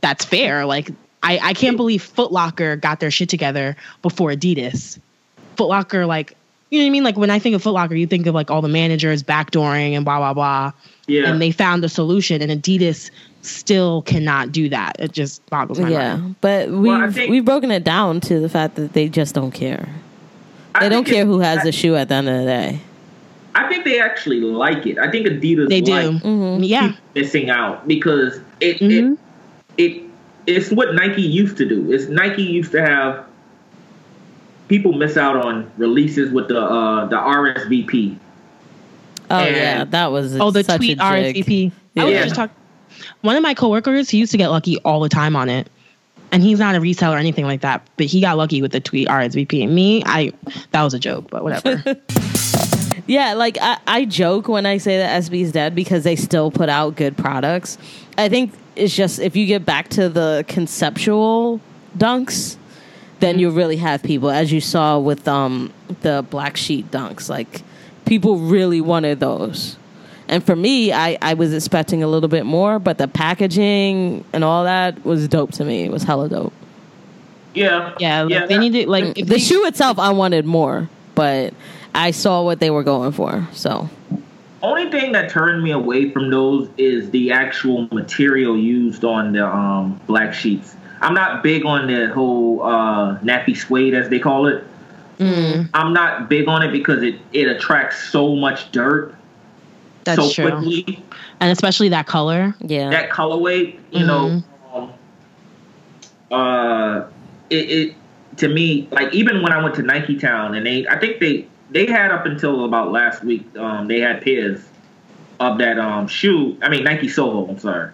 [0.00, 0.66] that's fair.
[0.66, 0.90] Like
[1.22, 4.98] I, I can't believe Foot Locker got their shit together before Adidas.
[5.56, 6.36] Foot Locker, like
[6.70, 7.04] you know what I mean?
[7.04, 9.92] Like when I think of Foot Locker, you think of like all the managers backdooring
[9.92, 10.72] and blah blah blah.
[11.06, 11.28] Yeah.
[11.30, 13.10] And they found a solution and Adidas
[13.42, 14.96] still cannot do that.
[14.98, 16.34] It just boggles my Yeah, mind.
[16.40, 19.52] but we've Well, think- we've broken it down to the fact that they just don't
[19.52, 19.88] care.
[20.74, 22.80] I They don't care who has I, the shoe at the end of the day.
[23.54, 24.98] I think they actually like it.
[24.98, 25.92] I think Adidas They do.
[25.92, 26.66] like Mhm.
[26.66, 26.92] Yeah.
[27.14, 29.16] missing out because it Mhm.
[29.76, 30.02] it it
[30.46, 31.92] it's what Nike used to do.
[31.92, 33.24] It's Nike used to have
[34.68, 38.16] people miss out on releases with the uh the RSVP.
[39.30, 41.36] Oh And- yeah, that was Oh, the such tweet a jig.
[41.46, 41.72] RSVP.
[41.96, 42.22] I was Yeah.
[42.24, 42.54] just talking.
[43.22, 45.68] One of my coworkers, he used to get lucky all the time on it,
[46.30, 47.86] and he's not a reseller or anything like that.
[47.96, 49.62] But he got lucky with the tweet RSVP.
[49.64, 50.32] And me, I
[50.72, 51.82] that was a joke, but whatever.
[53.06, 56.50] Yeah, like I, I joke when I say that SB is dead because they still
[56.50, 57.76] put out good products.
[58.16, 61.60] I think it's just if you get back to the conceptual
[61.98, 62.56] dunks,
[63.24, 65.72] then you really have people, as you saw with um
[66.02, 67.28] the Black Sheep dunks.
[67.28, 67.62] Like
[68.04, 69.76] people really wanted those.
[70.28, 74.42] And for me, I, I was expecting a little bit more, but the packaging and
[74.42, 75.84] all that was dope to me.
[75.84, 76.52] It was hella dope.
[77.54, 77.94] Yeah.
[77.98, 80.88] yeah, like, Yeah, they that- need to like the they- shoe itself, I wanted more,
[81.14, 81.52] but
[81.94, 83.46] I saw what they were going for.
[83.52, 83.88] So
[84.62, 89.46] Only thing that turned me away from those is the actual material used on the
[89.46, 90.73] um, Black Sheeps.
[91.04, 94.64] I'm not big on the whole uh, nappy suede, as they call it.
[95.18, 99.14] Mm, I'm not big on it because it, it attracts so much dirt
[100.04, 100.50] that's so true.
[100.50, 101.04] quickly.
[101.40, 102.54] And especially that color.
[102.60, 104.92] yeah, That colorway, you know, um,
[106.30, 107.06] uh,
[107.50, 107.94] it, it
[108.38, 111.46] to me like even when I went to Nike Town and they, I think they
[111.70, 114.66] they had up until about last week, um, they had pairs
[115.38, 116.56] of that um shoe.
[116.62, 117.46] I mean Nike Soho.
[117.46, 117.90] I'm sorry.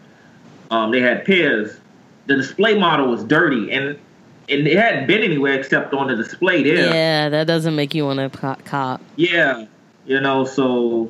[0.71, 1.81] Um, they had pairs.
[2.27, 3.99] The display model was dirty and.
[4.49, 6.93] And it hadn't been anywhere except on the display there.
[6.93, 9.01] yeah, that doesn't make you want to cop.
[9.15, 9.67] Yeah,
[10.07, 11.09] you know, so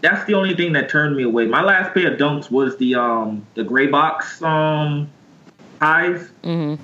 [0.00, 1.44] that's the only thing that turned me away.
[1.46, 5.10] My last pair of dunks was the um the gray box um
[5.82, 6.76] highs, hmm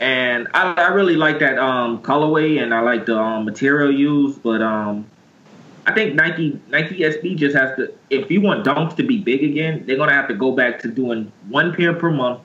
[0.00, 4.42] and I, I really like that um colorway and I like the um, material used,
[4.42, 5.06] but um
[5.86, 9.42] I think Nike Nike SB just has to if you want dunks to be big
[9.44, 12.40] again, they're gonna have to go back to doing one pair per month,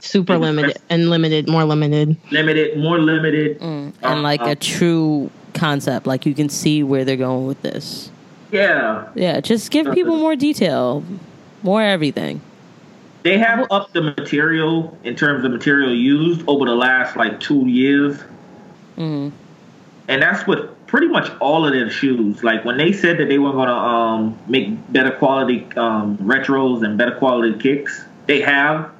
[0.00, 2.16] Super limited and limited, more limited.
[2.30, 3.58] limited, more limited.
[3.60, 3.88] Mm.
[3.88, 7.60] Uh, And like uh, a true concept, like you can see where they're going with
[7.62, 8.10] this.
[8.52, 11.02] yeah, Yeah, just give people more detail,
[11.62, 12.40] more everything.
[13.22, 17.66] They have upped the material in terms of material used over the last like two
[17.66, 18.20] years,
[18.96, 19.28] hmm
[20.08, 22.44] and that's with pretty much all of their shoes.
[22.44, 26.96] Like when they said that they were gonna um, make better quality um, retros and
[26.96, 28.92] better quality kicks, they have.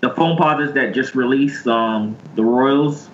[0.00, 3.08] The Foamposites that just released, um, the Royals,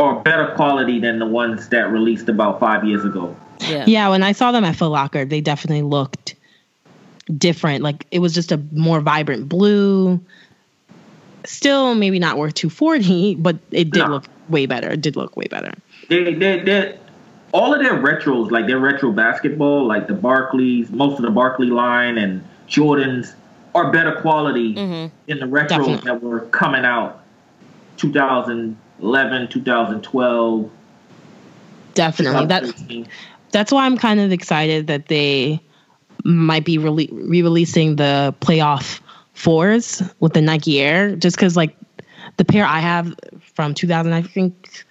[0.00, 3.36] are better quality than the ones that released about five years ago.
[3.60, 3.84] Yeah.
[3.86, 6.34] Yeah, when I saw them at Foot Locker, they definitely looked
[7.38, 7.84] different.
[7.84, 10.20] Like it was just a more vibrant blue.
[11.44, 14.06] Still, maybe not worth 240, but it did No.
[14.06, 14.90] look way better.
[14.90, 15.72] It did look way better.
[16.08, 16.98] They they they
[17.52, 21.68] all of their retros, like their retro basketball, like the Barkleys, most of the Barkley
[21.68, 23.34] line and Jordans
[23.74, 25.10] are better quality Mhm.
[25.26, 26.00] than the retros Definitely.
[26.04, 27.20] that were coming out
[27.98, 30.70] 2011, 2012.
[31.94, 32.46] Definitely.
[32.46, 33.06] That 2013.
[33.52, 35.60] that's why I'm kind of excited that they
[36.24, 39.00] might be re-releasing the playoff
[39.34, 41.76] fours with the Nike Air, just because like
[42.38, 43.14] the pair I have
[43.54, 44.84] from 2000, I think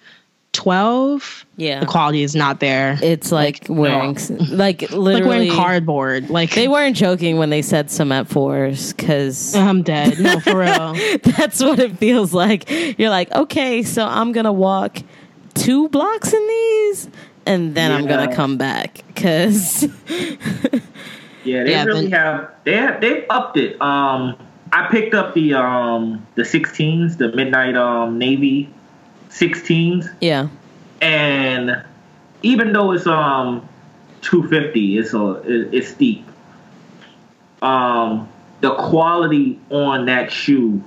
[0.56, 1.80] 12, Yeah.
[1.80, 2.98] the quality is not there.
[3.02, 5.28] It's like wearing, like like literally.
[5.28, 6.30] wearing cardboard.
[6.30, 10.18] Like they weren't joking when they said cement fours because I'm dead.
[10.18, 10.94] No, for real.
[11.36, 12.70] that's what it feels like.
[12.98, 14.98] You're like, okay, so I'm gonna walk
[15.54, 17.08] two blocks in these,
[17.46, 19.82] and then I'm gonna come back because
[21.44, 22.50] Yeah, they Yeah, really then- have.
[22.64, 23.00] They have.
[23.00, 23.80] They've upped it.
[23.80, 24.36] Um,
[24.72, 28.68] I picked up the um the 16s, the midnight um navy
[29.38, 30.12] 16s.
[30.20, 30.48] yeah,
[31.00, 31.84] and
[32.42, 33.66] even though it's um
[34.22, 36.26] 250 it's a it's steep.
[37.62, 38.28] Um
[38.60, 40.82] the quality on that shoe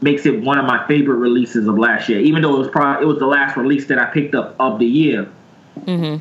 [0.00, 2.20] makes it one of my favorite releases of last year.
[2.20, 4.78] Even though it was probably it was the last release that i picked up of
[4.78, 5.24] the year.
[5.84, 6.16] Hmm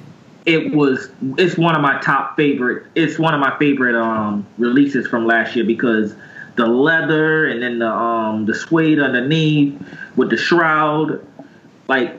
[0.45, 5.05] it was it's one of my top favorite it's one of my favorite um releases
[5.07, 6.15] from last year because
[6.55, 9.79] the leather and then the um the suede underneath
[10.15, 11.25] with the shroud
[11.89, 12.13] like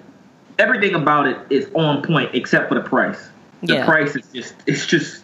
[0.58, 3.30] everything about it is on point except for the price
[3.62, 3.84] the Yeah.
[3.86, 5.22] price is just it's just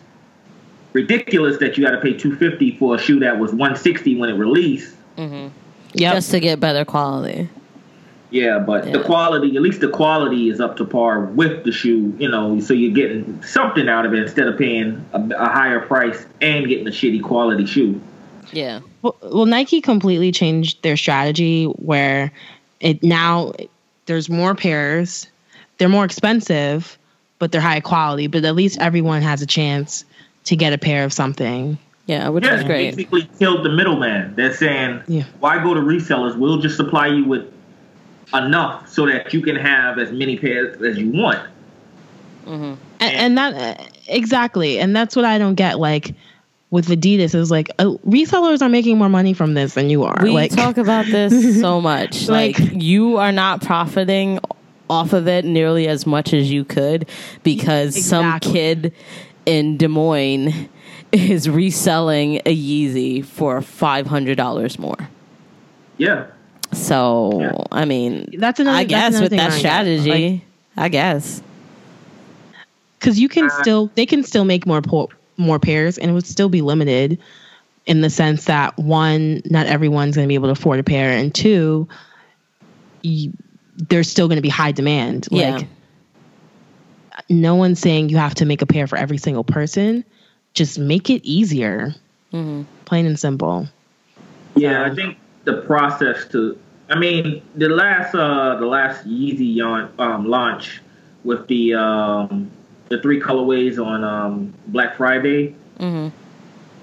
[0.94, 4.34] ridiculous that you got to pay 250 for a shoe that was 160 when it
[4.34, 5.48] released hmm
[5.94, 6.14] Yep.
[6.14, 7.48] just to get better quality.
[8.30, 12.12] Yeah, but the quality, at least the quality is up to par with the shoe,
[12.18, 15.80] you know, so you're getting something out of it instead of paying a, a higher
[15.80, 17.98] price and getting a shitty quality shoe.
[18.52, 22.30] Yeah, Well, well, Nike completely changed their strategy where
[22.80, 23.52] it now
[24.06, 25.26] there's more pairs.
[25.78, 26.96] They're more expensive,
[27.38, 28.26] but they're high quality.
[28.28, 30.04] But at least everyone has a chance
[30.44, 31.78] to get a pair of something.
[32.06, 32.94] yeah, which Yeah, is they great.
[32.96, 34.34] basically killed the middleman.
[34.36, 35.24] They're saying, Yeah.
[35.40, 36.36] why go to resellers?
[36.36, 37.52] We'll just supply you with
[38.32, 41.40] enough so that you can have as many pairs as you want.
[42.44, 45.78] hmm And, and that exactly, and that's what I don't get.
[45.80, 46.14] Like
[46.76, 50.18] with Adidas, is like uh, resellers are making more money from this than you are.
[50.22, 52.28] We like talk about this so much.
[52.28, 54.38] like, Like- you are not profiting
[54.90, 57.08] off of it nearly as much as you could
[57.42, 58.92] because some kid
[59.46, 60.68] in Des Moines
[61.12, 65.08] is reselling a Yeezy for five hundred dollars more.
[65.98, 66.26] Yeah.
[66.72, 67.52] So Yeah.
[67.72, 70.40] I mean, That's another- I that's guess another with thing that I strategy, Like-
[70.76, 71.40] I guess.
[72.98, 76.14] because you can Uh, still they can still make more po- more pairs and it
[76.14, 77.18] would still be limited
[77.86, 81.10] in the sense that one not everyone's going to be able to afford a pair
[81.10, 81.86] and two
[83.02, 83.32] you,
[83.76, 85.56] there's still going to be high demand Yeah.
[85.56, 85.66] like
[87.28, 90.04] no one's saying you have to make a pair for every single person.
[90.54, 91.94] Just make it easier.
[92.32, 92.62] Mm-hmm.
[92.84, 93.68] Plain and simple.
[94.54, 96.58] Yeah, I think the process to.
[96.88, 100.80] I mean, the last uh the last Yeezy on, um, launch
[101.24, 102.50] with the um
[102.88, 105.54] the three colorways on um Black Friday.
[105.78, 106.08] Mm-hmm.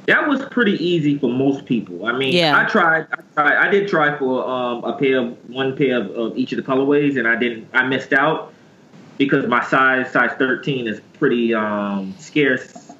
[0.05, 2.05] That was pretty easy for most people.
[2.05, 2.59] I mean, Yeah.
[2.59, 6.11] I tried, I tried, I did try for um, a pair of one pair of,
[6.11, 8.51] of each of the colorways, and I didn't, I missed out
[9.17, 12.91] because my size, size 13, is pretty um, scarce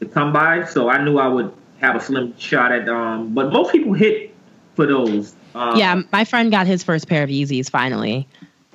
[0.00, 0.64] to come by.
[0.64, 2.88] So I knew I would have a slim shot at.
[2.88, 4.34] Um, but most people hit
[4.76, 5.34] for those.
[5.54, 8.26] Um, yeah, my friend got his first pair of Yeezys finally.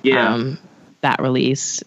[0.04, 0.32] yeah.
[0.34, 0.56] Um,
[1.00, 1.82] that release.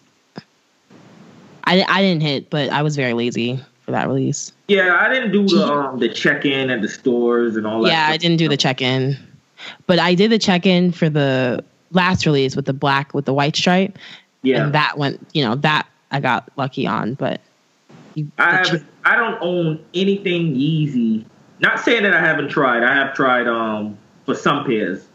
[1.68, 4.52] I I didn't hit, but I was very lazy for that release.
[4.68, 7.90] yeah, I didn't do the um, the check in at the stores and all that.
[7.90, 9.16] Yeah, I didn't do the check in,
[9.86, 13.34] but I did the check in for the last release with the black with the
[13.34, 13.98] white stripe,
[14.42, 15.26] Yeah, and that went.
[15.34, 17.40] You know that I got lucky on, but
[18.14, 21.24] you, I have I don't own anything Yeezy.
[21.60, 22.82] Not saying that I haven't tried.
[22.82, 25.06] I have tried um for some pairs,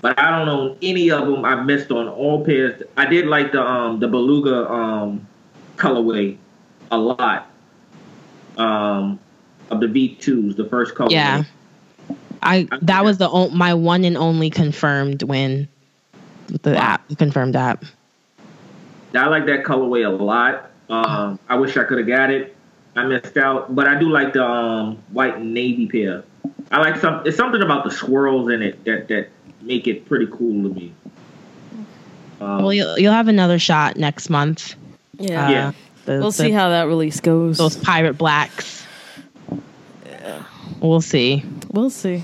[0.00, 1.44] but I don't own any of them.
[1.44, 2.82] I missed on all pairs.
[2.96, 5.27] I did like the um the beluga um
[5.78, 6.36] colorway
[6.90, 7.50] a lot.
[8.56, 9.18] Um,
[9.70, 11.12] of the V twos, the first colorway.
[11.12, 11.44] Yeah.
[12.42, 15.68] I that was the o- my one and only confirmed win
[16.50, 16.78] with the Wow.
[16.80, 17.84] app, confirmed app.
[19.14, 20.70] I like that colorway a lot.
[20.88, 22.54] Um, I wish I could have got it.
[22.96, 26.24] I missed out, but I do like the um, white and navy pair.
[26.72, 27.22] I like some.
[27.26, 29.28] It's something about the swirls in it that that
[29.60, 30.92] make it pretty cool to me.
[32.40, 34.74] Um, Well, you'll, you'll have another shot next month.
[35.18, 35.46] Yeah.
[35.46, 35.72] Uh, Yeah.
[36.04, 37.58] the- We'll the- see how that release goes.
[37.58, 38.84] those pirate blacks.
[40.06, 40.42] Yeah.
[40.80, 41.44] We'll see.
[41.72, 42.22] We'll see.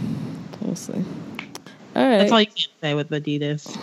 [0.61, 0.93] We'll see.
[0.93, 2.19] All right.
[2.19, 3.77] That's all you can say with Adidas.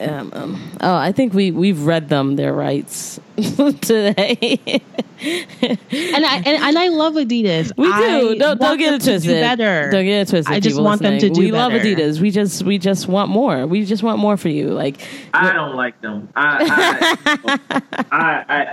[0.00, 0.56] Yeah, man.
[0.80, 4.58] Oh, I think we we've read them their rights today.
[5.22, 7.72] And I and, and I love Adidas.
[7.76, 8.34] we I do.
[8.36, 9.40] Don't don't get it to do twisted.
[9.42, 9.90] better.
[9.90, 10.54] Don't get it twisted.
[10.54, 11.34] I just people want them to listening.
[11.34, 11.72] do We love.
[11.72, 12.20] Adidas.
[12.20, 13.66] We just we just want more.
[13.66, 14.68] We just want more for you.
[14.70, 15.02] Like
[15.34, 16.30] I don't like them.
[16.34, 17.58] I
[18.10, 18.66] I, I,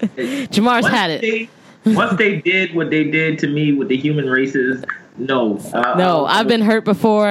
[0.00, 1.20] I Jamar's had it.
[1.20, 1.50] They,
[1.94, 4.82] once they did what they did to me with the human races,
[5.18, 5.58] no.
[5.74, 7.26] Uh, No, uh, I've been hurt before,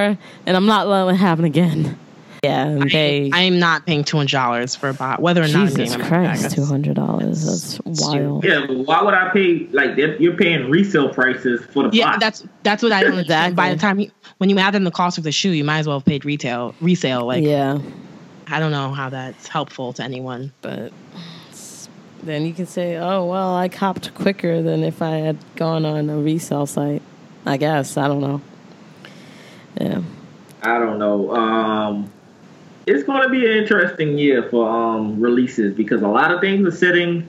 [0.46, 1.98] and I'm not letting it happen again.
[2.44, 3.30] Yeah, they.
[3.32, 5.76] I am not paying two hundred dollars for a bot, whether or not I'm Jesus
[5.90, 7.44] getting them Christ, two hundred dollars.
[7.44, 8.44] That's wild.
[8.44, 12.18] Yeah, why would I pay like you're paying resale prices for the Yeah, box?
[12.18, 13.54] that's that's what I don't understand.
[13.54, 15.78] By the time you, when you add in the cost of the shoe, you might
[15.78, 17.26] as well have paid retail resale.
[17.26, 17.78] Like yeah,
[18.48, 20.50] I don't know how that's helpful to anyone.
[20.62, 20.92] but
[22.24, 26.10] then you can say, "Oh well, I copped quicker than if I had gone on
[26.10, 27.02] a resale site."
[27.46, 28.40] I guess I don't know.
[29.80, 30.02] Yeah,
[30.60, 31.32] I don't know.
[31.36, 32.12] Um,
[32.86, 36.66] it's going to be an interesting year for um, releases because a lot of things
[36.66, 37.22] are sitting,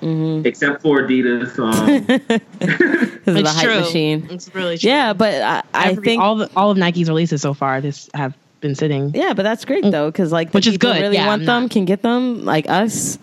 [0.00, 0.46] mm-hmm.
[0.46, 1.58] except for Adidas.
[1.58, 4.26] Um, because of the hype machine.
[4.30, 4.90] It's really true.
[4.90, 8.14] Yeah, but I, I Every- think all the, all of Nike's releases so far just
[8.14, 9.14] have been sitting.
[9.14, 11.00] Yeah, but that's great though, because like the Which is people good.
[11.02, 13.18] really Yeah, want I'm them not- can get them like us.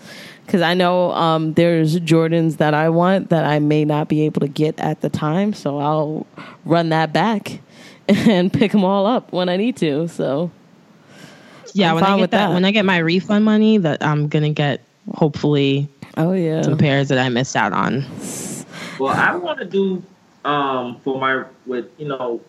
[0.46, 4.42] Because I know um, there's Jordans that I want that I may not be able
[4.42, 6.28] to get at the time, so I'll
[6.66, 7.62] run that back
[8.10, 10.10] and pick them all up when I need to.
[10.10, 10.52] So
[11.74, 12.54] Yeah, I'm when fine I get with that, that.
[12.54, 14.82] when I get my refund money, that I'm gonna get
[15.14, 15.88] hopefully
[16.18, 18.06] oh yeah, some pairs that I missed out on.
[19.00, 20.04] well, I want to do
[20.46, 22.42] um, for my with you know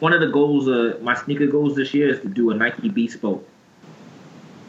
[0.00, 2.88] one of the goals, uh, my sneaker goals this year is to do a Nike
[2.88, 3.46] bespoke.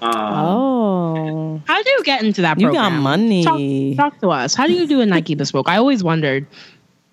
[0.01, 2.59] Um, oh How do you get into that?
[2.59, 3.43] you got money.
[3.95, 4.55] Talk, talk to us.
[4.55, 5.69] How do you do a Nike bespoke?
[5.69, 6.47] I always wondered.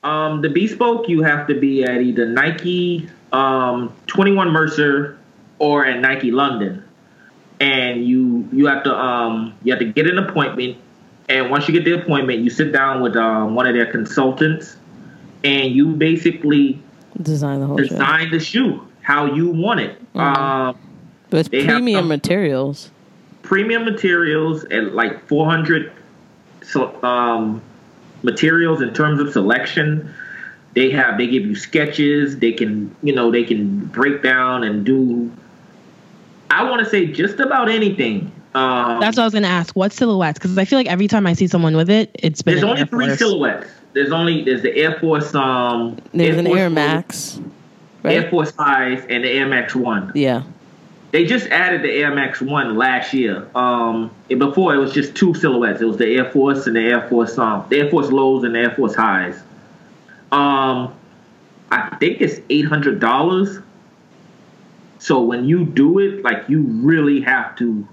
[0.04, 5.18] Um, the bespoke, you have to be at either Nike, um, Twenty One Mercer,
[5.58, 6.84] or at Nike London,
[7.60, 10.76] and you you have to um you have to get an appointment,
[11.28, 14.76] and once you get the appointment, you sit down with um, one of their consultants,
[15.44, 16.80] and you basically
[17.20, 18.28] Design the whole show.
[18.30, 19.98] the shoe how you want it.
[20.14, 20.76] Um,
[21.30, 22.90] But it's premium some- materials.
[23.42, 25.90] premium materials at like 400
[26.62, 27.62] so, um,
[28.22, 30.12] materials in terms of selection.
[30.74, 32.38] They have they give you sketches.
[32.38, 35.30] They can you know they can break down and do.
[36.50, 38.32] I want to say just about anything.
[38.54, 39.76] Um, That's what I was gonna ask.
[39.76, 40.38] What silhouettes?
[40.38, 42.70] Because I feel like every time I see someone with it, it's been there's an
[42.70, 43.18] only Air three Force.
[43.18, 43.70] silhouettes.
[43.92, 47.40] There's only there's the Air Force um There's an Force Air One, Max,
[48.04, 48.30] Air?
[48.30, 50.12] Force Five, and the Air Max One.
[50.14, 50.42] Yeah.
[51.10, 53.46] They just added the Air Max One last year.
[53.54, 55.80] Um, and before it was just two silhouettes.
[55.80, 58.54] It was the Air Force and the Air Force um, the Air Force lows and
[58.54, 59.40] the Air Force highs.
[60.32, 60.94] Um,
[61.70, 63.58] I think it's eight hundred dollars.
[64.98, 67.86] So when you do it, like you really have to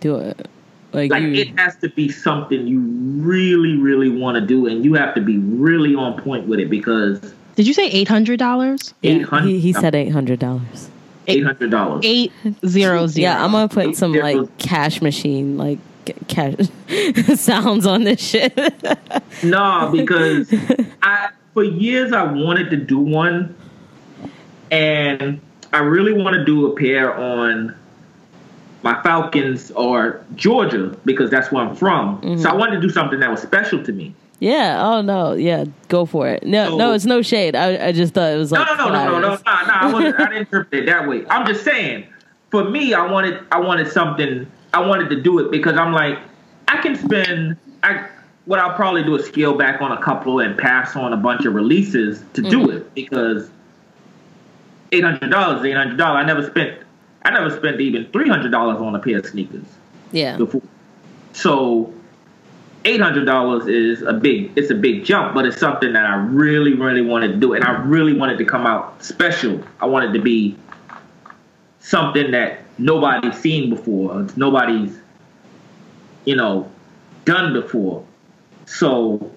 [0.00, 0.48] Do it.
[0.92, 4.84] Like, like you, it has to be something you really, really want to do, and
[4.84, 7.20] you have to be really on point with it because
[7.54, 8.94] Did you say eight hundred dollars?
[9.02, 10.88] eight he, he said eight hundred dollars.
[11.26, 12.00] eight hundred dollars.
[12.04, 12.32] Eight
[12.66, 13.22] zero zero.
[13.22, 15.78] Yeah, I'm gonna put Eight some zero- like cash machine like
[16.28, 16.54] cash
[17.36, 18.52] sounds on this shit.
[19.42, 20.48] No, because
[21.02, 23.54] I for years I wanted to do one,
[24.70, 25.40] and
[25.72, 27.74] I really want to do a pair on
[28.82, 32.20] my Falcons or Georgia because that's where I'm from.
[32.20, 32.42] Mm-hmm.
[32.42, 34.14] So I wanted to do something that was special to me.
[34.38, 34.80] yeah.
[34.80, 35.32] Oh no.
[35.32, 35.64] Yeah.
[35.88, 36.44] Go for it.
[36.44, 36.70] No.
[36.70, 36.92] So- no.
[36.92, 37.56] It's no shade.
[37.56, 38.66] I, I just thought it was like.
[38.66, 39.42] no, no, no, no, no, no, no.
[39.44, 40.20] I wasn't.
[40.20, 41.26] I didn't interpret it that way.
[41.28, 42.06] I'm just saying.
[42.52, 44.50] For me, I wanted, I wanted something.
[44.72, 46.18] I wanted to do it because I'm like,
[46.68, 47.56] I can spend.
[47.82, 48.06] I
[48.46, 51.44] what I'll probably do is scale back on a couple and pass on a bunch
[51.44, 52.76] of releases to do mm-hmm.
[52.76, 53.50] it because
[54.96, 56.22] eight hundred dollars, eight hundred dollars.
[56.24, 56.80] I never spent.
[57.24, 59.64] I never spent even three hundred dollars on a pair of sneakers
[60.12, 60.36] Yeah.
[60.36, 60.62] before.
[61.32, 61.92] So
[62.84, 66.14] eight hundred dollars is a big it's a big jump, but it's something that I
[66.16, 67.52] really, really wanted to do.
[67.54, 69.62] And I really wanted to come out special.
[69.80, 70.56] I wanted to be
[71.80, 74.26] something that nobody's seen before.
[74.36, 74.96] Nobody's,
[76.24, 76.70] you know,
[77.24, 78.04] done before.
[78.66, 79.32] So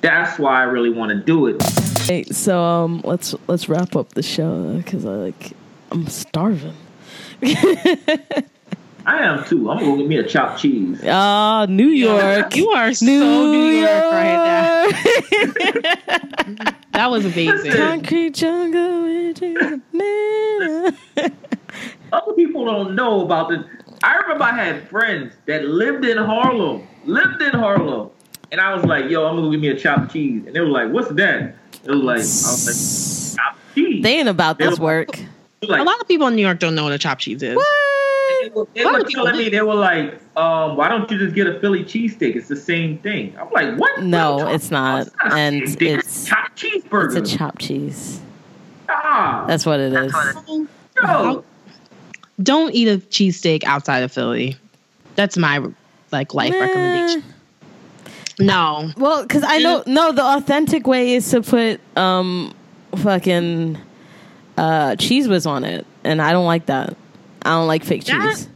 [0.00, 1.62] that's why I really want to do it.
[2.00, 5.52] Hey, so um, let's let's wrap up the show because I like
[5.90, 6.76] I'm starving.
[7.42, 9.70] I am too.
[9.70, 11.00] I'm gonna go get me a chopped cheese.
[11.06, 12.54] Ah, New York.
[12.56, 14.90] You are so New, New York right
[16.56, 16.74] now.
[16.98, 17.70] That was amazing.
[17.70, 20.96] Concrete jungle, which is man.
[22.12, 23.60] Other people don't know about this.
[24.02, 28.10] I remember I had friends that lived in Harlem, lived in Harlem,
[28.52, 30.60] and I was like, "Yo, I'm gonna go get me a chopped cheese," and they
[30.60, 31.54] were like, "What's that?"
[31.84, 35.18] It was like, I was like, "Chopped cheese." They ain't about this work.
[35.60, 37.42] They were A lot of people in New York don't know what a chopped cheese
[37.42, 37.56] is.
[38.42, 41.18] they were, they A lot were telling me they were like, um, "Why don't you
[41.18, 42.36] just get a Philly cheesesteak?
[42.36, 45.02] It's the same thing." I'm like, "What?" No, What it's not.
[45.02, 45.06] about?
[45.06, 45.88] It's not the And same thing.
[45.98, 47.16] it's- chopped cheeseburger.
[47.16, 48.20] It's a chopped cheese.
[48.88, 50.14] Ah, That's what it is.
[51.02, 51.44] no.
[52.42, 54.56] Don't eat a cheesesteak outside of Philly.
[55.16, 55.60] That's my
[56.12, 56.60] like life Nah.
[56.60, 57.24] recommendation.
[58.38, 58.90] No.
[58.96, 62.54] Well, because I know no, the authentic way is to put um
[62.96, 63.78] fucking
[64.56, 66.96] uh Cheez Whiz on it, and I don't like that.
[67.42, 68.48] I don't like fake That- cheese.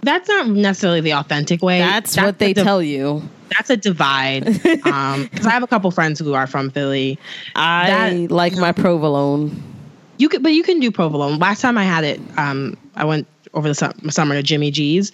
[0.00, 1.80] That's not necessarily the authentic way.
[1.80, 3.22] That's, what they the- tell you.
[3.56, 4.46] That's a divide.
[4.84, 7.18] Um, because I have a couple friends who are from Philly.
[7.56, 7.88] I
[8.20, 9.60] That- like my provolone.
[10.18, 11.38] You could, but you can do provolone.
[11.38, 15.12] Last time I had it, um, I went over the sum- summer to Jimmy G's,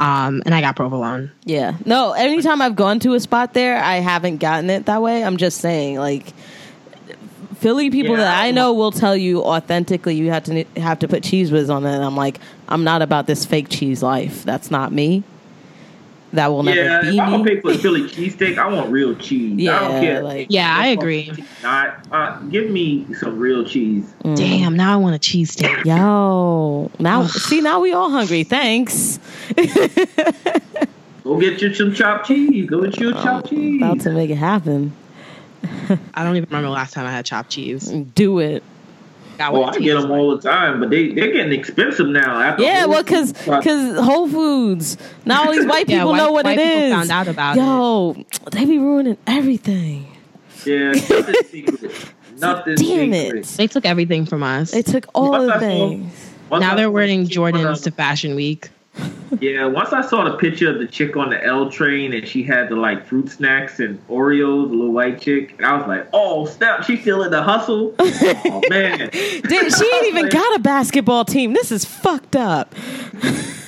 [0.00, 1.30] um, and I got provolone.
[1.44, 1.76] Yeah.
[1.84, 5.22] No, anytime I've gone to a spot there, I haven't gotten it that way.
[5.24, 6.32] I'm just saying, like
[7.56, 10.98] Philly people Yeah, that I I- know will tell you authentically you have to have
[11.00, 11.94] to put Cheez Whiz on it.
[11.94, 12.38] And I'm like,
[12.68, 14.44] I'm not about this fake cheese life.
[14.44, 15.22] That's not me.
[16.34, 17.54] That will never Yeah, be if I'm gonna me.
[17.54, 19.56] pay for a Philly cheesesteak, I want real cheese.
[19.58, 20.22] Yeah, I Yeah, don't care.
[20.22, 21.32] like- Yeah, I agree.
[21.62, 24.04] Not, uh, give me some real cheese.
[24.24, 24.36] Mm.
[24.36, 25.84] Damn, now I want a cheesesteak.
[25.84, 28.42] Yo, now see now we all hungry.
[28.44, 29.18] Thanks.
[31.24, 32.68] Go get you some chopped cheese.
[32.68, 33.80] Go get you a chopped cheese.
[33.80, 34.92] About to make it happen.
[36.14, 37.88] I don't even remember last time I had chopped cheese.
[37.88, 38.62] Do it.
[39.38, 42.40] Got Oh, I get them all the time, but they they're getting expensive now.
[42.40, 44.96] After Yeah, Whole well, because Foods because Whole Foods.
[45.24, 48.16] Now all these white Yeah, people white- know what white it found out about Yo,
[48.52, 50.06] they be ruining everything.
[50.64, 51.92] yeah, nothing secret.
[52.38, 53.34] Nothing Damn secret.
[53.40, 53.44] it.
[53.56, 54.70] They took everything from us.
[54.72, 56.30] They took all the things.
[56.50, 58.70] now they're wearing the chick on Jordans to Fashion Week.
[59.40, 62.42] Yeah, once I saw the picture of the chick on the L train and she
[62.42, 66.08] had the like fruit snacks and Oreos, the little white chick, and I was like,
[66.12, 67.94] oh snap, she's still in the hustle.
[67.98, 71.52] oh man, Dude, she ain't even got a basketball team.
[71.52, 72.74] This is fucked up.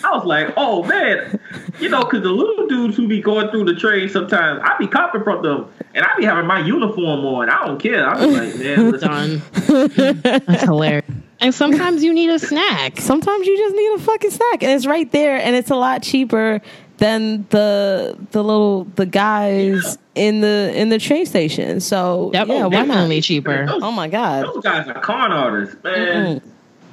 [0.05, 1.41] I was like, oh man,
[1.81, 4.87] you know, because the little dudes who be going through the train sometimes, I be
[4.87, 7.51] copping from them, and I be having my uniform on.
[7.51, 8.09] I don't care.
[8.09, 8.91] I be like, man,
[9.57, 11.05] listen, That's hilarious.
[11.41, 12.97] And sometimes you need a snack.
[13.01, 16.03] Sometimes you just need a fucking snack, and it's right there, and it's a lot
[16.03, 16.63] cheaper
[16.97, 21.81] than the the little the guys in the in the train station.
[21.81, 23.25] So Yep, yeah, why definitely not?
[23.25, 23.67] cheaper.
[23.67, 24.47] Those, Oh my god.
[24.47, 26.41] those guys are con artists, man.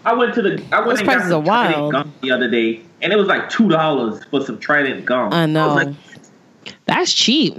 [0.05, 1.91] I went to the I went Those and got prices some are Trident wild.
[1.93, 5.31] gum the other day, and it was like two dollars for some Trident gum.
[5.31, 5.73] I know.
[5.73, 5.95] was like,
[6.85, 7.55] That's cheap.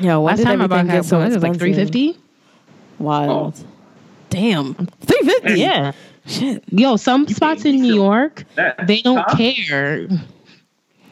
[0.00, 1.60] Yo, why Last time I bought that so it was like expensive?
[1.60, 2.18] three fifty.
[2.98, 3.54] Wild.
[3.56, 3.66] Oh.
[4.30, 4.74] Damn.
[4.74, 5.60] Three fifty.
[5.60, 5.92] Yeah.
[6.28, 6.62] Shit.
[6.70, 8.44] Yo, some spots in New York,
[8.86, 9.36] they don't Huh?
[9.36, 10.06] care.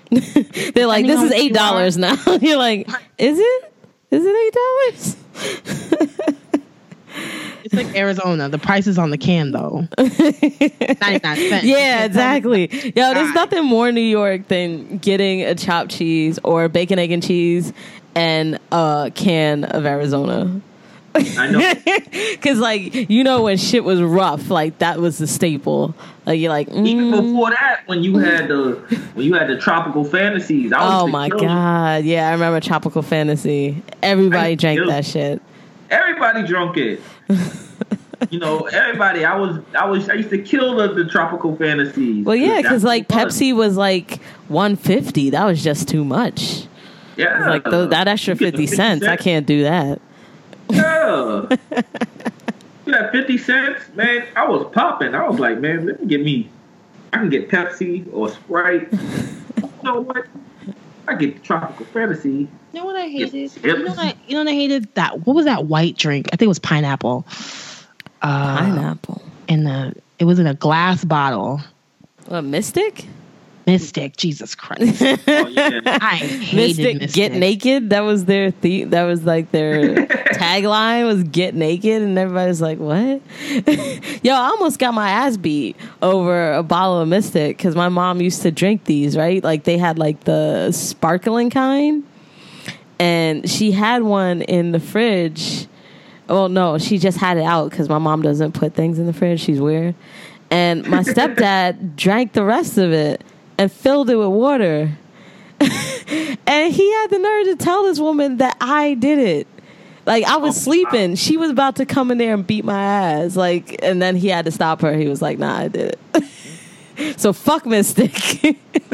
[0.10, 2.14] They're like, this is eight dollars now.
[2.40, 2.88] You're like,
[3.18, 3.72] is it?
[4.10, 5.16] Is it eight dollars?
[7.64, 8.48] It's like Arizona.
[8.48, 9.88] The price is on the can though.
[9.98, 11.64] 99 cents.
[11.64, 12.68] yeah, exactly.
[12.94, 17.20] Yo, there's nothing more New York than getting a chopped cheese or bacon, egg, and
[17.24, 17.72] cheese
[18.14, 20.60] and a can of Arizona.
[21.16, 22.36] I know.
[22.43, 25.94] Cause like you know when shit was rough, like that was the staple.
[26.24, 28.72] Like you're like, Even mm, before that, when you had the
[29.14, 33.82] when you had the tropical fantasies, I oh my god, yeah, I remember Tropical Fantasy.
[34.02, 34.86] Everybody I drank do.
[34.86, 35.40] that shit.
[35.88, 37.01] Everybody drunk it.
[38.30, 39.24] you know, everybody.
[39.24, 42.24] I was, I was, I used to kill the, the tropical fantasies.
[42.24, 43.34] Well, yeah, because like was.
[43.34, 45.30] Pepsi was like 150.
[45.30, 46.66] That was just too much.
[47.16, 50.01] yeah, Like that extra You get the 50 cents, I can't do that.
[50.70, 51.47] Yeah.
[52.86, 54.26] you had 50 cents, man.
[54.36, 55.14] I was popping.
[55.14, 56.48] I was like, man, let me get me.
[57.12, 58.88] I can get Pepsi or Sprite.
[58.93, 60.26] you know what?
[61.09, 62.48] I get the tropical fantasy.
[62.72, 63.52] You know what I hated?
[63.64, 64.93] You know what I, you know what I hated?
[64.94, 66.26] That what was that white drink?
[66.28, 67.24] I think it was pineapple.
[68.22, 69.22] Uh, Pineapple.
[69.47, 71.60] in the it was in a glass bottle.
[72.28, 73.06] A Mystic?
[73.66, 75.02] Mystic, Jesus Christ.
[75.28, 75.80] Oh, yeah.
[76.01, 77.14] I hated Mystic, Mystic.
[77.14, 77.90] get naked.
[77.90, 78.90] That was their theme.
[78.90, 83.20] That was like their tagline was get naked, and everybody was like, "What?"
[84.24, 88.20] Yo, I almost got my ass beat over a bottle of Mystic because my mom
[88.20, 89.16] used to drink these.
[89.16, 92.05] Right, like they had like the sparkling kind,
[93.01, 95.66] and she had one in the fridge.
[96.28, 99.12] Well, no, she just had it out because my mom doesn't put things in the
[99.12, 99.40] fridge.
[99.40, 99.94] She's weird.
[100.51, 103.22] And my stepdad drank the rest of it
[103.59, 104.93] and filled it with water.
[105.61, 109.47] and he had the nerve to tell this woman that I did it.
[110.05, 111.15] Like I was Oh, sleeping.
[111.16, 113.35] She was about to come in there and beat my ass.
[113.37, 114.95] Like, and then he had to stop her.
[114.97, 118.12] He was like, "Nah, I did it." so fuck Mystic.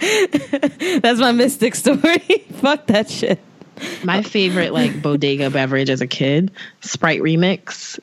[0.00, 2.18] That's my Mystic story.
[2.60, 3.40] fuck that shit.
[4.04, 6.50] My favorite like bodega beverage as a kid,
[6.80, 7.98] Sprite Remix.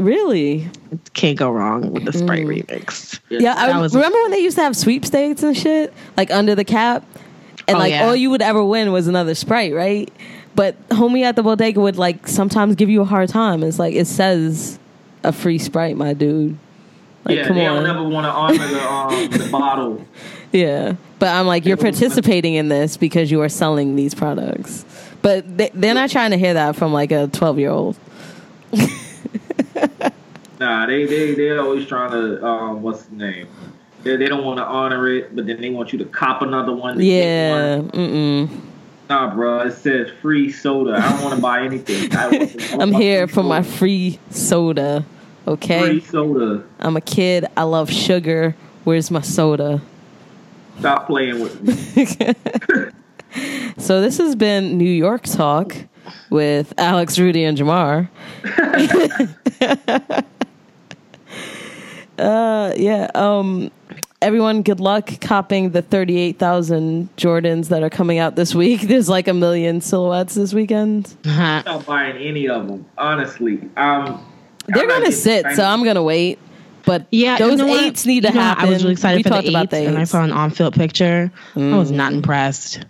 [0.00, 0.68] Really?
[1.14, 2.64] Can't go wrong with the Sprite Mm.
[2.66, 3.20] Remix.
[3.28, 6.64] Yeah, I was- remember when they used to have sweepstakes and shit, like under the
[6.64, 7.04] cap,
[7.68, 8.06] and Oh, like yeah.
[8.06, 10.10] all you would ever win was another sprite, right?
[10.56, 13.62] But homie at the bodega would like sometimes give you a hard time.
[13.62, 14.78] It's like it says
[15.22, 16.56] a free sprite, my dude.
[17.24, 20.04] Like, yeah, come they on, don't ever want to honor the, um, the bottle.
[20.52, 20.94] yeah.
[21.18, 24.86] But I'm like, you're participating in this because you are selling these products.
[25.20, 27.96] But they, they're not trying to hear that from like a 12 year old.
[30.60, 33.48] Nah, they they they always trying to um, what's the name?
[34.02, 36.74] They, they don't want to honor it, but then they want you to cop another
[36.74, 37.00] one.
[37.00, 37.90] Yeah, one.
[37.90, 38.60] mm-mm.
[39.08, 40.96] Nah, bro, it says free soda.
[40.96, 42.14] I don't want to buy anything.
[42.14, 45.02] I I'm here for my free soda.
[45.48, 45.80] Okay.
[45.80, 46.62] free soda.
[46.78, 47.46] I'm a kid.
[47.56, 48.54] I love sugar.
[48.84, 49.80] Where's my soda?
[50.78, 52.92] Stop playing with me.
[53.78, 55.74] So this has been New York Talk
[56.28, 58.08] with Alex, Rudy, and Jamar.
[62.20, 63.10] Uh, yeah.
[63.14, 63.70] Um,
[64.22, 68.80] everyone, good luck copping the thirty-eight thousand Jordans that are coming out this week.
[68.88, 71.14] There's like a million silhouettes this weekend.
[71.24, 72.86] I'm not buying any of them.
[72.98, 74.24] Honestly, um,
[74.68, 76.38] They're gonna sit, Chinese- so I'm gonna wait.
[76.86, 77.84] But Yeah, those you know what?
[77.84, 78.64] eights need to You know, happen.
[78.64, 80.32] I was really excited we for talked the about eights, the and I saw an
[80.32, 81.30] on-field picture.
[81.54, 82.80] I was not impressed.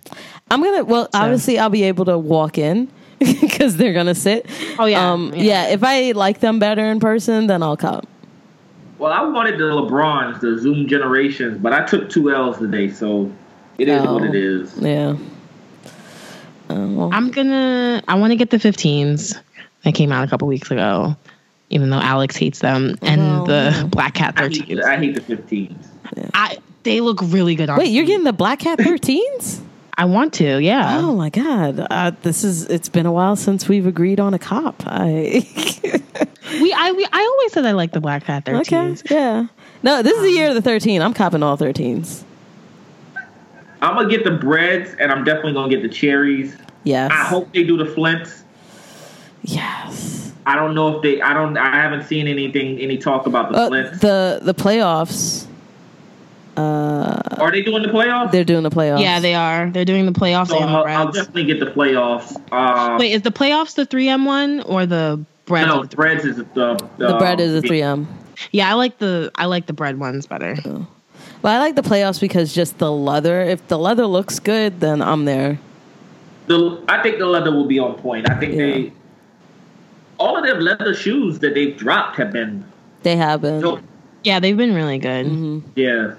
[0.49, 0.83] I'm gonna.
[0.85, 2.89] Well, obviously, I'll be able to walk in
[3.19, 4.47] because they're gonna sit.
[4.79, 5.43] Oh, yeah, Um, yeah.
[5.43, 5.67] yeah.
[5.69, 8.03] If I like them better in person, then I'll come.
[9.01, 13.31] Well, I wanted the LeBrons, the Zoom generations, but I took two L's today, so
[13.79, 14.13] it is Oh.
[14.13, 14.77] what it is.
[14.77, 15.15] Yeah.
[16.69, 18.03] Uh, I'm gonna.
[18.07, 19.35] I want to get the 15s
[19.83, 21.15] that came out a couple weeks ago,
[21.71, 24.83] even though Alex hates them, and Well, the Black Cat I hate, 13s.
[24.83, 25.75] I hate the 15s.
[26.35, 27.79] I they look really good on.
[27.79, 29.61] wait, you're getting the Black Cat 13s?
[29.97, 30.59] I want to.
[30.61, 30.99] Yeah.
[30.99, 31.87] oh my god!
[31.89, 32.65] Uh, this is.
[32.67, 34.83] It's been a while since we've agreed on a cop.
[34.85, 35.47] I.
[36.61, 39.01] We I we, I always said I like the Black Cat 13s.
[39.05, 39.15] okay.
[39.15, 39.47] Yeah.
[39.83, 41.01] No, this is the year of the 13.
[41.01, 42.23] I'm copping all 13s.
[43.81, 46.55] I'm gonna get the breads, and I'm definitely gonna get the cherries.
[46.83, 47.11] Yes.
[47.11, 48.43] I hope they do the flints.
[49.43, 50.31] Yes.
[50.45, 51.21] I don't know if they.
[51.21, 51.57] I don't.
[51.57, 53.99] I haven't seen anything, any talk about the Uh, flints.
[53.99, 55.45] the the playoffs.
[56.57, 58.31] Uh, Are they doing the playoffs?
[58.31, 59.01] they're doing the playoffs.
[59.01, 59.69] Yeah, they are.
[59.69, 62.35] They're doing the playoffs so I'll, I'll definitely get the playoffs.
[62.51, 65.67] Um, Wait, is the playoffs the 3M one or the bread?
[65.67, 66.43] no, breads is the
[66.97, 68.05] the, the bread is a 3M.
[68.51, 70.55] Yeah, I like the I like the bread ones better.
[71.41, 73.41] But I like the playoffs because just the leather.
[73.41, 75.59] If the leather looks good, then I'm there.
[76.47, 78.29] The I think the leather will be on point.
[78.29, 78.57] I think Yeah.
[78.65, 78.93] they
[80.17, 82.63] all of them leather shoes that they've dropped have been
[83.03, 83.61] They have been.
[83.61, 83.81] dope.
[84.23, 85.25] Yeah, they've been really good.
[85.25, 86.13] hmm Yeah.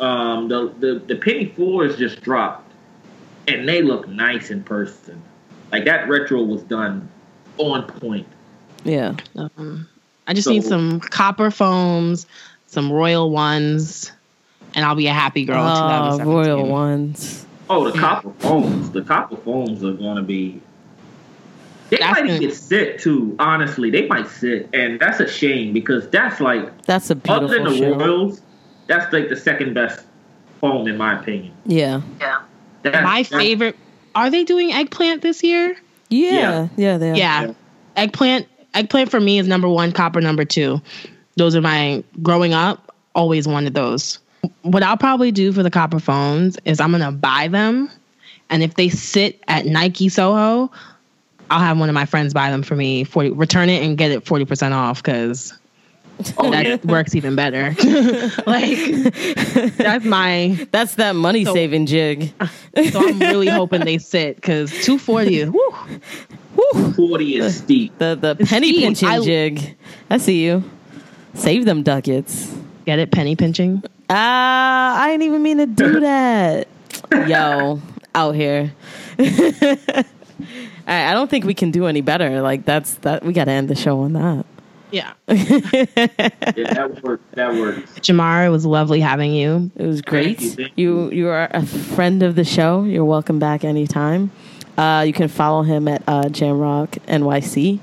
[0.00, 2.70] Um, the, the the penny fours just dropped,
[3.48, 5.20] and they look nice in person.
[5.72, 7.08] Like that retro was done
[7.56, 8.26] on point.
[8.84, 9.16] Yeah.
[9.36, 9.88] Um,
[10.26, 12.26] I just need some copper foams,
[12.66, 14.12] some royal ones,
[14.74, 15.56] and I'll be a happy girl.
[15.64, 16.32] Oh, 2017.
[16.34, 17.46] royal ones.
[17.70, 18.90] Oh, the copper foams.
[18.90, 20.60] The copper foams are going to be.
[21.90, 23.34] They That's might gonna- get sick too.
[23.38, 27.64] Honestly, they might sit, and that's a shame because that's like That's a other than
[27.64, 27.94] the shoe.
[27.94, 28.42] Royals,
[28.86, 30.04] that's like the second best
[30.60, 31.52] foam in my opinion.
[31.64, 32.02] Yeah.
[32.82, 33.76] That's, My that's- favorite.
[34.14, 35.76] Are they doing eggplant this year?
[36.10, 36.30] Yeah.
[36.32, 36.68] Yeah.
[36.76, 36.98] Yeah.
[36.98, 37.16] they are.
[37.16, 37.42] Yeah.
[37.46, 37.52] Yeah.
[37.96, 38.46] Eggplant.
[38.74, 39.92] Eggplant for me is number one.
[39.92, 40.80] Copper number two.
[41.36, 42.94] Those are my growing up.
[43.14, 44.18] Always wanted those.
[44.62, 47.90] What I'll probably do for the copper foams is I'm gonna buy them,
[48.50, 50.70] and if they sit at Nike Soho,
[51.50, 53.02] I'll have one of my friends buy them for me.
[53.04, 55.58] Forty return it and get it forty percent off because
[56.36, 56.76] Oh, that yeah.
[56.84, 57.76] works even better.
[58.46, 58.76] like
[59.76, 60.66] that's my.
[60.72, 62.32] That's that money So- saving jig.
[62.92, 65.50] So I'm really hoping they sit because two forty is.
[65.50, 65.74] Woo,
[66.74, 66.92] Woo.
[66.92, 67.96] 40 is steep.
[67.98, 68.80] The the It's penny steep.
[68.84, 69.76] pinching I- jig.
[70.10, 70.62] I see you.
[71.34, 72.52] Save them ducats.
[72.84, 73.10] get it?
[73.12, 73.82] Penny pinching.
[74.10, 76.66] Ah, I didn't even mean to do that.
[77.26, 77.80] Yo,
[78.14, 78.72] out here.
[79.18, 79.24] All
[80.94, 82.40] right, I don't think we can do any better.
[82.40, 83.22] Like that's that.
[83.24, 84.46] We got to end the show on that.
[84.90, 85.12] Yeah.
[86.56, 87.22] Yeah, that works.
[87.34, 87.92] That works.
[88.00, 89.70] Jamar, it was lovely having you.
[89.76, 90.40] It was great.
[90.40, 92.84] you, thank You you are a friend of the show.
[92.84, 94.30] You're welcome back anytime.
[94.78, 97.80] Uh, you can follow him at uh, Jamrock NYC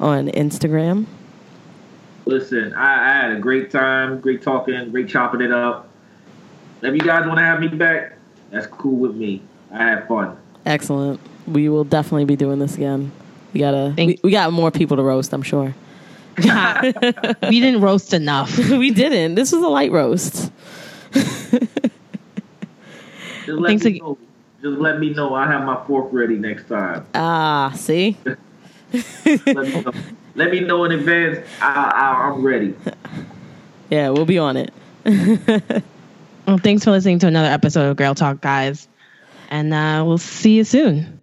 [0.00, 1.04] on Instagram.
[2.24, 5.90] Listen, I, I had a great time, great talking, great chopping it up.
[6.80, 8.16] If you guys want to have me back,
[8.50, 9.42] that's cool with me.
[9.70, 10.38] I had fun.
[10.64, 11.20] Excellent.
[11.46, 13.12] We will definitely be doing this again.
[13.52, 13.92] We gotta.
[13.94, 15.34] We, we got more people to roast.
[15.34, 15.74] I'm sure.
[16.38, 16.42] we
[17.60, 18.56] didn't roast enough.
[18.70, 19.34] we didn't.
[19.34, 20.50] This was a light roast.
[21.12, 21.52] Just
[23.46, 24.18] let Thanks me ag- know.
[24.64, 25.34] Just let me know.
[25.34, 27.06] I have my fork ready next time.
[27.14, 28.16] Ah, see.
[28.24, 28.38] Let
[29.46, 29.92] me know,
[30.34, 31.46] let me know in advance.
[31.60, 32.74] I, I, I'm ready.
[33.90, 34.72] Yeah, we'll be on it.
[36.46, 38.88] Well, thanks for listening to another episode of Girl Talk, guys.
[39.50, 41.20] And uh, we'll see you soon.